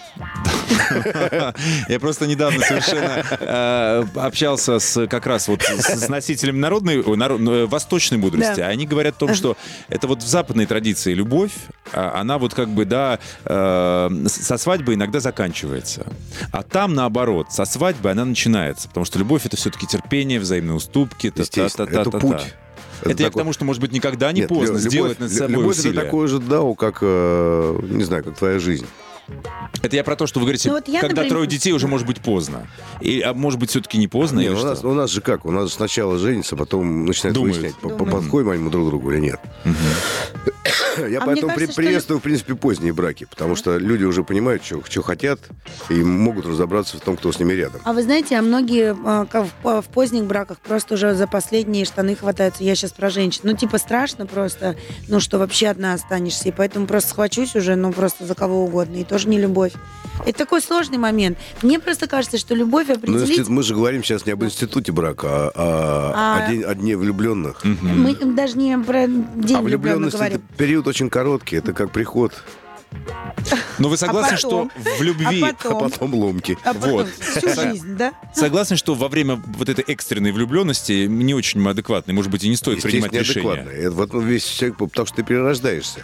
Я 1.89 2.01
просто 2.01 2.27
недавно 2.27 2.61
совершенно 2.61 3.25
э, 3.41 4.05
общался 4.17 4.79
с 4.79 5.07
как 5.07 5.27
раз 5.27 5.49
вот 5.49 5.63
с, 5.63 6.09
носителем 6.09 6.61
народной, 6.61 7.01
ой, 7.01 7.17
народ- 7.17 7.41
э, 7.41 7.67
восточной 7.67 8.19
мудрости. 8.19 8.61
Они 8.61 8.87
говорят 8.87 9.17
о 9.17 9.19
том, 9.19 9.35
что 9.35 9.57
это 9.89 10.07
вот 10.07 10.23
в 10.23 10.27
западной 10.27 10.64
традиции 10.67 11.15
любовь, 11.15 11.53
а, 11.93 12.21
она 12.21 12.39
вот 12.39 12.55
как 12.55 12.69
бы, 12.69 12.85
да, 12.85 13.19
э, 13.45 14.25
со 14.27 14.57
свадьбы 14.59 14.95
иногда 14.95 15.21
заканчивается. 15.21 16.07
А 16.53 16.63
там, 16.63 16.95
наоборот, 16.95 17.49
со 17.51 17.65
свадьбы 17.65 18.11
она 18.11 18.25
начинается. 18.25 18.89
Потому 18.89 19.05
что 19.05 19.19
любовь— 19.19 19.43
это 19.47 19.57
все-таки 19.57 19.87
терпение, 19.87 20.41
взаимные 20.41 20.75
уступки. 20.75 21.31
та- 21.31 21.45
та- 21.45 21.69
та- 21.69 21.85
это 21.85 22.11
путь. 22.11 22.31
та. 22.39 22.43
Это, 23.03 23.11
я 23.11 23.15
к 23.29 23.33
такой- 23.33 23.41
тому, 23.41 23.53
что, 23.53 23.65
может 23.65 23.83
быть, 23.83 23.93
никогда 23.93 24.33
не 24.33 24.41
Нет, 24.43 24.49
поздно 24.49 24.77
лю- 24.77 24.79
сделать 24.79 25.21
над 25.21 25.31
собой 25.33 25.51
Любовь 25.57 25.79
усилия. 25.79 25.93
это 25.97 26.05
такое 26.05 26.29
же 26.29 26.39
дау, 26.39 26.75
как, 26.75 26.99
э, 27.03 27.79
не 27.83 28.05
знаю, 28.05 28.25
как 28.25 28.37
твоя 28.39 28.59
жизнь. 28.59 28.87
Это 29.83 29.97
я 29.97 30.05
про 30.05 30.17
то, 30.17 30.27
что 30.27 30.41
вы 30.41 30.47
говорите, 30.47 30.69
Ну 30.69 30.75
вот 30.77 30.89
я, 30.89 31.01
когда 31.01 31.17
например- 31.23 31.31
трое 31.31 31.47
детей, 31.47 31.73
уже 31.73 31.87
может 31.89 32.07
быть 32.07 32.21
поздно. 32.21 32.67
И, 33.01 33.21
а 33.21 33.33
может 33.35 33.59
быть, 33.59 33.71
все-таки 33.71 33.99
не 33.99 34.09
поздно? 34.09 34.41
Не, 34.41 34.51
у, 34.51 34.57
что? 34.57 34.67
нас, 34.67 34.85
у 34.85 34.93
нас 34.93 35.11
же 35.11 35.21
как? 35.21 35.45
У 35.45 35.51
нас 35.51 35.69
же 35.69 35.75
сначала 35.75 36.19
женится, 36.19 36.57
потом 36.57 37.05
начинает 37.05 37.35
Думают. 37.35 37.57
выяснять, 37.57 37.81
Думают. 37.83 38.11
подходим 38.11 38.51
они 38.51 38.71
друг 38.71 38.87
другу 38.89 39.13
или 39.13 39.21
нет. 39.21 39.41
Я 41.09 41.19
А 41.21 41.27
поэтому 41.27 41.49
кажется, 41.53 41.57
при- 41.57 41.65
что 41.67 41.75
приветствую, 41.75 42.21
в 42.21 42.23
принципе, 42.23 42.55
поздние 42.55 42.93
браки, 42.93 43.25
потому 43.29 43.57
что 43.57 43.79
люди 43.79 44.05
уже 44.05 44.23
понимают, 44.23 44.65
что, 44.65 44.81
что 44.89 45.03
хотят, 45.03 45.41
и 45.91 45.95
могут 45.95 46.47
разобраться 46.47 46.97
в 46.97 47.01
том, 47.01 47.17
кто 47.17 47.33
с 47.33 47.39
ними 47.41 47.53
рядом. 47.53 47.81
А 47.85 47.93
вы 47.93 48.03
знаете, 48.05 48.37
а 48.39 48.43
многие 48.43 48.97
а, 49.05 49.27
в, 49.65 49.83
в 49.83 49.87
поздних 49.89 50.25
браках 50.25 50.61
просто 50.61 50.95
уже 50.95 51.15
за 51.15 51.27
последние 51.27 51.85
штаны 51.85 52.15
хватаются. 52.15 52.63
Я 52.63 52.77
сейчас 52.77 52.93
про 52.93 53.11
женщин. 53.11 53.41
Ну, 53.43 53.57
типа, 53.57 53.79
страшно 53.79 54.27
просто, 54.27 54.77
ну, 55.09 55.19
что 55.19 55.39
вообще 55.41 55.67
одна 55.69 55.95
останешься. 55.95 56.49
И 56.49 56.53
поэтому 56.53 56.87
просто 56.87 57.11
схвачусь 57.11 57.57
уже, 57.57 57.75
ну, 57.75 57.93
просто 57.93 58.25
за 58.25 58.35
кого 58.37 58.65
угодно. 58.65 58.97
И 58.99 59.05
тоже 59.15 59.29
не 59.29 59.39
любовь. 59.39 59.73
Это 60.27 60.39
такой 60.39 60.61
сложный 60.63 60.99
момент. 60.99 61.39
Мне 61.63 61.79
просто 61.81 62.07
кажется, 62.07 62.39
что 62.39 62.55
любовь 62.55 62.87
Но 62.89 62.95
определить... 62.95 63.31
институт- 63.31 63.49
мы 63.49 63.63
же 63.63 63.75
говорим 63.75 64.03
сейчас 64.05 64.27
не 64.27 64.33
об 64.33 64.45
институте 64.45 64.93
брака, 64.93 65.29
а, 65.29 65.53
а 65.55 66.13
А- 66.15 66.45
о, 66.47 66.51
день- 66.51 66.63
о 66.63 66.75
дне 66.75 66.97
влюбленных. 66.97 67.65
Мы 67.65 68.15
даже 68.15 68.57
не 68.57 68.79
про 68.79 69.07
день 69.09 69.25
А 69.57 69.61
влюбленных 69.61 69.63
влюбленность 69.63 70.17
говорим. 70.17 70.39
это 70.39 70.57
период 70.57 70.87
очень 70.87 71.11
короткий, 71.11 71.57
это 71.57 71.73
как 71.73 71.91
приход, 71.91 72.33
Но 73.79 73.89
вы 73.89 73.97
согласны, 73.97 74.35
А 74.35 74.37
потом? 74.37 74.71
что 74.71 74.99
в 74.99 75.03
любви... 75.03 75.43
А 75.43 75.49
а 75.49 75.53
потом? 75.53 75.91
потом 75.91 76.15
ломки. 76.15 76.57
А 76.65 76.75
потом 76.75 76.91
Вот. 76.93 77.09
всю 77.09 77.49
жизнь, 77.49 77.97
да? 77.97 78.13
Согласны, 78.35 78.77
что 78.77 78.95
во 78.95 79.09
время 79.09 79.43
вот 79.59 79.69
этой 79.69 79.85
экстренной 79.87 80.33
влюбленности 80.33 81.07
не 81.07 81.35
очень 81.35 81.67
адекватной, 81.67 82.15
может 82.15 82.31
быть, 82.31 82.45
и 82.45 82.49
не 82.49 82.57
стоит 82.57 82.83
принимать 82.83 83.13
решения. 83.13 83.47
неадекватно. 83.47 83.71
Это 83.71 83.91
вот 83.91 84.15
весь 84.25 84.45
человек, 84.47 84.79
потому 84.79 85.07
что 85.07 85.17
ты 85.17 85.23
перерождаешься. 85.23 86.01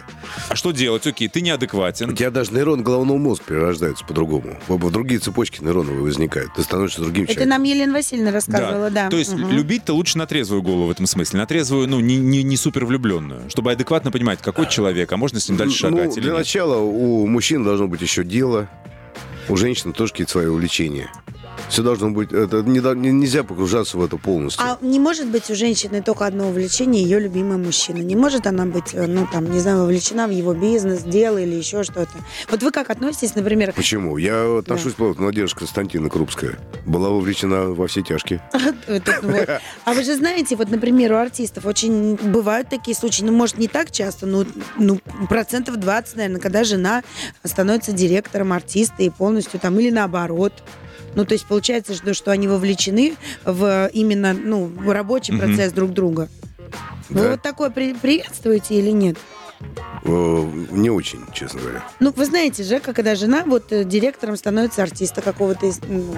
А 0.49 0.55
что 0.55 0.71
делать? 0.71 1.07
Окей, 1.07 1.27
ты 1.29 1.39
У 1.39 1.43
неадекватен. 1.43 2.15
тебя 2.15 2.29
даже 2.31 2.51
нейроны 2.53 2.83
головного 2.83 3.17
мозга 3.17 3.43
перерождаются 3.47 4.05
по-другому. 4.05 4.57
Другие 4.67 5.19
цепочки 5.19 5.61
нейроновые 5.63 6.01
возникают. 6.01 6.53
Ты 6.55 6.63
становишься 6.63 6.99
другим 7.01 7.23
Это 7.23 7.33
человеком. 7.33 7.49
нам 7.49 7.63
Елена 7.63 7.93
Васильевна 7.93 8.31
рассказывала, 8.31 8.89
да. 8.89 9.09
То 9.09 9.17
есть 9.17 9.33
Мгм. 9.33 9.49
любить-то 9.51 9.93
лучше 9.93 10.17
на 10.17 10.27
трезвую 10.27 10.61
голову 10.61 10.87
в 10.87 10.91
этом 10.91 11.05
смысле. 11.07 11.39
На 11.39 11.45
трезвую, 11.45 11.87
ну, 11.87 11.99
не, 12.01 12.17
не, 12.17 12.43
не 12.43 12.57
супер 12.57 12.85
влюбленную. 12.85 13.49
Чтобы 13.49 13.71
адекватно 13.71 14.11
понимать, 14.11 14.41
какой 14.41 14.67
человек, 14.67 15.11
а 15.11 15.17
можно 15.17 15.39
с 15.39 15.47
ним 15.47 15.57
дальше 15.57 15.87
Ну, 15.89 15.97
шагать 15.97 16.17
или 16.17 16.23
для 16.23 16.31
нет. 16.31 16.39
начала 16.39 16.80
у 16.81 17.27
мужчин 17.27 17.63
должно 17.63 17.87
быть 17.87 18.01
еще 18.01 18.23
дело, 18.23 18.69
у 19.49 19.55
женщин 19.55 19.93
тоже 19.93 20.11
какие-то 20.11 20.31
свои 20.31 20.47
увлечения. 20.47 21.11
Все 21.71 21.83
должно 21.83 22.11
быть... 22.11 22.33
Это 22.33 22.61
не, 22.63 22.79
не- 22.95 23.13
нельзя 23.13 23.45
погружаться 23.45 23.97
в 23.97 24.03
это 24.03 24.17
полностью. 24.17 24.61
А 24.61 24.77
не 24.81 24.99
может 24.99 25.27
быть 25.27 25.49
у 25.49 25.55
женщины 25.55 26.01
только 26.01 26.25
одно 26.25 26.49
увлечение, 26.49 27.01
ее 27.01 27.17
любимый 27.17 27.57
мужчина. 27.57 27.99
Не 27.99 28.17
может 28.17 28.45
она 28.45 28.65
быть, 28.65 28.93
э, 28.93 29.07
ну, 29.07 29.25
там, 29.31 29.49
не 29.49 29.59
знаю, 29.61 29.79
вовлечена 29.79 30.27
в 30.27 30.31
его 30.31 30.53
бизнес, 30.53 31.03
дело 31.03 31.37
или 31.37 31.55
еще 31.55 31.83
что-то. 31.83 32.11
Вот 32.49 32.61
вы 32.61 32.71
как 32.71 32.89
относитесь, 32.89 33.35
например, 33.35 33.71
Почему? 33.71 34.17
Я 34.17 34.57
отношусь 34.57 34.95
к 34.95 34.99
Надежда 35.19 35.59
Константина 35.59 36.09
Крупская. 36.09 36.59
Была 36.85 37.07
вовлечена 37.07 37.69
во 37.69 37.87
все 37.87 38.01
тяжкие. 38.01 38.41
А 39.85 39.93
вы 39.93 40.03
же 40.03 40.15
знаете, 40.15 40.55
вот, 40.57 40.69
например, 40.69 41.13
у 41.13 41.15
артистов 41.15 41.65
очень 41.65 42.15
бывают 42.15 42.67
такие 42.69 42.95
случаи, 42.95 43.23
ну, 43.23 43.31
может, 43.31 43.57
не 43.57 43.67
так 43.69 43.91
часто, 43.91 44.25
но 44.25 44.45
ну, 44.77 44.99
процентов 45.29 45.77
20, 45.77 46.17
наверное, 46.17 46.41
когда 46.41 46.63
жена 46.65 47.03
становится 47.45 47.93
директором 47.93 48.51
артиста 48.51 49.03
и 49.03 49.09
полностью 49.09 49.59
там, 49.59 49.79
или 49.79 49.89
наоборот. 49.89 50.53
Ну, 51.15 51.25
то 51.25 51.33
есть 51.33 51.45
получается, 51.45 51.93
что, 51.95 52.13
что 52.13 52.31
они 52.31 52.47
вовлечены 52.47 53.15
в 53.45 53.89
именно, 53.93 54.33
ну, 54.33 54.65
в 54.65 54.89
рабочий 54.91 55.33
Мгм. 55.33 55.41
процесс 55.41 55.73
друг 55.73 55.91
друга. 55.91 56.29
Вы 57.09 57.21
Да. 57.23 57.31
вот 57.31 57.41
такое 57.41 57.69
при- 57.69 57.93
приветствуете 57.93 58.75
или 58.75 58.91
нет? 58.91 59.17
Не 60.03 60.89
очень, 60.89 61.19
честно 61.33 61.59
говоря. 61.61 61.83
Ну, 61.99 62.11
вы 62.15 62.25
знаете 62.25 62.63
же, 62.63 62.79
когда 62.79 63.13
жена 63.13 63.43
вот 63.45 63.71
э, 63.71 63.83
директором 63.83 64.35
становится 64.35 64.81
артиста 64.81 65.21
какого-то 65.21 65.67
из, 65.67 65.79
ну, 65.87 66.15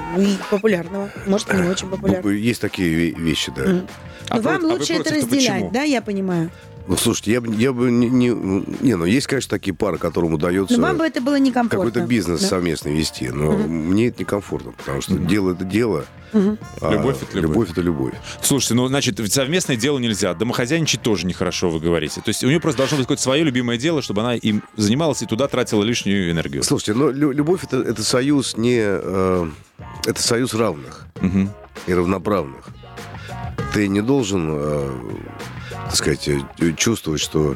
популярного, 0.49 1.09
может, 1.25 1.53
не 1.53 1.67
очень 1.67 1.89
популярного. 1.89 2.29
Есть 2.31 2.61
такие 2.61 3.11
ве- 3.11 3.19
вещи, 3.19 3.51
да. 3.55 3.63
Мгм. 3.63 3.87
А 4.29 4.35
Но 4.37 4.41
вам 4.41 4.61
про- 4.61 4.69
а 4.69 4.71
лучше 4.73 4.93
это 4.93 5.03
против-то 5.03 5.15
разделять, 5.25 5.53
почему? 5.55 5.71
да, 5.71 5.83
я 5.83 6.01
понимаю. 6.01 6.51
Ну, 6.85 6.97
слушайте, 6.97 7.31
я 7.31 7.39
бы, 7.41 7.53
я 7.55 7.71
бы 7.71 7.89
не, 7.89 8.09
не... 8.09 8.27
Не, 8.81 8.95
ну, 8.95 9.05
есть, 9.05 9.27
конечно, 9.27 9.49
такие 9.49 9.73
пары, 9.73 9.97
которым 9.97 10.33
удается... 10.33 10.75
Но 10.77 10.87
вам 10.87 10.97
бы 10.97 11.05
это 11.05 11.21
было 11.21 11.39
некомфортно. 11.39 11.77
какой-то 11.91 12.05
бизнес 12.07 12.41
Да. 12.41 12.47
совместный 12.47 12.93
вести, 12.93 13.29
но 13.29 13.53
Мгм. 13.53 13.71
мне 13.91 14.07
это 14.07 14.19
некомфортно, 14.19 14.73
потому 14.73 15.01
что 15.01 15.13
дело 15.15 15.51
это 15.53 15.63
дело, 15.63 16.05
Мгм. 16.33 16.57
а 16.81 16.91
Любовь 16.91 17.17
это 17.21 17.37
любовь. 17.39 17.41
любовь 17.53 17.71
это 17.71 17.81
любовь. 17.81 18.13
Слушайте, 18.41 18.73
ну, 18.73 18.87
значит, 18.87 19.17
ведь 19.21 19.31
совместное 19.31 19.77
дело 19.77 19.97
нельзя. 19.97 20.33
Домохозяйничать 20.33 21.01
тоже 21.01 21.25
нехорошо, 21.25 21.69
вы 21.69 21.79
говорите. 21.79 22.19
То 22.19 22.27
есть 22.29 22.43
у 22.43 22.47
нее 22.47 22.59
просто 22.59 22.79
должно 22.79 22.97
быть 22.97 23.05
какое-то 23.05 23.23
свое 23.23 23.43
любимое 23.45 23.77
дело, 23.77 24.01
чтобы 24.01 24.19
она 24.21 24.35
им 24.35 24.61
занималась 24.75 25.21
и 25.21 25.25
туда 25.25 25.47
тратила 25.47 25.83
лишнюю 25.83 26.31
энергию. 26.31 26.63
Слушайте, 26.63 26.95
но 26.95 27.09
лю- 27.11 27.31
любовь 27.31 27.63
это, 27.63 27.77
это 27.77 28.03
союз 28.03 28.57
не... 28.57 28.79
э, 28.81 29.47
это 30.05 30.21
союз 30.21 30.53
равных 30.53 31.05
Мгм. 31.21 31.49
и 31.87 31.93
равноправных. 31.93 32.65
Ты 33.73 33.87
не 33.87 34.01
должен, 34.01 34.49
э, 34.51 34.89
так 35.93 35.97
сказать, 35.97 36.27
э, 36.27 36.71
чувствовать, 36.75 37.21
что... 37.21 37.55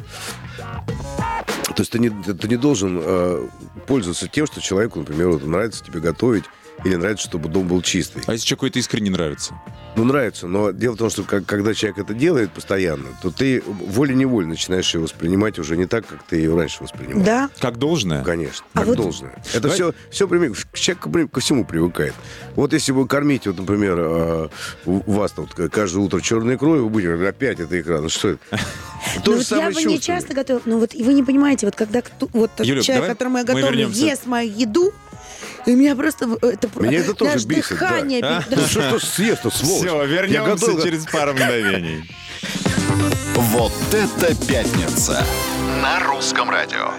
То 0.58 1.82
есть 1.82 1.90
ты 1.90 1.98
не, 1.98 2.08
ты 2.08 2.46
не 2.46 2.56
должен 2.56 3.00
э, 3.02 3.48
пользоваться 3.88 4.28
тем, 4.28 4.46
что 4.46 4.60
человеку, 4.60 5.00
например, 5.00 5.30
вот 5.30 5.44
нравится 5.44 5.84
тебе 5.84 5.98
готовить, 5.98 6.44
или 6.84 6.94
нравится, 6.96 7.26
чтобы 7.26 7.48
дом 7.48 7.66
был 7.68 7.82
чистый. 7.82 8.22
А 8.26 8.32
если 8.32 8.46
человеку 8.46 8.66
это 8.66 8.78
искренне 8.78 9.10
нравится? 9.10 9.54
Ну, 9.96 10.04
нравится, 10.04 10.46
но 10.46 10.70
дело 10.70 10.94
в 10.94 10.98
том, 10.98 11.10
что 11.10 11.24
как- 11.24 11.44
когда 11.44 11.74
человек 11.74 11.98
это 11.98 12.14
делает 12.14 12.52
постоянно, 12.52 13.06
то 13.20 13.30
ты 13.32 13.62
волей-невольно 13.66 14.50
начинаешь 14.50 14.92
его 14.94 15.04
воспринимать 15.04 15.58
уже 15.58 15.76
не 15.76 15.86
так, 15.86 16.06
как 16.06 16.22
ты 16.22 16.36
ее 16.36 16.54
раньше 16.54 16.84
воспринимал. 16.84 17.24
Да. 17.24 17.50
Как 17.58 17.78
должное? 17.78 18.22
Конечно, 18.22 18.64
А 18.74 18.78
как 18.80 18.86
вот- 18.88 18.96
должное. 18.96 19.34
Это 19.52 19.62
Давай- 19.62 19.74
все, 19.76 19.94
все 20.10 20.28
при- 20.28 20.52
человек 20.74 21.30
ко, 21.32 21.40
всему 21.40 21.64
привыкает. 21.64 22.14
Вот 22.54 22.72
если 22.72 22.92
вы 22.92 23.08
кормите, 23.08 23.50
вот, 23.50 23.58
например, 23.58 24.50
у 24.86 25.12
вас 25.12 25.32
тут 25.32 25.52
каждое 25.54 25.98
утро 25.98 26.20
черной 26.20 26.54
икрой, 26.54 26.80
вы 26.80 26.88
будете 26.88 27.12
говорить, 27.14 27.30
опять 27.34 27.58
это 27.60 27.80
икра, 27.80 28.00
ну 28.00 28.08
что 28.08 28.28
это? 28.30 28.40
То 29.24 29.30
Ну, 29.30 29.32
же 29.32 29.38
вот 29.38 29.46
самое 29.46 29.68
я 29.68 29.74
бы 29.74 29.84
не 29.84 30.00
часто 30.00 30.34
готовила. 30.34 30.62
Но 30.64 30.78
вот 30.78 30.94
и 30.94 31.02
вы 31.02 31.12
не 31.14 31.22
понимаете, 31.24 31.66
вот 31.66 31.74
когда 31.76 32.02
вот 32.32 32.50
человек, 32.56 32.86
давай 32.86 33.08
которому 33.08 33.38
я 33.38 33.44
готовлю, 33.44 33.88
ест 33.88 34.26
мою 34.26 34.52
еду, 34.52 34.92
и 35.66 35.74
меня 35.74 35.94
просто... 35.96 36.26
Это, 36.42 36.68
Меня 36.80 36.98
это 37.00 37.14
тоже 37.14 37.46
бесит, 37.46 37.78
да. 37.78 37.88
дыхание 37.90 38.20
А? 38.22 38.42
пере- 38.42 38.56
Ну 38.60 38.66
что 38.66 38.98
ж 38.98 39.02
съест, 39.02 39.42
то 39.42 39.50
сволочь. 39.50 39.86
Все, 39.86 40.06
вернемся 40.06 40.66
готов- 40.66 40.82
через 40.82 41.04
пару 41.06 41.32
мгновений. 41.34 42.04
Вот 43.34 43.72
это 43.92 44.34
пятница 44.46 45.24
на 45.82 46.00
русском 46.00 46.50
радио. 46.50 46.90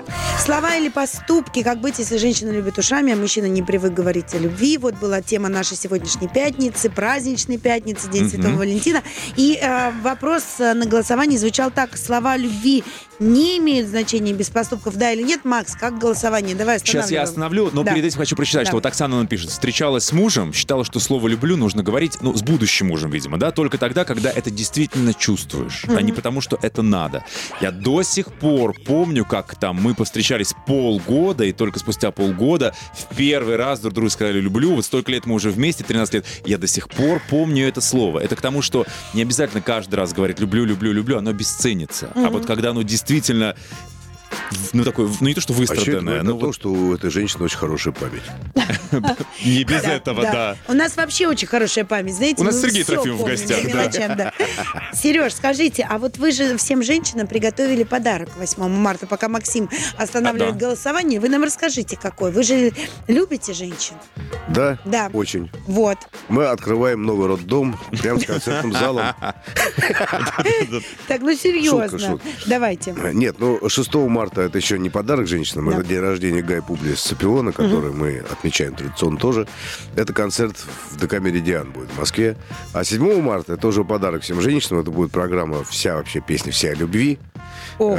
Слова 0.43 0.75
или 0.77 0.87
поступки, 0.89 1.63
как 1.63 1.81
быть, 1.81 1.99
если 1.99 2.17
женщина 2.17 2.49
любит 2.51 2.77
ушами, 2.77 3.11
а 3.11 3.15
мужчина 3.17 3.45
не 3.47 3.61
привык 3.61 3.93
говорить 3.93 4.33
о 4.33 4.37
любви. 4.37 4.77
Вот 4.77 4.95
была 4.95 5.21
тема 5.21 5.49
нашей 5.49 5.75
сегодняшней 5.75 6.29
пятницы, 6.29 6.89
праздничной 6.89 7.57
пятницы, 7.57 8.09
День 8.09 8.23
Мгм. 8.23 8.29
Святого 8.31 8.55
Валентина. 8.55 9.03
И 9.35 9.59
э, 9.61 9.91
вопрос 10.01 10.43
э, 10.59 10.73
на 10.73 10.85
голосовании 10.85 11.35
звучал 11.37 11.71
так. 11.71 11.97
Слова 11.97 12.37
любви 12.37 12.83
не 13.19 13.57
имеют 13.57 13.87
значения 13.89 14.33
без 14.33 14.49
поступков, 14.49 14.95
да 14.95 15.11
или 15.11 15.21
нет? 15.23 15.45
Макс, 15.45 15.75
как 15.75 15.97
голосование? 15.99 16.55
Давай 16.55 16.79
Сейчас 16.79 17.11
я 17.11 17.23
остановлю, 17.23 17.69
но 17.73 17.83
Да. 17.83 17.93
перед 17.93 18.05
этим 18.05 18.17
хочу 18.17 18.35
прочитать, 18.35 18.63
что 18.67 18.71
Давай. 18.71 18.77
вот 18.83 18.85
Оксана 18.85 19.17
нам 19.17 19.27
пишет. 19.27 19.49
Встречалась 19.49 20.05
с 20.05 20.11
мужем, 20.13 20.53
считала, 20.53 20.85
что 20.85 20.99
слово 20.99 21.27
«люблю» 21.27 21.57
нужно 21.57 21.83
говорить, 21.83 22.17
ну, 22.21 22.33
с 22.35 22.41
будущим 22.41 22.87
мужем, 22.87 23.11
видимо, 23.11 23.37
да, 23.37 23.51
только 23.51 23.77
тогда, 23.77 24.05
когда 24.05 24.29
это 24.31 24.49
действительно 24.49 25.13
чувствуешь, 25.13 25.83
а 25.87 26.01
не 26.01 26.11
потому, 26.13 26.41
что 26.41 26.57
это 26.61 26.81
надо. 26.81 27.25
Я 27.61 27.71
до 27.71 28.03
сих 28.03 28.31
пор 28.33 28.73
помню, 28.85 29.25
как 29.25 29.55
там 29.59 29.75
мы 29.81 29.93
повстречались 29.93 30.53
полгода, 30.65 31.43
и 31.43 31.51
только 31.51 31.79
спустя 31.79 32.11
полгода 32.11 32.73
в 32.93 33.15
первый 33.15 33.57
раз 33.57 33.79
друг 33.81 33.93
другу 33.93 34.09
сказали 34.09 34.39
«люблю», 34.39 34.75
вот 34.75 34.85
столько 34.85 35.11
лет 35.11 35.25
мы 35.25 35.35
уже 35.35 35.49
вместе, 35.51 35.83
13 35.83 36.13
лет, 36.13 36.25
я 36.45 36.57
до 36.57 36.67
сих 36.67 36.87
пор 36.89 37.21
помню 37.29 37.67
это 37.67 37.81
слово. 37.81 38.19
Это 38.19 38.35
к 38.35 38.41
тому, 38.41 38.61
что 38.61 38.85
не 39.13 39.21
обязательно 39.21 39.61
каждый 39.61 39.95
раз 39.95 40.13
говорить 40.13 40.39
«люблю, 40.39 40.63
люблю, 40.65 40.93
люблю», 40.93 41.17
оно 41.17 41.33
бесценится. 41.33 42.11
А 42.15 42.29
вот 42.29 42.45
когда 42.45 42.69
оно 42.69 42.81
действительно 42.83 43.08
в- 44.51 44.73
ну, 44.73 44.83
такое, 44.83 45.09
ну, 45.19 45.27
не 45.27 45.33
то, 45.33 45.41
что 45.41 45.53
А 45.53 45.55
это 45.55 45.59
выстраданное, 45.61 46.01
говорит 46.21 46.23
ну, 46.23 46.29
о 46.29 46.39
том, 46.39 46.47
вот 46.47 46.55
что 46.55 46.71
у 46.71 46.93
этой 46.93 47.09
женщины 47.09 47.43
очень 47.45 47.57
хорошая 47.57 47.93
память. 47.93 48.23
Не 49.43 49.63
без 49.63 49.83
этого, 49.83 50.21
да. 50.23 50.55
У 50.67 50.73
нас 50.73 50.95
вообще 50.97 51.27
очень 51.27 51.47
хорошая 51.47 51.85
память, 51.85 52.15
знаете. 52.15 52.41
У 52.41 52.45
нас 52.45 52.59
Сергей 52.59 52.83
Трофимов 52.83 53.21
в 53.21 53.25
гостях, 53.25 53.59
да. 54.15 54.33
Сереж, 54.93 55.33
скажите, 55.33 55.85
а 55.89 55.97
вот 55.97 56.17
вы 56.17 56.31
же 56.31 56.57
всем 56.57 56.83
женщинам 56.83 57.27
приготовили 57.27 57.83
подарок 57.83 58.29
8 58.37 58.67
марта, 58.69 59.07
пока 59.07 59.27
Максим 59.29 59.69
останавливает 59.97 60.55
А, 60.55 60.57
голосование. 60.57 61.19
Вы 61.19 61.29
нам 61.29 61.43
расскажите, 61.43 61.97
какой. 61.97 62.31
Вы 62.31 62.43
же 62.43 62.71
любите 63.07 63.53
женщин? 63.53 63.95
Да? 64.47 64.77
Да. 64.85 65.09
Очень. 65.13 65.51
Вот. 65.67 65.97
Мы 66.27 66.45
открываем 66.45 67.03
новый 67.03 67.27
роддом 67.27 67.77
прямо 68.01 68.19
с 68.19 68.25
концертным 68.25 68.73
залом. 68.73 69.05
Так, 71.07 71.21
ну 71.21 71.35
серьезно. 71.35 71.89
Шутка, 71.89 71.99
шутка. 71.99 72.27
Давайте. 72.45 72.95
Нет, 73.13 73.35
ну 73.39 73.67
6 73.67 73.93
марта 73.95 74.41
это 74.41 74.57
еще 74.57 74.77
не 74.79 74.89
подарок 74.89 75.27
женщинам, 75.27 75.69
Да. 75.69 75.77
это 75.77 75.87
день 75.87 75.99
рождения 75.99 76.41
Гая 76.41 76.61
Публия 76.61 76.95
Сципиона, 76.95 77.51
который 77.51 77.91
мы 77.91 78.23
отмечаем 78.31 78.75
традиционно 78.79 79.17
тоже. 79.17 79.47
Это 79.95 80.13
концерт 80.13 80.55
в 80.91 80.97
ДК 80.97 81.19
«Меридиан» 81.19 81.71
будет 81.71 81.89
в 81.89 81.99
Москве. 81.99 82.37
А 82.73 82.83
7 82.83 83.21
марта 83.21 83.53
это 83.53 83.67
уже 83.67 83.83
подарок 83.83 84.23
всем 84.23 84.41
женщинам. 84.41 84.81
Это 84.81 84.91
будет 84.91 85.11
программа 85.11 85.63
«Вся 85.63 85.95
вообще 85.95 86.19
песня, 86.21 86.51
вся 86.51 86.69
о 86.69 86.73
любви», 86.75 87.19
Ого, 87.77 87.95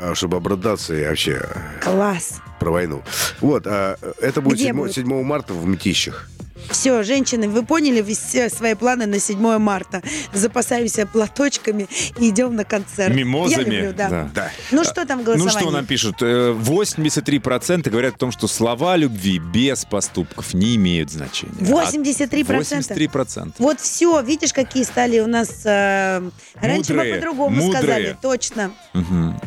э, 0.00 0.14
чтобы 0.14 0.36
обрадаться 0.36 0.94
и 0.94 1.04
вообще 1.04 1.42
класс. 1.82 2.40
про 2.60 2.70
войну. 2.70 3.02
Вот, 3.40 3.66
а, 3.66 3.96
это 4.20 4.40
будет 4.40 4.54
Где 4.56 4.66
7, 4.66 4.76
будет? 4.76 4.94
7 4.94 5.22
марта 5.22 5.52
в 5.54 5.66
Мтищах. 5.66 6.28
Все, 6.70 7.02
женщины, 7.02 7.48
вы 7.48 7.64
поняли 7.64 8.02
все 8.02 8.48
свои 8.48 8.74
планы 8.74 9.06
на 9.06 9.18
7 9.18 9.58
марта. 9.58 10.02
Запасаемся 10.32 11.06
платочками 11.06 11.88
и 12.18 12.30
идем 12.30 12.56
на 12.56 12.64
концерт. 12.64 13.14
Мимозами. 13.14 13.74
Я 13.74 13.80
люблю, 13.80 13.92
да. 13.96 14.08
Да. 14.08 14.30
Да. 14.34 14.50
Ну 14.70 14.84
что 14.84 15.06
там 15.06 15.22
в 15.24 15.36
Ну 15.36 15.48
что 15.48 15.70
нам 15.70 15.86
пишут? 15.86 16.16
Э, 16.20 16.52
83% 16.52 17.88
говорят 17.90 18.14
о 18.14 18.18
том, 18.18 18.32
что 18.32 18.48
слова 18.48 18.96
любви 18.96 19.38
без 19.38 19.84
поступков 19.84 20.54
не 20.54 20.76
имеют 20.76 21.10
значения. 21.10 21.52
83%? 21.60 22.46
83%. 22.46 23.54
Вот 23.58 23.80
все, 23.80 24.20
видишь, 24.22 24.52
какие 24.52 24.82
стали 24.84 25.20
у 25.20 25.26
нас... 25.26 25.62
э, 25.64 26.22
раньше 26.54 26.92
мы 26.92 26.96
Мудрые, 26.96 27.14
по-другому 27.14 27.56
мудрые. 27.56 27.82
сказали, 27.82 28.16
точно. 28.20 28.72
Мгм. 28.92 29.40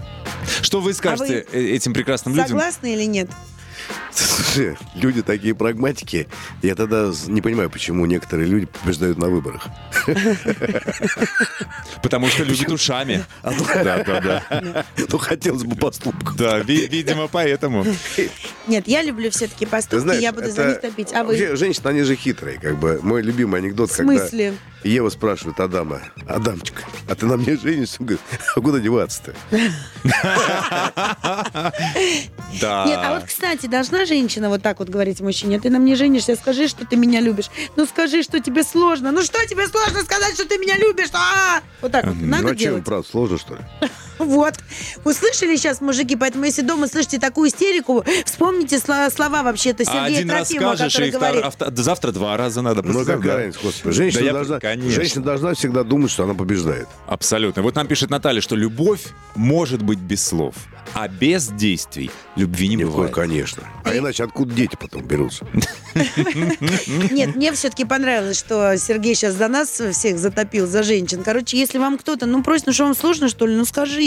Что 0.61 0.81
вы 0.81 0.93
скажете 0.93 1.45
э, 1.51 1.59
этим 1.59 1.93
прекрасным 1.93 2.33
людям? 2.33 2.49
Согласны 2.49 2.93
или 2.93 3.03
нет? 3.03 3.29
Слушай, 4.11 4.77
люди 4.95 5.21
такие 5.21 5.55
прагматики. 5.55 6.27
Я 6.61 6.75
тогда 6.75 7.11
не 7.27 7.41
понимаю, 7.41 7.69
почему 7.69 8.05
некоторые 8.05 8.47
люди 8.47 8.65
побеждают 8.65 9.17
на 9.17 9.29
выборах. 9.29 9.67
Потому 12.01 12.27
что 12.27 12.43
любят 12.43 12.71
ушами. 12.71 13.23
Да, 13.43 14.03
да, 14.03 14.21
да. 14.21 14.85
Ну, 15.09 15.17
хотелось 15.17 15.63
бы 15.63 15.75
поступков. 15.75 16.35
Да, 16.35 16.59
ви- 16.59 16.87
видимо, 16.87 17.27
поэтому. 17.27 17.85
Нет, 18.67 18.87
я 18.87 19.03
люблю 19.03 19.29
все-таки 19.31 19.65
поступки, 19.65 20.01
знаешь, 20.01 20.21
я 20.21 20.31
буду 20.31 20.51
за 20.51 20.67
них 20.67 20.81
топить. 20.81 21.13
А 21.13 21.23
вы? 21.23 21.35
женщины, 21.55 21.87
они 21.87 22.03
же 22.03 22.15
хитрые. 22.15 22.59
Как 22.59 22.77
бы 22.77 22.99
мой 23.01 23.21
любимый 23.21 23.61
анекдот, 23.61 23.91
В 23.91 23.97
когда 23.97 24.19
смысле? 24.19 24.53
Ева 24.83 25.09
спрашивает 25.09 25.59
Адама, 25.59 26.01
Адамчик, 26.27 26.83
а 27.09 27.15
ты 27.15 27.25
на 27.25 27.37
мне 27.37 27.57
женишься? 27.57 27.97
Он 27.99 28.05
говорит, 28.07 28.21
а 28.55 28.61
куда 28.61 28.79
деваться-то? 28.79 29.33
Да. 32.59 32.85
Нет, 32.85 32.99
а 33.01 33.15
вот, 33.15 33.25
кстати, 33.25 33.67
должна 33.67 34.05
женщина 34.05 34.49
вот 34.49 34.61
так 34.61 34.79
вот 34.79 34.89
говорить 34.89 35.21
мужчине, 35.21 35.59
ты 35.59 35.69
на 35.69 35.79
мне 35.79 35.95
женишься, 35.95 36.35
скажи, 36.35 36.67
что 36.67 36.85
ты 36.85 36.95
меня 36.95 37.21
любишь. 37.21 37.49
Ну 37.75 37.85
скажи, 37.85 38.23
что 38.23 38.39
тебе 38.39 38.63
сложно. 38.63 39.11
Ну 39.11 39.21
что 39.21 39.45
тебе 39.45 39.67
сложно 39.67 40.01
сказать, 40.01 40.33
что 40.33 40.45
ты 40.47 40.57
меня 40.57 40.77
любишь? 40.77 41.09
А! 41.13 41.61
Вот 41.81 41.91
так 41.91 42.05
вот. 42.05 42.15
ну, 42.19 42.27
Надо 42.27 42.47
а 42.47 42.49
чем, 42.51 42.57
делать. 42.57 42.85
правда, 42.85 43.07
сложно, 43.09 43.37
что 43.37 43.55
ли? 43.55 43.61
Вот. 44.29 44.55
Услышали 45.05 45.55
сейчас, 45.55 45.81
мужики, 45.81 46.15
поэтому 46.15 46.45
если 46.45 46.61
дома 46.61 46.87
слышите 46.87 47.19
такую 47.19 47.49
истерику, 47.49 48.03
вспомните 48.25 48.77
слова, 48.79 49.09
слова 49.09 49.43
вообще-то 49.43 49.85
Сергея 49.85 50.03
Один 50.03 50.27
Трофимова, 50.29 50.71
расскажешь, 50.73 50.93
который 50.93 51.09
и 51.09 51.11
втор- 51.11 51.19
говорит. 51.19 51.43
а 51.45 51.49
вт- 51.65 51.81
завтра 51.81 52.11
два 52.11 52.37
раза 52.37 52.61
надо. 52.61 52.81
Ну, 52.83 52.99
какая 53.05 53.17
да. 53.21 53.35
разница, 53.37 53.59
господи. 53.63 53.95
Женщина, 53.95 54.19
Да 54.21 54.25
я- 54.27 54.33
должна, 54.33 54.59
конечно. 54.59 54.91
женщина 54.91 55.23
должна 55.23 55.53
всегда 55.53 55.83
думать, 55.83 56.11
что 56.11 56.23
она 56.25 56.33
побеждает. 56.33 56.87
Абсолютно. 57.07 57.61
Вот 57.61 57.75
нам 57.75 57.87
пишет 57.87 58.09
Наталья, 58.09 58.41
что 58.41 58.55
любовь 58.55 59.01
может 59.35 59.81
быть 59.81 59.99
без 59.99 60.23
слов, 60.25 60.53
а 60.93 61.07
без 61.07 61.47
действий 61.47 62.11
любви 62.35 62.67
не 62.69 62.75
Ни 62.77 62.83
в 62.83 62.87
коем, 62.87 62.95
бывает. 63.07 63.13
конечно. 63.15 63.63
А 63.83 63.95
иначе 63.97 64.23
откуда 64.23 64.53
дети 64.53 64.77
потом 64.79 65.03
берутся? 65.03 65.45
Нет, 67.11 67.35
мне 67.35 67.51
все-таки 67.53 67.85
понравилось, 67.85 68.37
что 68.37 68.77
Сергей 68.77 69.15
сейчас 69.15 69.33
за 69.35 69.47
нас 69.47 69.69
всех 69.91 70.17
затопил, 70.17 70.67
за 70.67 70.83
женщин. 70.83 71.23
Короче, 71.23 71.57
если 71.57 71.77
вам 71.77 71.97
кто-то, 71.97 72.25
ну 72.25 72.43
просит, 72.43 72.67
ну 72.67 72.73
что 72.73 72.85
вам 72.85 72.95
сложно, 72.95 73.29
что 73.29 73.45
ли, 73.45 73.55
ну 73.55 73.65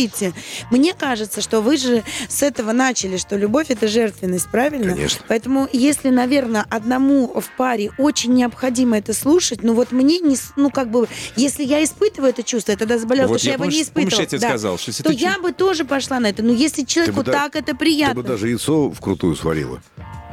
скажите. 0.08 0.32
Мне 0.70 0.94
кажется, 0.94 1.40
что 1.40 1.60
вы 1.60 1.76
же 1.76 2.02
с 2.28 2.42
этого 2.42 2.72
начали, 2.72 3.16
что 3.16 3.36
любовь 3.36 3.66
это 3.70 3.88
жертвенность, 3.88 4.50
правильно? 4.50 4.94
Конечно. 4.94 5.24
Поэтому, 5.28 5.68
если, 5.72 6.08
наверное, 6.10 6.64
одному 6.70 7.28
в 7.40 7.56
паре 7.56 7.90
очень 7.98 8.32
необходимо 8.34 8.98
это 8.98 9.14
слушать, 9.14 9.62
ну 9.62 9.74
вот 9.74 9.92
мне 9.92 10.18
не, 10.18 10.36
ну 10.56 10.70
как 10.70 10.90
бы, 10.90 11.08
если 11.36 11.64
я 11.64 11.82
испытываю 11.84 12.30
это 12.30 12.42
чувство, 12.42 12.72
я 12.72 12.78
тогда 12.78 12.98
заболела, 12.98 13.26
Вот 13.28 13.38
потому 13.38 13.38
что 13.40 13.46
я, 13.48 13.52
я 13.52 13.54
его 13.54 13.64
не 13.64 13.70
помнишь- 13.84 13.92
помнишь, 13.92 14.18
я 14.18 14.26
тебе 14.26 14.38
да, 14.38 14.48
сказал, 14.48 14.78
что 14.78 14.90
если 14.90 15.02
то 15.02 15.08
ты 15.10 15.14
я 15.16 15.38
бы 15.38 15.52
тоже 15.52 15.84
пошла 15.84 16.20
на 16.20 16.28
это. 16.28 16.42
Но 16.42 16.52
если 16.52 16.84
человеку 16.84 17.16
бы 17.18 17.24
да- 17.24 17.32
так 17.32 17.56
это 17.56 17.72
Ты 17.72 17.76
приятно. 17.76 18.22
бы 18.22 18.28
даже 18.28 18.48
яйцо 18.48 18.90
вкрутую 18.90 19.36
сварила. 19.36 19.82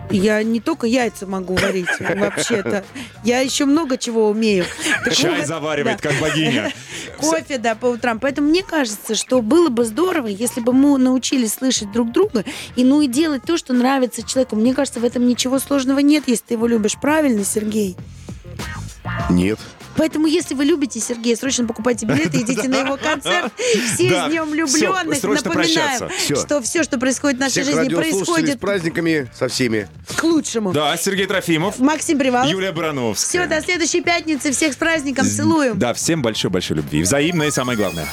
Я 0.10 0.42
не 0.44 0.60
только 0.60 0.88
яйца 0.88 1.28
могу 1.28 1.56
варить, 1.56 1.88
вообще-то. 2.00 2.84
Я 3.24 3.40
еще 3.40 3.66
много 3.66 3.98
чего 3.98 4.30
умею. 4.30 4.66
Так 5.04 5.14
Чай 5.14 5.38
вот, 5.38 5.48
заваривает, 5.48 6.00
да. 6.02 6.10
как 6.10 6.20
богиня. 6.20 6.72
Кофе, 7.18 7.58
да, 7.58 7.76
по 7.76 7.88
утрам. 7.88 8.20
Поэтому 8.20 8.50
мне 8.50 8.64
кажется, 8.64 9.16
что 9.16 9.42
было 9.42 9.70
бы 9.70 9.86
здорово, 9.86 10.28
если 10.28 10.62
бы 10.62 10.74
мы 10.74 10.98
научились 10.98 11.54
слышать 11.54 11.92
друг 11.92 12.12
друга 12.12 12.44
и 12.76 12.84
ну 12.84 13.02
и 13.02 13.08
делать 13.08 13.44
то, 13.44 13.58
что 13.58 13.74
нравится 13.74 14.24
человеку. 14.24 14.56
Мне 14.56 14.74
кажется, 14.74 15.00
в 15.00 15.04
этом 15.04 15.28
ничего 15.28 15.60
сложного 15.60 16.00
нет, 16.00 16.24
если 16.28 16.44
ты 16.46 16.54
его 16.56 16.68
любишь. 16.68 16.98
Правильно, 17.00 17.44
Сергей? 17.44 17.96
Нет. 19.30 19.60
Поэтому, 20.00 20.28
если 20.28 20.54
вы 20.54 20.64
любите 20.64 21.02
Сергея, 21.02 21.36
срочно 21.36 21.68
покупайте 21.68 22.06
билеты, 22.06 22.38
идите 22.42 22.70
на 22.70 22.86
его 22.86 22.96
концерт. 22.96 23.52
Все 23.58 24.10
с 24.10 24.30
Днем 24.30 24.50
влюбленных. 24.50 25.22
Напоминаем, 25.22 26.10
что 26.38 26.62
все, 26.62 26.84
что 26.84 26.98
происходит 26.98 27.38
в 27.38 27.42
нашей 27.42 27.64
жизни, 27.64 27.80
радиослушателей 27.80 28.12
с 28.12 28.26
происходит 28.26 28.60
праздниками, 28.62 29.30
со 29.38 29.50
всеми. 29.50 29.90
к 30.16 30.24
лучшему. 30.24 30.72
Да, 30.72 30.96
Сергей 30.96 31.26
Трофимов, 31.26 31.80
Максим 31.80 32.18
Привалов. 32.18 32.50
Юлия 32.50 32.72
Барановская. 32.72 33.46
Все, 33.46 33.54
до 33.54 33.62
следующей 33.62 34.00
пятницы. 34.00 34.54
Всех 34.54 34.72
с 34.72 34.78
праздником. 34.78 35.26
Целую. 35.26 35.76
Да, 35.76 35.94
всем 35.94 36.22
большой-большой 36.22 36.78
любви. 36.78 37.02
Взаимно 37.02 37.44
и 37.44 37.52
самое 37.52 37.78
главное. 37.78 38.08